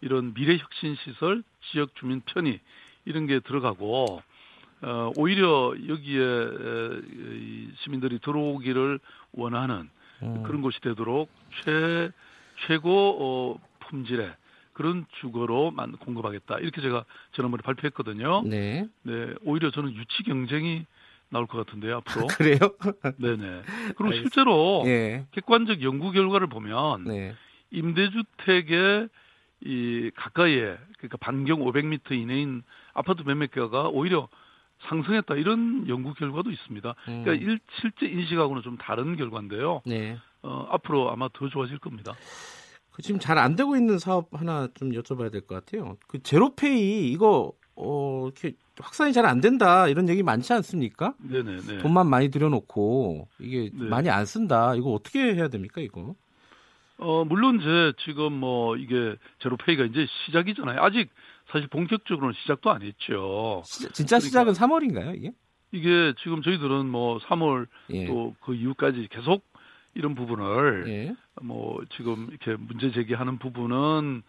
[0.00, 2.60] 이런 미래 혁신 시설, 지역 주민 편의
[3.04, 4.22] 이런 게 들어가고
[4.82, 8.98] 어, 오히려 여기에 시민들이 들어오기를
[9.32, 9.90] 원하는
[10.22, 10.42] 음.
[10.44, 11.30] 그런 곳이 되도록
[11.62, 12.10] 최
[12.66, 14.32] 최고 어, 품질의
[14.72, 17.04] 그런 주거로 만 공급하겠다 이렇게 제가
[17.34, 18.42] 지난번에 발표했거든요.
[18.46, 18.86] 네.
[19.02, 20.86] 네, 오히려 저는 유치 경쟁이
[21.28, 22.26] 나올 것 같은데요 앞으로.
[22.28, 22.58] 그래요?
[23.18, 23.62] 네네.
[23.96, 25.26] 그리고 알겠- 실제로 예.
[25.32, 27.34] 객관적 연구 결과를 보면 네.
[27.70, 29.08] 임대주택의
[29.62, 32.62] 이 가까이에 그러니까 반경 500m 이내인
[32.94, 34.28] 아파트 몇몇 개가 오히려
[34.88, 36.94] 상승했다 이런 연구 결과도 있습니다.
[37.08, 37.22] 음.
[37.24, 39.82] 그러니까 일, 실제 인식하고는 좀 다른 결과인데요.
[39.84, 40.16] 네.
[40.42, 42.14] 어, 앞으로 아마 더 좋아질 겁니다.
[42.92, 45.96] 그 지금 잘 안 되고 있는 사업 하나 좀 여쭤봐야 될 것 같아요.
[46.08, 51.14] 그 제로페이 이거 어 이렇게 확산이 잘 안 된다 이런 얘기 많지 않습니까?
[51.18, 51.78] 네네네.
[51.78, 53.84] 돈만 많이 들여놓고 이게 네.
[53.88, 54.74] 많이 안 쓴다.
[54.74, 56.14] 이거 어떻게 해야 됩니까 이거?
[56.98, 60.80] 어, 물론 이제 지금 뭐 이게 제로페이가 이제 시작이잖아요.
[60.82, 61.08] 아직
[61.50, 63.62] 사실 본격적으로는 시작도 안 했죠.
[63.64, 65.32] 시- 진짜 그러니까 시작은 3월인가요 이게?
[65.72, 68.06] 이게 지금 저희들은 뭐 3월 예.
[68.06, 69.44] 또그 이후까지 계속
[69.94, 71.14] 이런 부분을 예.
[71.42, 74.22] 뭐 지금 이렇게 문제 제기하는 부분은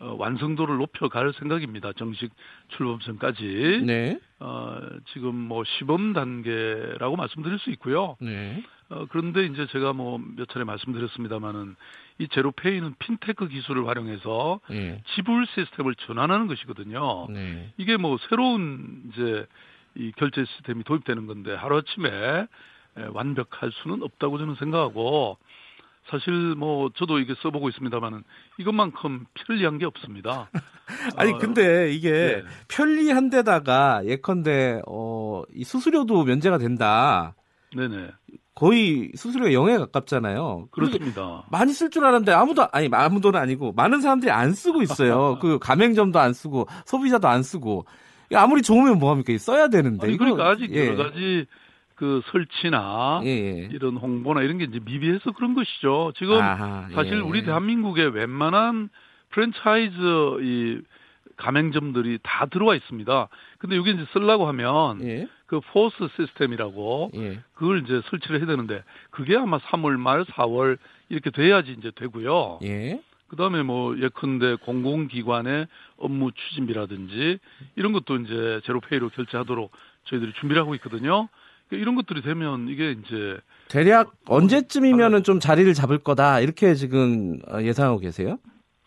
[0.00, 1.92] 어, 완성도를 높여갈 생각입니다.
[1.94, 2.30] 정식
[2.68, 3.82] 출범 전까지.
[3.84, 4.20] 네.
[4.38, 4.78] 어,
[5.12, 8.16] 지금 뭐 시범 단계라고 말씀드릴 수 있고요.
[8.20, 8.62] 네.
[8.90, 11.74] 어, 그런데 이제 제가 뭐 몇 차례 말씀드렸습니다마는
[12.20, 15.02] 이 제로페이는 핀테크 기술을 활용해서 예.
[15.14, 17.26] 지불 시스템을 전환하는 것이거든요.
[17.30, 17.72] 네.
[17.76, 19.46] 이게 뭐 새로운 이제
[19.96, 22.46] 이 결제 시스템이 도입되는 건데 하루아침에 에,
[23.12, 25.38] 완벽할 수는 없다고 저는 생각하고
[26.10, 28.24] 사실 뭐 저도 이게 써보고 있습니다만은
[28.58, 30.50] 이것만큼 편리한 게 없습니다.
[31.16, 32.42] 아니 어, 근데 이게 네.
[32.68, 37.34] 편리한 데다가 예컨대 어이 수수료도 면제가 된다.
[37.76, 38.08] 네네
[38.54, 40.68] 거의 수수료가 0에 가깝잖아요.
[40.72, 41.44] 그렇습니다.
[41.50, 45.38] 많이 쓸 줄 알았는데 아무도 아니 아무도는 아니고 많은 사람들이 안 쓰고 있어요.
[45.40, 47.86] 그 가맹점도 안 쓰고 소비자도 안 쓰고
[48.30, 49.32] 이거 아무리 좋으면 뭐 합니까?
[49.38, 50.88] 써야 되는데 아니, 이거 그러니까 아직 예.
[50.88, 51.46] 여러 가지
[51.98, 53.68] 그 설치나 예, 예.
[53.72, 56.12] 이런 홍보나 이런 게 이제 미비해서 그런 것이죠.
[56.16, 57.18] 지금 아하, 사실 예.
[57.18, 58.88] 우리 대한민국의 웬만한
[59.30, 59.96] 프랜차이즈
[60.42, 60.80] 이
[61.36, 63.28] 가맹점들이 다 들어와 있습니다.
[63.58, 65.26] 근데 여기 이제 쓰려고 하면 예.
[65.46, 67.40] 그 포스 시스템이라고 예.
[67.54, 70.78] 그걸 이제 설치를 해야 되는데 그게 아마 3월 말 4월
[71.08, 72.60] 이렇게 돼야지 이제 되고요.
[72.62, 73.02] 예.
[73.26, 75.66] 그다음에 뭐 예컨대 공공기관의
[75.96, 77.40] 업무 추진비라든지
[77.74, 79.72] 이런 것도 이제 제로페이로 결제하도록
[80.04, 81.28] 저희들이 준비를 하고 있거든요.
[81.70, 83.38] 이런 것들이 되면 이게 이제
[83.68, 88.38] 대략 언제쯤이면은 좀 자리를 잡을 거다 이렇게 지금 어, 예상하고 계세요?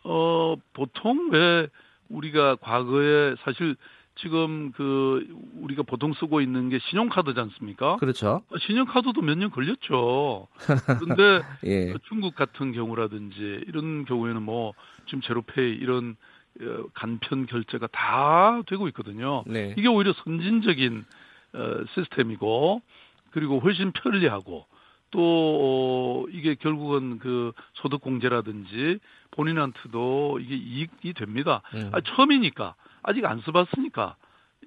[0.04, 1.68] 어 보통 왜
[2.10, 3.76] 우리가 과거에 사실
[4.16, 5.26] 지금 그
[5.62, 7.96] 우리가 보통 쓰고 있는 게 신용카드지 않습니까?
[7.98, 8.42] 그렇죠.
[8.60, 10.48] 신용카드도 몇 년 걸렸죠.
[11.00, 11.94] 그런데 예.
[12.10, 14.74] 중국 같은 경우라든지 이런 경우에는 뭐
[15.06, 16.18] 지금 제로페이 이런
[16.60, 19.44] 어, 간편 결제가 다 되고 있거든요.
[19.48, 19.74] 네.
[19.78, 21.21] 이게 오히려 선진적인 어,
[21.94, 22.82] 시스템이고
[23.32, 24.66] 그리고 훨씬 편리하고
[25.12, 29.00] 또 어, 이게 결국은 그 소득 공제라든지
[29.32, 31.62] 본인한테도 이게 이익이 됩니다.
[31.74, 31.92] 음.
[31.94, 34.16] 아, 처음이니까 아직 안 써봤으니까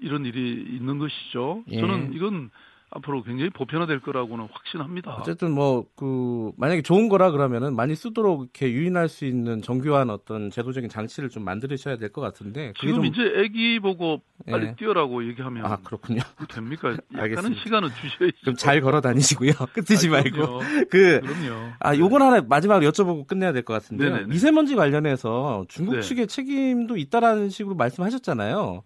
[0.01, 1.65] 이런 일이 있는 것이죠.
[1.71, 1.81] 예.
[1.81, 2.51] 저는 이건
[2.95, 5.17] 앞으로 굉장히 보편화될 거라고는 확신합니다.
[5.17, 10.51] 어쨌든 뭐 그 만약에 좋은 거라 그러면은 많이 쓰도록 이렇게 유인할 수 있는 정교한 어떤
[10.51, 14.75] 제도적인 장치를 좀 만들으셔야 될 것 같은데 지금 좀 이제 애기 보고 빨리 예.
[14.77, 16.21] 뛰어라고 얘기하면 아 그렇군요.
[16.49, 16.91] 됩니까?
[17.15, 17.63] 약간은 알겠습니다.
[17.63, 18.37] 시간을 주셔야죠.
[18.45, 19.53] 좀잘 걸어 다니시고요.
[19.75, 20.61] 끝이지 아, 말고.
[20.91, 21.73] 그 그럼요.
[21.81, 24.11] 아, 요건 하나 마지막으로 여쭤보고 끝내야 될 것 같은데요.
[24.11, 24.29] 네네네.
[24.29, 26.01] 미세먼지 관련해서 중국 네.
[26.03, 28.83] 측의 책임도 있다라는 식으로 말씀하셨잖아요.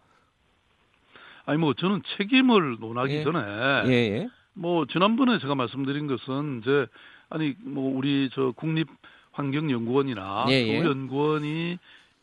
[1.48, 3.24] 아니 뭐 저는 책임을 논하기 예.
[3.24, 3.38] 전에
[3.86, 4.28] 예, 예.
[4.52, 6.86] 뭐 지난번에 제가 말씀드린 것은 이제
[7.30, 8.86] 아니 뭐 우리 저 국립
[9.32, 10.82] 환경연구원이나 예, 예.
[10.82, 11.78] 서울연구원이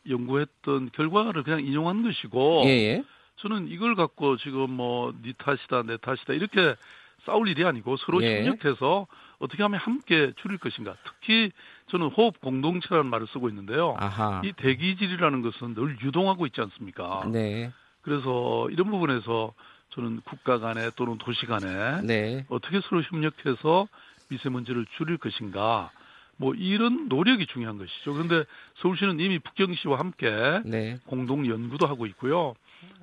[0.08, 3.04] 연구했던 결과를 그냥 인용한 것이고 예, 예.
[3.38, 6.76] 저는 이걸 갖고 지금 뭐네 탓이다 내 탓이다 이렇게
[7.24, 8.44] 싸울 일이 아니고 서로 예.
[8.44, 9.08] 협력해서
[9.40, 11.50] 어떻게 하면 함께 줄일 것인가 특히
[11.90, 14.40] 저는 호흡 공동체라는 말을 쓰고 있는데요 아하.
[14.44, 17.72] 이 대기질이라는 것은 늘 유동하고 있지 않습니까 네.
[18.06, 19.52] 그래서 이런 부분에서
[19.90, 22.46] 저는 국가 간에 또는 도시 간에 네.
[22.48, 23.88] 어떻게 서로 협력해서
[24.28, 25.90] 미세먼지를 줄일 것인가
[26.36, 28.12] 뭐 이런 노력이 중요한 것이죠.
[28.12, 28.44] 그런데
[28.76, 30.30] 서울시는 이미 북경시와 함께
[30.64, 30.98] 네.
[31.06, 32.54] 공동 연구도 하고 있고요.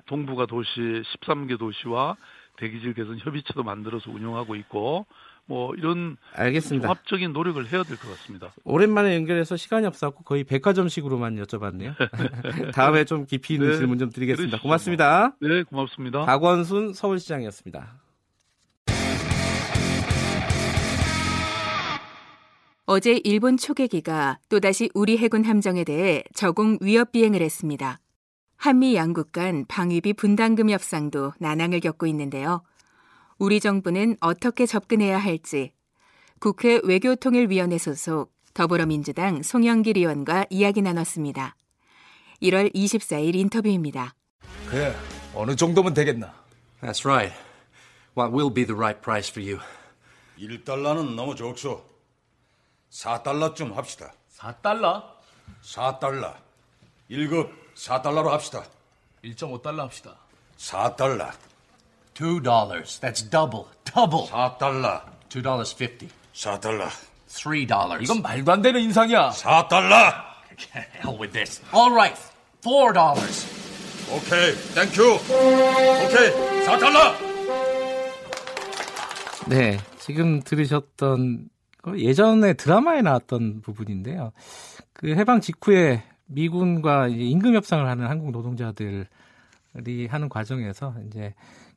[0.06, 2.16] 동부가 도시 13개 도시와
[2.56, 5.04] 대기질 개선 협의체도 만들어서 운영하고 있고
[5.46, 6.86] 뭐 이런 알겠습니다.
[6.86, 8.52] 종합적인 노력을 해야 될 것 같습니다.
[8.64, 11.94] 오랜만에 연결해서 시간이 없어갖고 거의 백화점식으로만 여쭤봤네요.
[12.72, 13.76] 다음에 좀 깊이 있는 네.
[13.76, 14.48] 질문 좀 드리겠습니다.
[14.50, 15.36] 그러시죠, 고맙습니다.
[15.40, 16.24] 네, 고맙습니다.
[16.24, 18.00] 박원순 서울시장이었습니다.
[22.86, 27.98] 어제 일본 초계기가 또다시 우리 해군 함정에 대해 저공 위협 비행을 했습니다.
[28.56, 32.62] 한미 양국 간 방위비 분담금 협상도 난항을 겪고 있는데요.
[33.38, 35.72] 우리 정부는 어떻게 접근해야 할지
[36.38, 41.56] 국회 외교통일위원회 소속 더불어민주당 송영길 의원과 이야기 나눴습니다.
[42.42, 44.14] 1월 24일 인터뷰입니다.
[44.68, 44.94] 그래,
[45.34, 46.32] 어느 정도면 되겠나?
[46.80, 47.34] That's right.
[48.16, 49.60] What will be the right price for you?
[50.38, 51.84] 1달러는 너무 적소.
[52.90, 54.12] 4달러쯤 합시다.
[54.36, 55.02] 4달러?
[55.62, 56.36] 4달러.
[57.10, 58.64] 1급 4달러로 합시다.
[59.24, 60.16] 1.5달러 합시다.
[60.56, 61.32] 4달러.
[62.14, 63.00] $2.
[63.00, 63.66] That's double.
[63.84, 64.26] Double.
[64.28, 65.02] 4달러.
[65.28, 66.08] $2.50.
[66.32, 66.88] 4달러.
[67.28, 68.02] $3.
[68.02, 69.30] 이건 말도 안 되는 인상이야.
[69.30, 70.12] 4달러.
[70.74, 71.60] hell with this.
[71.72, 72.20] All right.
[72.62, 72.94] $4.
[74.12, 74.54] Okay.
[74.74, 75.02] Thank
[76.04, 76.31] you.
[76.31, 76.64] Okay.
[76.64, 77.14] 4달러.
[79.46, 81.50] 네, 지금 들으셨던
[81.82, 84.32] 거 예전에 드라마에 나왔던 부분인데요.
[84.94, 89.04] 그 해방 직후에 미군과 임금 협상을 하는 한국 노동자들이
[90.08, 91.34] 하는 과정에서 이제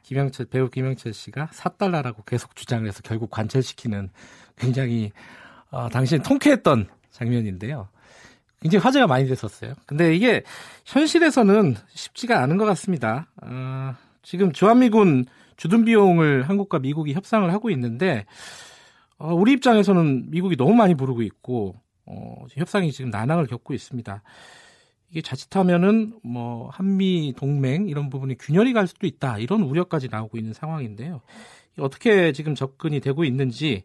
[0.08, 4.10] 김영철 배우 김영철 씨가 4달러라고 계속 주장을 해서 결국 관철시키는
[4.56, 5.12] 굉장히
[5.70, 7.90] 어, 당시엔 통쾌했던 장면인데요.
[8.62, 9.74] 굉장히 화제가 많이 됐었어요.
[9.86, 10.44] 근데 이게
[10.86, 13.28] 현실에서는 쉽지가 않은 것 같습니다.
[13.42, 15.26] 어, 지금 주한미군
[15.58, 18.26] 주둔 비용을 한국과 미국이 협상을 하고 있는데
[19.18, 21.76] 어, 우리 입장에서는 미국이 너무 많이 부르고 있고
[22.06, 24.24] 어, 협상이 지금 난항을 겪고 있습니다.
[25.10, 30.54] 이게 자칫하면은 뭐 한미 동맹 이런 부분이 균열이 갈 수도 있다 이런 우려까지 나오고 있는
[30.54, 31.22] 상황인데요.
[31.80, 33.84] 어떻게 지금 접근이 되고 있는지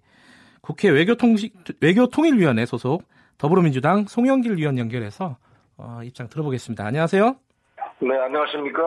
[0.61, 1.37] 국회 외교통
[1.81, 3.05] 외교통일위원회 소속
[3.39, 5.37] 더불어민주당 송영길 위원 연결해서
[5.77, 6.85] 어, 입장 들어보겠습니다.
[6.85, 7.37] 안녕하세요.
[8.01, 8.81] 네, 안녕하십니까?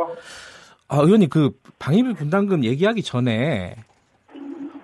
[0.87, 3.75] 아, 의원님 그 방위비 분담금 얘기하기 전에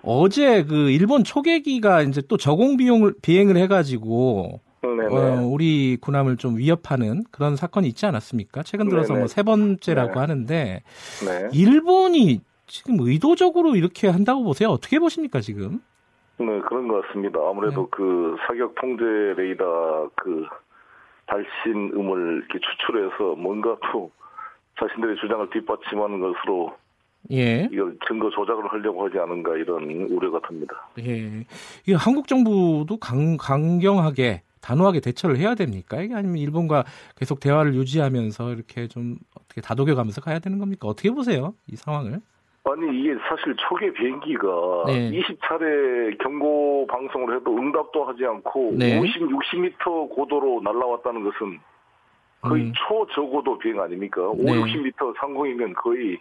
[0.03, 5.06] 어제 그 일본 초계기가 이제 또 저공 비용을 비행을 해가지고 네네.
[5.06, 8.64] 어, 우리 군함을 좀 위협하는 그런 사건이 있지 않았습니까?
[8.64, 9.20] 최근 들어서 네네.
[9.20, 10.20] 뭐세 번째라고 네.
[10.20, 10.84] 하는데
[11.26, 11.49] 네.
[11.53, 14.70] 일본이 지금 의도적으로 이렇게 한다고 보세요?
[14.70, 15.82] 어떻게 보십니까 지금?
[16.38, 17.40] 네, 그런 것 같습니다.
[17.48, 17.88] 아무래도 네.
[17.91, 20.45] 그 사격 통제 레이더 그
[21.28, 24.10] 발신음을 이렇게 추출해서 뭔가 또
[24.80, 26.76] 자신들의 주장을 뒷받침하는 것으로
[27.32, 30.90] 예, 이걸 증거 조작을 하려고 하지 않은가 이런 우려가 듭니다.
[30.99, 31.45] 예.
[31.84, 36.01] 이게 한국 정부도 강, 강경하게 단호하게 대처를 해야 됩니까?
[36.01, 36.83] 이게 아니면 일본과
[37.15, 40.88] 계속 대화를 유지하면서 이렇게 좀 어떻게 다독여가면서 가야 되는 겁니까?
[40.88, 42.21] 어떻게 보세요 이 상황을?
[42.63, 45.11] 아니 이게 사실 초계 비행기가 네.
[45.11, 48.99] 20차례 경고 방송을 해도 응답도 하지 않고 네.
[48.99, 51.59] 50, 60m 고도로 날아왔다는 것은
[52.41, 52.73] 거의 음.
[52.75, 54.21] 초저고도 비행 아닙니까?
[54.21, 54.53] 5, 네.
[54.53, 56.19] 60m 상공이면 거의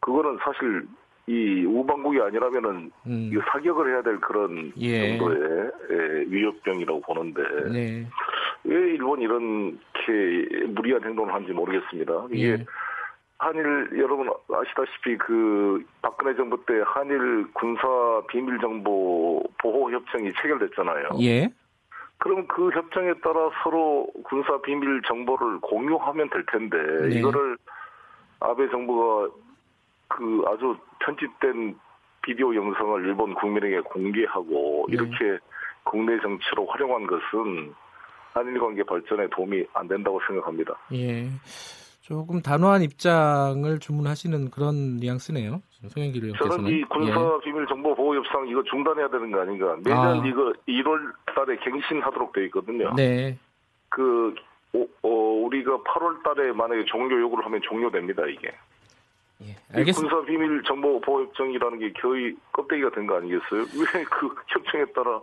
[0.00, 0.86] 그거는 사실
[1.26, 5.16] 이 우방국이 아니라면은 음, 이거 사격을 해야 될 그런 예.
[5.16, 8.08] 정도의 예, 위협병이라고 보는데 네,
[8.64, 12.26] 왜 일본이 이렇게 무리한 행동을 하는지 모르겠습니다.
[12.32, 12.66] 이게 예,
[13.38, 17.86] 한일 여러분 아시다시피 그 박근혜 정부 때 한일 군사
[18.28, 21.10] 비밀 정보 보호 협정이 체결됐잖아요.
[21.20, 21.48] 예,
[22.18, 26.76] 그럼 그 협정에 따라 서로 군사 비밀 정보를 공유하면 될 텐데
[27.08, 27.18] 네.
[27.18, 27.56] 이거를
[28.40, 29.28] 아베 정부가
[30.16, 31.78] 그 아주 편집된
[32.22, 34.94] 비디오 영상을 일본 국민에게 공개하고 네.
[34.94, 35.38] 이렇게
[35.84, 37.74] 국내 정치로 활용한 것은
[38.34, 40.74] 한일 관계 발전에 도움이 안 된다고 생각합니다.
[40.92, 41.28] 예.
[42.00, 45.62] 조금 단호한 입장을 주문하시는 그런 뉘앙스네요.
[45.88, 46.56] 송영길 의원께서는.
[46.56, 49.76] 저는 이 군사 비밀 정보 보호 협상 이거 중단해야 되는 거 아닌가?
[49.84, 50.26] 매년 아.
[50.26, 52.92] 이거 1월 달에 갱신하도록 돼 있거든요.
[52.94, 53.38] 네.
[53.88, 54.34] 그
[54.72, 55.08] 오- 어,
[55.44, 58.52] 우리가 8월 달에 만약에 종료 요구를 하면 종료됩니다, 이게.
[59.42, 60.14] 이 예, 알겠습니다.
[60.16, 63.60] 군사 비밀 정보 보호 협정이라는 게 거의 껍데기가 된 거 아니겠어요?
[63.76, 65.20] 왜 그 협정에 따라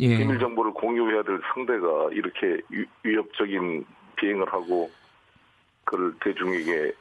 [0.00, 0.16] 예.
[0.18, 3.84] 비밀 정보를 공유해야 될 상대가 이렇게 위- 위협적인
[4.16, 4.90] 비행을 하고
[5.84, 6.92] 그걸 대중에게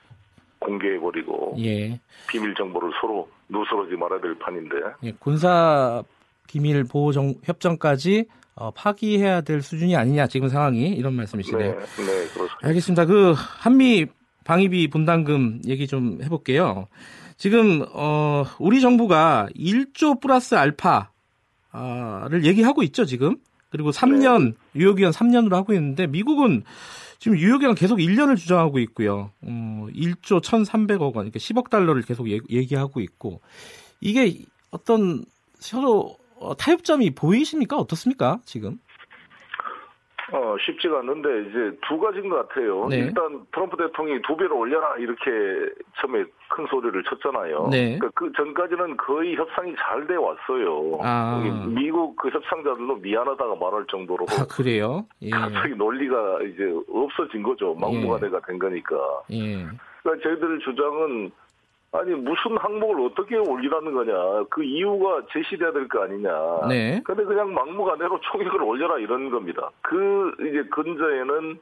[0.59, 1.99] 공개해 버리고 예.
[2.29, 6.03] 비밀 정보를 서로 누설하지 말아야 될 판인데 예, 군사
[6.47, 8.25] 기밀 보호 정- 협정까지
[8.55, 11.73] 어, 파기해야 될 수준이 아니냐 지금 상황이 이런 말씀이시네요.
[11.73, 12.57] 네, 네, 그렇습니다.
[12.63, 13.05] 알겠습니다.
[13.05, 14.07] 그 한미
[14.51, 16.87] 방위비 분담금 얘기 좀 해볼게요.
[17.35, 23.37] 지금 어, 우리 정부가 1조 플러스 알파를 얘기하고 있죠 지금.
[23.69, 26.63] 그리고 3년 유효기간 3년으로 하고 있는데 미국은
[27.19, 29.31] 지금 유효기간 계속 1년을 주장하고 있고요.
[29.41, 33.41] 어, 1조 1,300억 원, 그러니까 10억 달러를 계속 얘- 얘기하고 있고
[33.99, 34.39] 이게
[34.71, 35.25] 어떤
[35.59, 37.75] 서로 어, 타협점이 보이십니까?
[37.77, 38.39] 어떻습니까?
[38.45, 38.79] 지금?
[40.33, 42.87] 어, 쉽지가 않는데 이제 두 가지인 것 같아요.
[42.89, 42.97] 네.
[42.97, 45.31] 일단 트럼프 대통령이 두 배로 올려라 이렇게
[45.99, 47.69] 처음에 큰 소리를 쳤잖아요.
[47.71, 47.97] 네.
[47.97, 50.99] 그러니까 그 전까지는 거의 협상이 잘 돼 왔어요.
[51.01, 51.41] 아.
[51.67, 55.05] 미국 그 협상자들도 미안하다가 말할 정도로 아, 그래요?
[55.21, 55.29] 예.
[55.29, 57.73] 갑자기 논리가 이제 없어진 거죠.
[57.75, 58.95] 막무가내가 된 거니까.
[59.31, 59.65] 예.
[60.03, 61.31] 그러니까 저희들 주장은
[61.91, 66.67] 아니 무슨 항목을 어떻게 올리라는 거냐 그 이유가 제시돼야 될 거 아니냐.
[66.67, 67.01] 네.
[67.05, 69.69] 근데 그냥 막무가내로 총액을 올려라 이런 겁니다.
[69.81, 71.59] 그 이제 근저에는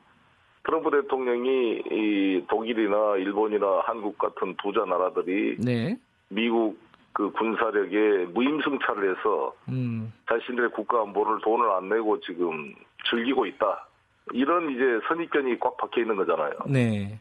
[0.64, 5.96] 트럼프 대통령이 이 독일이나 일본이나 한국 같은 부자 나라들이 네.
[6.30, 6.80] 미국
[7.14, 10.12] 그 군사력에 무임승차를 해서 음.
[10.28, 12.74] 자신들의 국가 안보를 돈을 안 내고 지금
[13.10, 13.88] 즐기고 있다.
[14.34, 16.52] 이런 이제 선입견이 꽉 박혀 있는 거잖아요.
[16.68, 17.20] 네.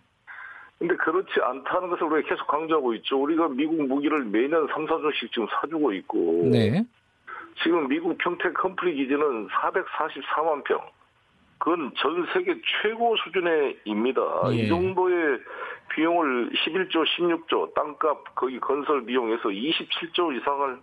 [0.79, 3.21] 근데 그렇지 않다는 것을 우리가 계속 강조하고 있죠.
[3.21, 6.49] 우리가 미국 무기를 매년 3, 4조씩 지금 사주고 있고.
[6.51, 6.85] 네.
[7.63, 10.81] 지금 미국 평택 컴플리 기지는 444만 평.
[11.59, 14.21] 그건 전 세계 최고 수준의입니다.
[14.51, 14.55] 예.
[14.55, 15.39] 이 정도의
[15.91, 20.79] 비용을 11조, 16조, 땅값, 거기 건설 비용에서 27조 이상을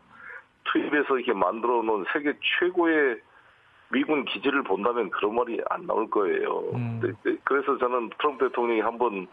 [0.64, 3.20] 투입해서 이렇게 만들어 놓은 세계 최고의
[3.92, 6.72] 미군 기지를 본다면 그런 말이 안 나올 거예요.
[6.74, 7.00] 음.
[7.04, 9.28] 네, 네, 그래서 저는 트럼프 대통령이 한번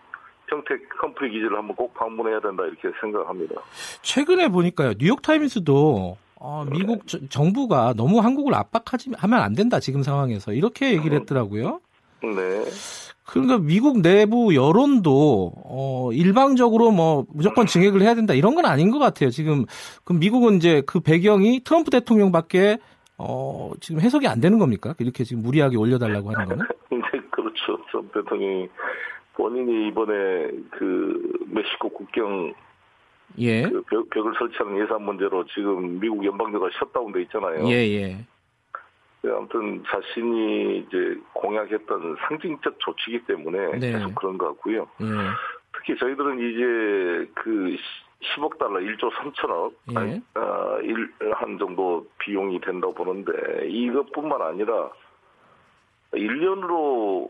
[0.48, 3.54] 평택 컴플리 기지를 한번 꼭 방문해야 된다 이렇게 생각합니다.
[4.02, 4.94] 최근에 보니까요.
[4.98, 10.92] 뉴욕 타임스도 어, 미국 저- 정부가 너무 한국을 압박하지 하면 안 된다 지금 상황에서 이렇게
[10.92, 11.80] 얘기를 했더라고요.
[12.22, 12.64] 네.
[13.26, 18.98] 그러니까 미국 내부 여론도 어, 일방적으로 뭐 무조건 증액을 해야 된다 이런 건 아닌 것
[18.98, 19.30] 같아요.
[19.30, 19.66] 지금
[20.04, 22.78] 그럼 미국은 이제 그 배경이 트럼프 대통령밖에
[23.18, 24.94] 어, 지금 해석이 안 되는 겁니까?
[24.98, 26.66] 이렇게 지금 무리하게 올려달라고 하는 거는?
[26.90, 27.78] 네, 그렇죠.
[27.90, 28.68] 트럼프 대통령이
[29.38, 32.52] 본인이 이번에 그 멕시코 국경
[33.38, 33.62] 예.
[33.62, 37.64] 그 벽, 벽을 설치하는 예산 문제로 지금 미국 연방제가 셧다운돼 있잖아요.
[37.68, 38.26] 예, 예.
[39.22, 43.92] 네, 아무튼 자신이 이제 공약했던 상징적 조치이기 때문에 네.
[43.92, 44.88] 계속 그런 것 같고요.
[45.02, 45.06] 예.
[45.72, 47.76] 특히 저희들은 이제 그
[48.34, 50.20] 10억 달러, 1조 3천억 예.
[50.34, 54.90] 아, 일, 한 정도 비용이 된다고 보는데 이것뿐만 아니라
[56.12, 57.28] 1년으로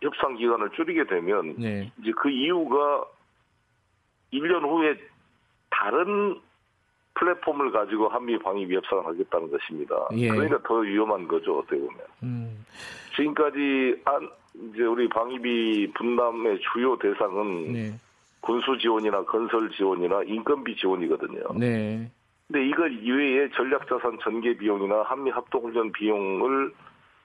[0.00, 1.90] 협상 기간을 줄이게 되면 네.
[2.00, 3.04] 이제 그 이유가
[4.32, 4.98] 1년 후에
[5.70, 6.40] 다른
[7.14, 10.08] 플랫폼을 가지고 한미 방위비 협상을 하겠다는 것입니다.
[10.14, 10.28] 예.
[10.28, 11.98] 그러니까 더 위험한 거죠, 어떻게 보면.
[12.24, 12.66] 음.
[13.16, 18.00] 지금까지 안, 이제 우리 방위비 분담의 주요 대상은 네.
[18.40, 21.58] 군수 지원이나 건설 지원이나 인건비 지원이거든요.
[21.58, 22.10] 네.
[22.46, 26.72] 근데 이걸 이외에 전략자산 전개 비용이나 한미 합동훈련 비용을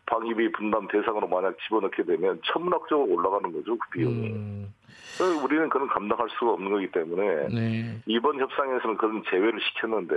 [0.10, 4.27] 방위비 분담 대상으로 만약 집어넣게 되면 천문학적으로 올라가는 거죠, 그 비용이.
[4.31, 4.73] 음.
[5.18, 8.02] 그래서 우리는 그런 감당할 수가 없는 거기 때문에 네.
[8.07, 10.15] 이번 협상에서는 그런 제외를 시켰는데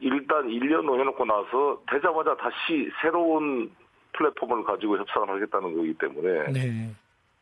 [0.00, 3.70] 일단 1년 해놓고 나서 되자마자 다시 새로운
[4.12, 6.90] 플랫폼을 가지고 협상을 하겠다는 거기 때문에 네.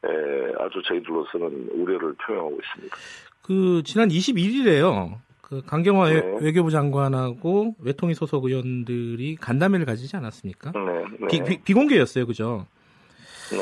[0.05, 2.96] 에, 아주 저희들로서는 우려를 표명하고 있습니다.
[3.42, 5.18] 그 지난 21일에요.
[5.49, 6.37] 그 강경화 외- 네.
[6.43, 10.73] 외교부 장관하고 외통위 소속 의원들이 간담회를 가지지 않았습니까?
[10.73, 11.27] 네, 네.
[11.29, 12.66] 비, 비- 비공개였어요, 그죠?
[13.51, 13.59] 네.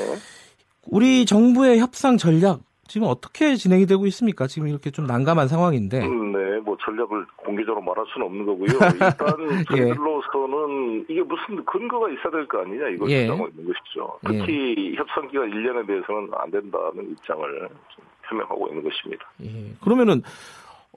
[0.90, 4.46] 우리 정부의 협상 전략 지금 어떻게 진행이 되고 있습니까?
[4.46, 6.04] 지금 이렇게 좀 난감한 상황인데.
[6.06, 8.66] 음, 네, 뭐 전략을 공개적으로 말할 수는 없는 거고요.
[8.66, 9.36] 일단
[9.76, 9.86] 예.
[9.86, 13.22] 저희들로서는 이게 무슨 근거가 있어야 될 거 아니냐 이걸 예.
[13.22, 14.18] 주장하고 있는 것이죠.
[14.24, 19.24] 특히 협상 기간 1년에 대해서는 안 된다는 입장을 좀 표명하고 있는 것입니다.
[19.42, 19.72] 예.
[19.82, 20.22] 그러면은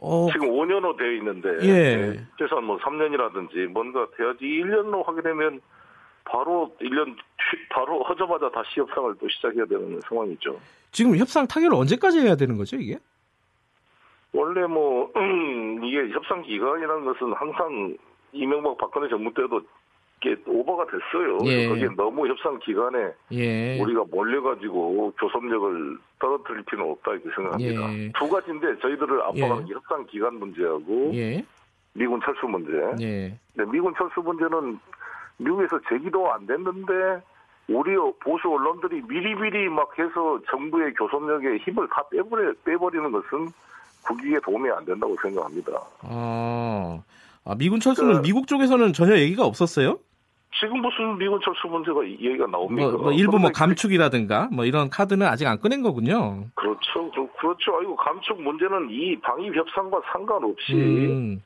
[0.02, 2.20] 어, 지금 5년으로 되어 있는데 예.
[2.38, 5.60] 최소한 뭐 3년이라든지 뭔가 돼야지 1년로 하게 되면
[6.24, 7.16] 바로 1년
[7.70, 10.60] 바로 하자마자 다시 협상을 또 시작해야 되는 상황이죠.
[10.92, 12.98] 지금 협상 타결을 언제까지 해야 되는 거죠, 이게?
[14.32, 17.98] 원래 뭐 음, 이게 협상 기간이라는 것은 항상
[18.32, 19.64] 이명박 박근혜 정부 때도 이
[20.20, 21.38] 게 오버가 됐어요.
[21.46, 21.68] 예.
[21.70, 23.80] 거기에 너무 협상 기간에 예.
[23.80, 27.94] 우리가 몰려가지고 교섭력을 떨어뜨릴 필요는 없다 이렇게 생각합니다.
[27.98, 28.12] 예.
[28.18, 29.68] 두 가지인데 저희들을 압박하는 예.
[29.68, 31.44] 게 협상 기간 문제하고 예.
[31.94, 32.72] 미군 철수 문제.
[33.02, 33.38] 예.
[33.56, 34.78] 근데 미군 철수 문제는
[35.38, 36.94] 미국에서 제기도 안 됐는데
[37.70, 43.48] 우리 보수 언론들이 미리미리 막 해서 정부의 교섭력에 힘을 다 빼버려, 빼버리는 것은
[44.06, 45.72] 국익에 도움이 안 된다고 생각합니다.
[46.02, 47.00] 아,
[47.46, 50.00] 아, 미군 철수는 그- 미국 쪽에서는 전혀 얘기가 없었어요?
[50.60, 52.92] 지금 무슨 미군 철수 문제가 얘기가 나옵니까?
[52.92, 56.46] 뭐, 뭐 일부 뭐 감축이라든가 뭐 이런 카드는 아직 안 꺼낸 거군요.
[56.56, 57.12] 그렇죠.
[57.12, 57.78] 그- 그렇죠.
[57.78, 61.42] 아이고 감축 문제는 이 방위 협상과 상관없이 음,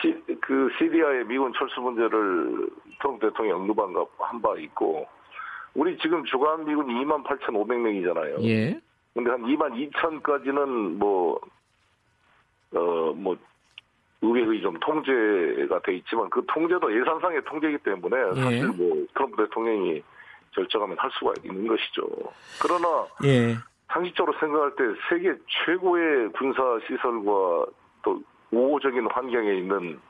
[0.00, 2.68] 시, 그 시리아의 미군 철수 문제를
[3.00, 5.06] 트럼프 대통령이 언급한 거한바 있고
[5.74, 8.42] 우리 지금 주간 미군이 2만 8,500명이잖아요.
[8.44, 8.80] 예.
[9.14, 11.40] 근데 한 2만 2천까지는 뭐,
[12.74, 13.36] 어, 뭐,
[14.20, 18.40] 의회의 좀 통제가 돼 있지만 그 통제도 예산상의 통제이기 때문에 예.
[18.40, 20.02] 사실 뭐 트럼프 대통령이
[20.52, 22.08] 결정하면 할 수가 있는 것이죠.
[22.60, 23.56] 그러나 예.
[23.88, 25.34] 상식적으로 생각할 때 세계
[25.64, 27.66] 최고의 군사 시설과
[28.02, 30.00] 또 우호적인 환경에 있는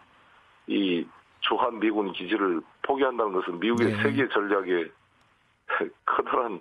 [0.67, 1.07] 이
[1.41, 4.03] 주한 미군 기지를 포기한다는 것은 미국의 네.
[4.03, 4.91] 세계 전략에
[6.07, 6.61] 커다란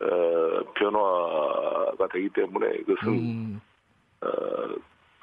[0.00, 3.60] 어, 변화가 되기 때문에 이것은 음,
[4.20, 4.28] 어,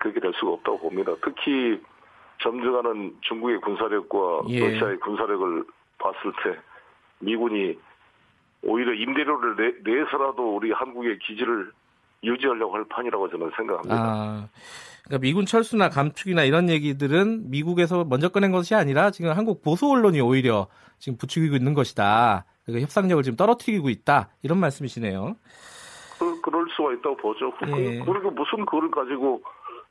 [0.05, 1.13] 그렇게 될 수가 없다고 봅니다.
[1.23, 1.81] 특히
[2.43, 4.59] 점증하는 중국의 군사력과 예.
[4.59, 5.65] 러시아의 군사력을
[5.97, 6.59] 봤을 때
[7.19, 7.75] 미군이
[8.61, 11.71] 오히려 임대료를 내, 내서라도 우리 한국의 기지를
[12.23, 13.95] 유지하려고 할 판이라고 저는 생각합니다.
[13.95, 14.47] 아,
[15.05, 20.21] 그러니까 미군 철수나 감축이나 이런 얘기들은 미국에서 먼저 꺼낸 것이 아니라 지금 한국 보수 언론이
[20.21, 20.67] 오히려
[20.99, 22.45] 지금 부추기고 있는 것이다.
[22.65, 24.29] 그러니까 협상력을 지금 떨어뜨리고 있다.
[24.43, 25.35] 이런 말씀이시네요.
[26.19, 27.51] 그, 그럴 수가 있다고 보죠.
[27.59, 27.99] 그, 예.
[27.99, 29.41] 그리고 무슨 그걸 가지고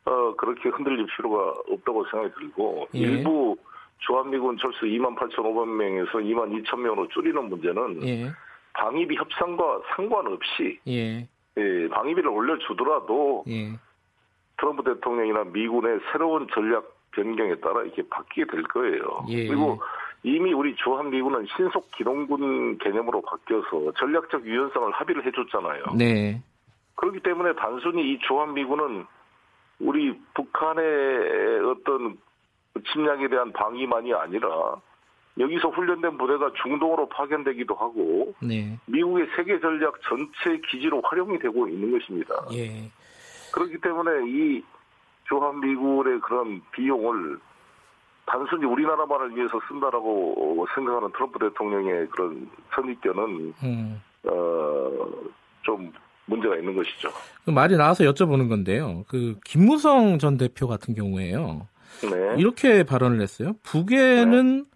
[0.07, 2.99] 어, 그렇게 흔들릴 필요가 없다고 생각이 들고 예.
[2.99, 3.57] 일부
[3.99, 8.33] 주한미군 철수 2만 8,500명에서 2만 2천 명으로 줄이는 문제는 예.
[8.75, 11.27] 방위비 협상과 상관없이 예.
[11.57, 13.73] 예, 방위비를 올려주더라도 예.
[14.59, 19.27] 트럼프 대통령이나 미군의 새로운 전략 변경에 따라 이렇게 바뀌게 될 거예요.
[19.31, 19.47] 예.
[19.47, 19.81] 그리고
[20.23, 25.85] 이미 우리 주한미군은 신속 기동군 개념으로 바뀌어서 전략적 유연성을 합의를 해줬잖아요.
[25.97, 26.43] 네.
[26.97, 29.05] 그렇기 때문에 단순히 이 주한미군은
[29.81, 32.19] 우리 북한의 어떤
[32.93, 34.77] 침략에 대한 방위만이 아니라
[35.39, 38.79] 여기서 훈련된 부대가 중동으로 파견되기도 하고 네.
[38.87, 42.35] 미국의 세계 전략 전체 기지로 활용이 되고 있는 것입니다.
[42.53, 42.91] 예.
[43.53, 44.63] 그렇기 때문에 이
[45.29, 47.39] 주한미군의 그런 비용을
[48.27, 54.03] 단순히 우리나라만을 위해서 쓴다라고 생각하는 트럼프 대통령의 그런 선입견은 음.
[54.25, 55.09] 어,
[55.63, 55.93] 좀
[56.27, 57.11] 문제가 있는 것이죠.
[57.45, 59.05] 그 말이 나와서 여쭤보는 건데요.
[59.09, 61.67] 그 김무성 전 대표 같은 경우에요.
[62.03, 62.35] 네.
[62.39, 63.55] 이렇게 발언을 했어요.
[63.63, 64.67] 북에는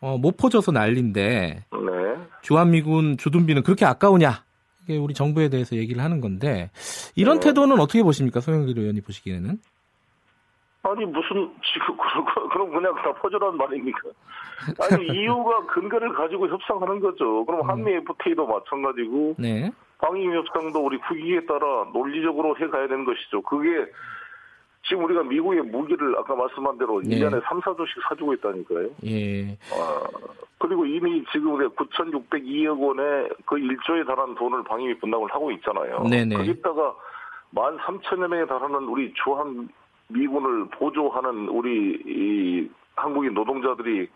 [0.00, 2.16] 어, 못 퍼져서 난리인데 네.
[2.42, 4.44] 주한미군 주둔비는 그렇게 아까우냐?
[4.84, 6.70] 이게 우리 정부에 대해서 얘기를 하는 건데
[7.16, 7.48] 이런 네.
[7.48, 9.58] 태도는 어떻게 보십니까, 송영길 의원이 보시기에는?
[10.82, 14.00] 아니 무슨 지금 그런 그럼 그냥 다 퍼져란 말입니까?
[14.90, 17.44] 아니 이유가 근거를 가지고 협상하는 거죠.
[17.44, 19.70] 그럼 한미 FTA도 마찬가지고 네.
[19.98, 23.42] 방위 협상도 우리 국익에 따라 논리적으로 해가야 되는 것이죠.
[23.42, 23.86] 그게
[24.86, 27.16] 지금 우리가 미국의 무기를 아까 말씀한 대로 네.
[27.16, 28.88] 1년에 3, 4조씩 사주고 있다니까요.
[29.06, 29.58] 예.
[29.72, 30.00] 아,
[30.58, 36.04] 그리고 이미 지금 우리가 9,602억 원의 그 1조에 달하는 돈을 방위 분담을 하고 있잖아요.
[36.04, 36.36] 네네.
[36.36, 36.94] 거기다가
[37.54, 39.68] 13,000여 명에 달하는 우리 주한
[40.08, 44.08] 미군을 보조하는 우리 이 한국인 노동자들이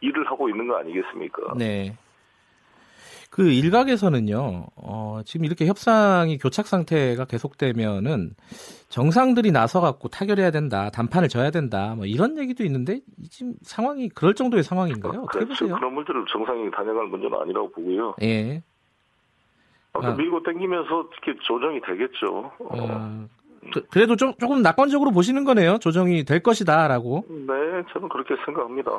[0.00, 1.54] 일을 하고 있는 거 아니겠습니까?
[1.56, 1.96] 네.
[3.30, 8.30] 그 일각에서는요, 어, 지금 이렇게 협상이 교착 상태가 계속되면은
[8.88, 14.34] 정상들이 나서갖고 타결해야 된다, 단판을 져야 된다, 뭐 이런 얘기도 있는데 이 지금 상황이 그럴
[14.34, 15.22] 정도의 상황인가요?
[15.22, 15.64] 어떻게 그렇죠.
[15.64, 15.76] 보세요?
[15.76, 18.14] 그런 문제를 정상이 다녀갈 문제는 아니라고 보고요.
[18.22, 18.62] 예.
[19.92, 20.16] 아무튼 아.
[20.16, 22.52] 밀고 땡기면서 이렇게 조정이 되겠죠.
[22.58, 23.28] 어, 어,
[23.72, 25.78] 그, 그래도 좀 조금 낙관적으로 보시는 거네요.
[25.78, 27.24] 조정이 될 것이다라고.
[27.28, 27.54] 네,
[27.92, 28.90] 저는 그렇게 생각합니다.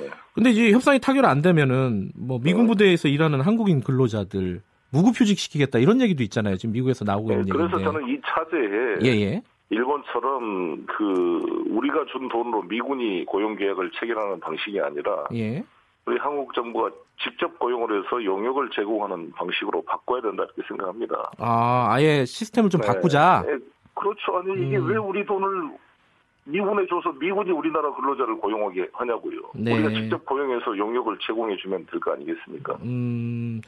[0.00, 0.10] 네.
[0.34, 6.00] 근데 이제 협상이 타결 안 되면은 뭐 미군 부대에서 일하는 한국인 근로자들 무급휴직 시키겠다 이런
[6.00, 6.56] 얘기도 있잖아요.
[6.56, 7.84] 지금 미국에서 나오고 네, 있는 그래서 얘기인데.
[7.84, 9.42] 저는 이 차제에 예 예.
[9.70, 15.62] 일본처럼 그 우리가 준 돈으로 미군이 고용 계약을 체결하는 방식이 아니라 예.
[16.06, 16.90] 우리 한국 정부가
[17.22, 21.32] 직접 고용을 해서 용역을 제공하는 방식으로 바꿔야 된다 이렇게 생각합니다.
[21.38, 22.86] 아 아예 시스템을 좀 네.
[22.86, 23.44] 바꾸자.
[23.98, 24.36] 네, 그렇죠.
[24.38, 24.86] 아니 이게 음.
[24.88, 25.76] 왜 우리 돈을
[26.44, 29.38] 미군에 줘서 미군이 우리나라 근로자를 고용하게 하냐고요.
[29.54, 29.74] 네.
[29.74, 32.78] 우리가 직접 고용해서 용역을 제공해 주면 될 거 아니겠습니까?
[32.84, 33.60] 음,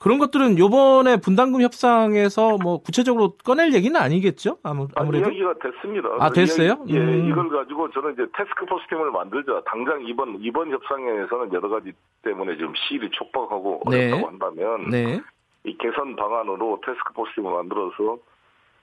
[0.00, 4.58] 그런 것들은 요번에 분담금 협상에서 뭐 구체적으로 꺼낼 얘기는 아니겠죠?
[4.64, 5.30] 아무, 아, 아무래도.
[5.30, 6.08] 이야기가 됐습니다.
[6.18, 6.70] 아, 그 됐어요?
[6.86, 7.28] 이야기, 예, 음.
[7.30, 9.62] 이걸 가지고 저는 이제 테스크포스 팀을 만들자.
[9.66, 11.92] 당장 이번 이번 협상에서는 여러 가지
[12.22, 14.08] 때문에 지금 시일이 촉박하고 네.
[14.10, 15.20] 어렵다고 한다면 네.
[15.62, 18.18] 이 개선 방안으로 테스크포스 팀을 만들어서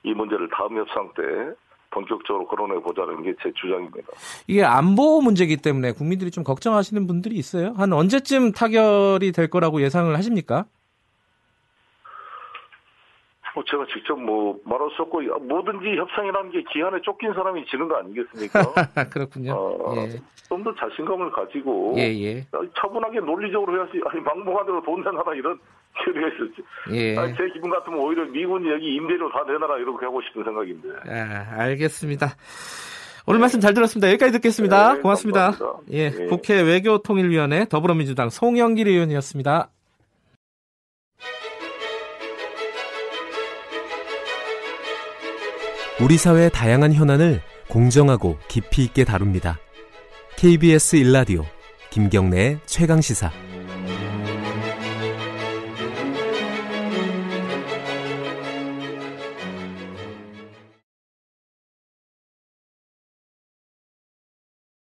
[0.03, 1.23] 이 문제를 다음 협상 때
[1.91, 4.07] 본격적으로 거론해 보자는 게 제 주장입니다.
[4.48, 7.73] 이게 안보 문제이기 때문에 국민들이 좀 걱정하시는 분들이 있어요.
[7.78, 10.65] 한 언제쯤 타결이 될 거라고 예상을 하십니까?
[13.53, 17.98] 뭐 제가 직접 뭐 말할 수 없고 뭐든지 협상이라는 게 기한에 쫓긴 사람이 지는 거
[17.98, 18.61] 아니겠습니까?
[19.11, 19.53] 그렇군요.
[19.53, 20.22] 어, 예.
[20.48, 22.45] 좀더 자신감을 가지고 예, 예.
[22.80, 25.60] 차분하게 논리적으로 해야지 아니 막무가내로 돈 내놔라 이런
[26.00, 26.64] 있었지.
[26.92, 27.18] 예.
[27.18, 30.90] 아니, 제 기분 같으면 오히려 미군이 여기 임대료 다 내놔라 이렇게 하고 싶은 생각인데.
[31.08, 32.36] 아, 알겠습니다.
[33.28, 34.08] 오늘 말씀 잘 들었습니다.
[34.10, 34.96] 여기까지 듣겠습니다.
[34.96, 35.52] 네, 고맙습니다.
[35.52, 35.94] 감사합니다.
[35.94, 36.26] 예, 네.
[36.26, 39.70] 국회 외교통일위원회 더불어민주당 송영길 의원이었습니다.
[46.02, 49.60] 우리 사회의 다양한 현안을 공정하고 깊이 있게 다룹니다.
[50.36, 51.44] KBS 일라디오
[51.92, 53.51] 김경래의 최강 시사.